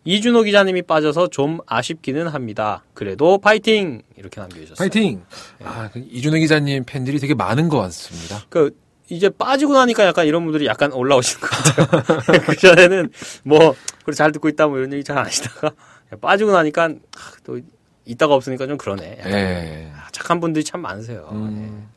이준호 0.05 0.43
기자님이 0.45 0.83
빠져서 0.83 1.29
좀 1.29 1.59
아쉽기는 1.67 2.27
합니다. 2.29 2.83
그래도 2.95 3.39
파이팅! 3.39 4.03
이렇게 4.17 4.41
남겨주셨어요. 4.41 4.77
파이팅! 4.77 5.23
아, 5.63 5.91
그 5.93 5.99
이준호 6.11 6.39
기자님 6.39 6.85
팬들이 6.87 7.19
되게 7.19 7.35
많은 7.35 7.69
것 7.69 7.79
같습니다. 7.79 8.43
그 8.49 8.75
이제 9.11 9.29
빠지고 9.29 9.75
나니까 9.75 10.07
약간 10.07 10.27
이런 10.27 10.45
분들이 10.45 10.67
약간 10.67 10.93
올라오시는 10.93 11.41
것 11.41 11.51
같아요. 11.51 12.41
그 12.47 12.57
전에는 12.57 13.11
뭐 13.45 13.75
그래 14.05 14.15
잘 14.15 14.33
듣고 14.33 14.49
있다 14.49 14.69
뭐 14.69 14.79
이런 14.79 14.93
얘기 14.93 15.05
잘 15.05 15.19
안 15.19 15.27
하시다가 15.27 15.73
빠지고 16.21 16.53
나니까 16.53 16.85
아, 16.85 17.33
또 17.45 17.59
있다가 18.07 18.35
없으니까 18.35 18.67
좀 18.67 18.79
그러네. 18.79 19.17
약간 19.19 19.33
예. 19.33 19.93
아, 19.95 20.09
착한 20.13 20.41
분들이 20.41 20.65
참 20.65 20.81
많으세요. 20.81 21.29
음, 21.33 21.89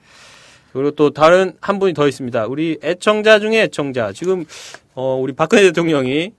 그리고 0.73 0.91
또 0.91 1.11
다른 1.11 1.53
한 1.61 1.79
분이 1.79 1.93
더 1.93 2.07
있습니다. 2.07 2.47
우리 2.47 2.79
애청자 2.83 3.39
중에 3.39 3.61
애청자. 3.63 4.11
지금 4.11 4.45
어 4.95 5.15
우리 5.15 5.33
박근혜 5.33 5.61
대통령이 5.63 6.33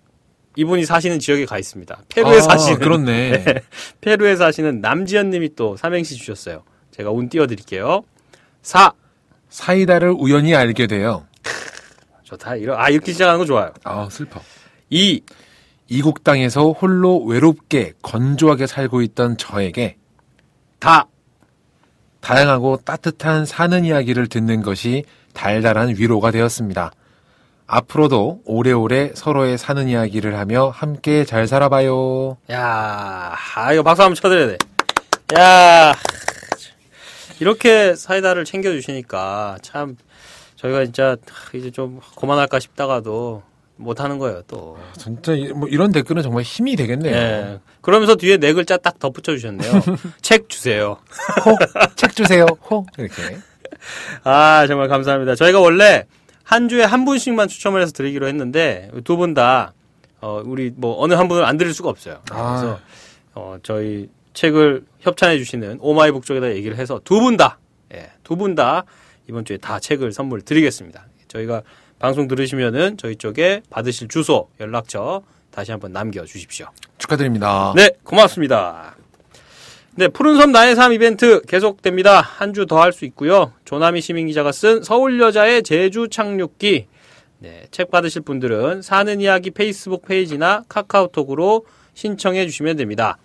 이분이 0.56 0.84
사시는 0.84 1.18
지역에 1.18 1.46
가 1.46 1.58
있습니다. 1.58 2.02
페루에 2.08 2.36
아, 2.36 2.40
사시는 2.40 2.78
그렇네. 2.78 3.44
페루에 4.00 4.36
사시는 4.36 4.80
남지연 4.80 5.30
님이 5.30 5.54
또 5.56 5.76
삼행시 5.76 6.16
주셨어요. 6.16 6.62
제가 6.92 7.10
운 7.10 7.28
띄워 7.28 7.46
드릴게요. 7.46 8.02
사 8.62 8.92
사이다를 9.48 10.14
우연히 10.16 10.54
알게 10.54 10.86
돼요. 10.86 11.26
좋다. 12.22 12.56
이러 12.56 12.76
아 12.76 12.88
이렇게 12.88 13.12
시작하는 13.12 13.38
거 13.38 13.44
좋아요. 13.44 13.72
아, 13.82 14.08
슬퍼. 14.10 14.40
이 14.90 15.20
이국 15.88 16.24
땅에서 16.24 16.70
홀로 16.70 17.22
외롭게 17.24 17.92
건조하게 18.02 18.66
살고 18.66 19.02
있던 19.02 19.36
저에게 19.36 19.96
다. 20.78 21.06
다양하고 22.20 22.78
따뜻한 22.84 23.44
사는 23.44 23.84
이야기를 23.84 24.28
듣는 24.28 24.62
것이 24.62 25.04
달달한 25.34 25.90
위로가 25.90 26.30
되었습니다. 26.30 26.92
앞으로도 27.66 28.42
오래오래 28.44 29.12
서로의 29.14 29.56
사는 29.58 29.88
이야기를 29.88 30.36
하며 30.38 30.68
함께 30.68 31.24
잘 31.24 31.46
살아봐요. 31.46 32.36
야, 32.50 33.34
아, 33.56 33.72
이거 33.72 33.82
박수 33.82 34.02
한번 34.02 34.14
쳐드려야 34.14 34.46
돼. 34.48 34.58
야, 35.38 35.94
이렇게 37.40 37.94
사이다를 37.94 38.44
챙겨주시니까 38.44 39.56
참 39.62 39.96
저희가 40.56 40.84
진짜 40.84 41.16
이제 41.54 41.70
좀 41.70 42.00
그만할까 42.16 42.60
싶다가도 42.60 43.42
못하는 43.76 44.18
거예요, 44.18 44.42
또. 44.46 44.78
진짜 44.96 45.32
이- 45.32 45.48
뭐 45.52 45.66
이런 45.68 45.90
댓글은 45.90 46.22
정말 46.22 46.42
힘이 46.44 46.76
되겠네요. 46.76 47.14
예. 47.14 47.60
그러면서 47.80 48.14
뒤에 48.14 48.36
네 48.36 48.52
글자 48.52 48.76
딱 48.76 48.98
덧붙여 48.98 49.32
주셨네요. 49.32 49.72
책 50.22 50.48
주세요. 50.48 50.98
호, 51.44 51.56
책 51.96 52.14
주세요. 52.14 52.46
호 52.70 52.86
이렇게. 52.98 53.14
아, 54.22 54.66
정말 54.68 54.88
감사합니다. 54.88 55.34
저희가 55.34 55.60
원래 55.60 56.04
한 56.44 56.68
주에 56.68 56.84
한 56.84 57.04
분씩만 57.04 57.48
추첨을 57.48 57.80
해서 57.82 57.92
드리기로 57.92 58.28
했는데 58.28 58.90
두 59.04 59.16
분 59.16 59.34
다 59.34 59.72
어, 60.20 60.40
우리 60.44 60.72
뭐 60.74 61.02
어느 61.02 61.14
한 61.14 61.28
분을 61.28 61.44
안 61.44 61.56
드릴 61.58 61.74
수가 61.74 61.90
없어요. 61.90 62.20
아. 62.30 62.56
그래서 62.60 62.80
어, 63.34 63.56
저희 63.62 64.08
책을 64.32 64.84
협찬해 65.00 65.36
주시는 65.38 65.78
오마이북 65.80 66.24
쪽에다 66.24 66.54
얘기를 66.54 66.76
해서 66.78 67.00
두 67.04 67.20
분 67.20 67.36
다, 67.36 67.58
예, 67.92 68.10
두 68.22 68.36
분 68.36 68.54
다 68.54 68.84
이번 69.28 69.44
주에 69.44 69.56
다 69.58 69.78
책을 69.80 70.12
선물 70.12 70.42
드리겠습니다. 70.42 71.06
저희가 71.28 71.62
방송 71.98 72.26
들으시면은 72.28 72.96
저희 72.96 73.16
쪽에 73.16 73.62
받으실 73.70 74.08
주소, 74.08 74.48
연락처 74.60 75.22
다시 75.50 75.70
한번 75.70 75.92
남겨 75.92 76.24
주십시오. 76.24 76.66
축하드립니다. 76.98 77.72
네, 77.76 77.90
고맙습니다. 78.02 78.96
네, 79.96 80.08
푸른 80.08 80.36
섬 80.36 80.50
나의 80.50 80.74
삶 80.74 80.92
이벤트 80.92 81.40
계속됩니다. 81.42 82.20
한 82.20 82.52
주 82.52 82.66
더 82.66 82.80
할 82.80 82.92
수 82.92 83.04
있고요. 83.06 83.52
조남희 83.64 84.00
시민 84.00 84.26
기자가 84.26 84.50
쓴 84.50 84.82
서울 84.82 85.20
여자의 85.20 85.62
제주 85.62 86.08
착륙기. 86.08 86.86
네, 87.38 87.66
책 87.70 87.92
받으실 87.92 88.22
분들은 88.22 88.82
사는 88.82 89.20
이야기 89.20 89.52
페이스북 89.52 90.04
페이지나 90.06 90.64
카카오톡으로 90.68 91.66
신청해 91.94 92.44
주시면 92.46 92.76
됩니다. 92.76 93.18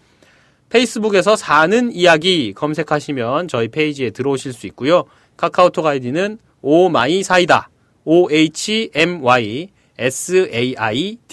페이스북에서 0.69 1.35
사는 1.35 1.91
이야기 1.91 2.53
검색하시면 2.53 3.47
저희 3.47 3.69
페이지에 3.69 4.11
들어오실 4.11 4.53
수 4.53 4.67
있고요. 4.67 5.05
카카오톡 5.37 5.87
아이디는 5.87 6.37
오마이사이다. 6.61 7.69
O-H-M-Y 8.05 9.69
S-A-I-D-A입니다. 9.97 11.31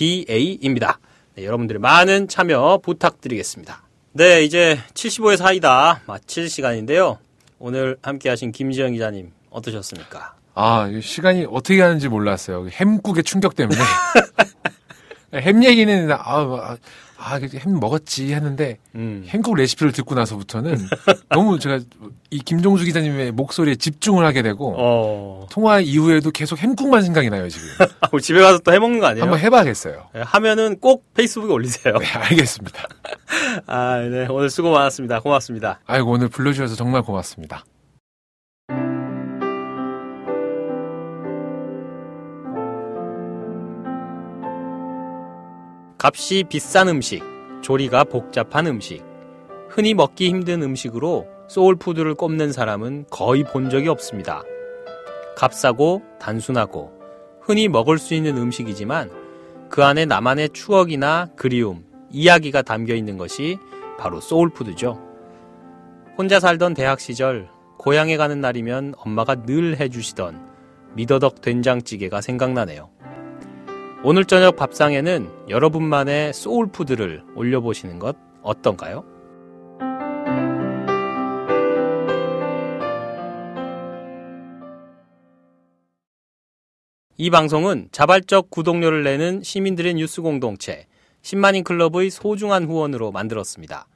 네, 1.34 1.44
여러분들의 1.44 1.80
많은 1.80 2.28
참여 2.28 2.80
부탁드리겠습니다. 2.82 3.85
네, 4.16 4.44
이제 4.44 4.78
75의 4.94 5.36
사이다 5.36 6.00
마칠 6.06 6.48
시간인데요. 6.48 7.18
오늘 7.58 7.98
함께 8.00 8.30
하신 8.30 8.50
김지영 8.50 8.92
기자님 8.92 9.30
어떠셨습니까? 9.50 10.34
아, 10.54 10.88
이 10.90 11.02
시간이 11.02 11.46
어떻게 11.50 11.76
가는지 11.76 12.08
몰랐어요. 12.08 12.66
햄국의 12.66 13.24
충격 13.24 13.54
때문에. 13.54 13.78
햄 15.36 15.62
얘기는, 15.62 16.10
아, 16.12 16.78
아, 17.18 17.34
아, 17.34 17.40
햄 17.40 17.80
먹었지 17.80 18.32
했는데, 18.34 18.78
음. 18.94 19.24
햄국 19.28 19.56
레시피를 19.56 19.92
듣고 19.92 20.14
나서부터는 20.14 20.76
너무 21.30 21.58
제가 21.58 21.80
이 22.30 22.38
김종수 22.38 22.84
기자님의 22.84 23.32
목소리에 23.32 23.76
집중을 23.76 24.24
하게 24.24 24.42
되고, 24.42 24.74
어, 24.76 25.46
통화 25.50 25.80
이후에도 25.80 26.30
계속 26.30 26.58
햄국만 26.58 27.02
생각이 27.02 27.30
나요, 27.30 27.48
지금. 27.48 27.68
집에 28.20 28.40
가서 28.40 28.58
또 28.58 28.72
해먹는 28.72 29.00
거 29.00 29.06
아니에요? 29.06 29.24
한번 29.24 29.40
해봐야겠어요. 29.40 30.08
네, 30.14 30.22
하면은 30.22 30.78
꼭 30.80 31.04
페이스북에 31.14 31.52
올리세요. 31.52 31.98
네, 31.98 32.06
알겠습니다. 32.06 32.88
아, 33.66 33.98
네. 33.98 34.26
오늘 34.28 34.50
수고 34.50 34.70
많았습니다. 34.70 35.20
고맙습니다. 35.20 35.80
아이고, 35.86 36.10
오늘 36.10 36.28
불러주셔서 36.28 36.74
정말 36.76 37.02
고맙습니다. 37.02 37.64
값이 46.06 46.44
비싼 46.48 46.86
음식, 46.86 47.24
조리가 47.62 48.04
복잡한 48.04 48.68
음식, 48.68 49.02
흔히 49.68 49.92
먹기 49.92 50.28
힘든 50.28 50.62
음식으로 50.62 51.26
소울푸드를 51.48 52.14
꼽는 52.14 52.52
사람은 52.52 53.06
거의 53.10 53.42
본 53.42 53.70
적이 53.70 53.88
없습니다. 53.88 54.44
값싸고 55.36 56.02
단순하고 56.20 56.92
흔히 57.40 57.66
먹을 57.66 57.98
수 57.98 58.14
있는 58.14 58.36
음식이지만 58.36 59.10
그 59.68 59.82
안에 59.82 60.04
나만의 60.04 60.50
추억이나 60.50 61.30
그리움, 61.34 61.84
이야기가 62.12 62.62
담겨 62.62 62.94
있는 62.94 63.18
것이 63.18 63.58
바로 63.98 64.20
soul 64.20 64.47
food죠. 64.47 65.02
혼자 66.16 66.38
살던 66.38 66.74
대학 66.74 67.00
시절 67.00 67.48
고향에 67.78 68.16
가는 68.16 68.40
날이면 68.40 68.94
엄마가 68.98 69.42
늘 69.42 69.80
해주시던 69.80 70.94
미더덕 70.94 71.40
된장찌개가 71.40 72.20
생각나네요. 72.20 72.95
오늘 74.08 74.24
저녁 74.24 74.54
밥상에는 74.54 75.48
여러분만의 75.48 76.32
soul 76.32 76.63
food를 76.63 77.24
올려보시는 77.34 77.98
것 77.98 78.16
어떤가요? 78.40 79.04
이 87.16 87.30
방송은 87.30 87.88
자발적 87.90 88.48
구독료를 88.50 89.02
내는 89.02 89.42
시민들의 89.42 89.94
뉴스 89.94 90.22
공동체 90.22 90.86
10만인 91.22 91.64
클럽의 91.64 92.10
소중한 92.10 92.66
후원으로 92.66 93.10
만들었습니다. 93.10 93.88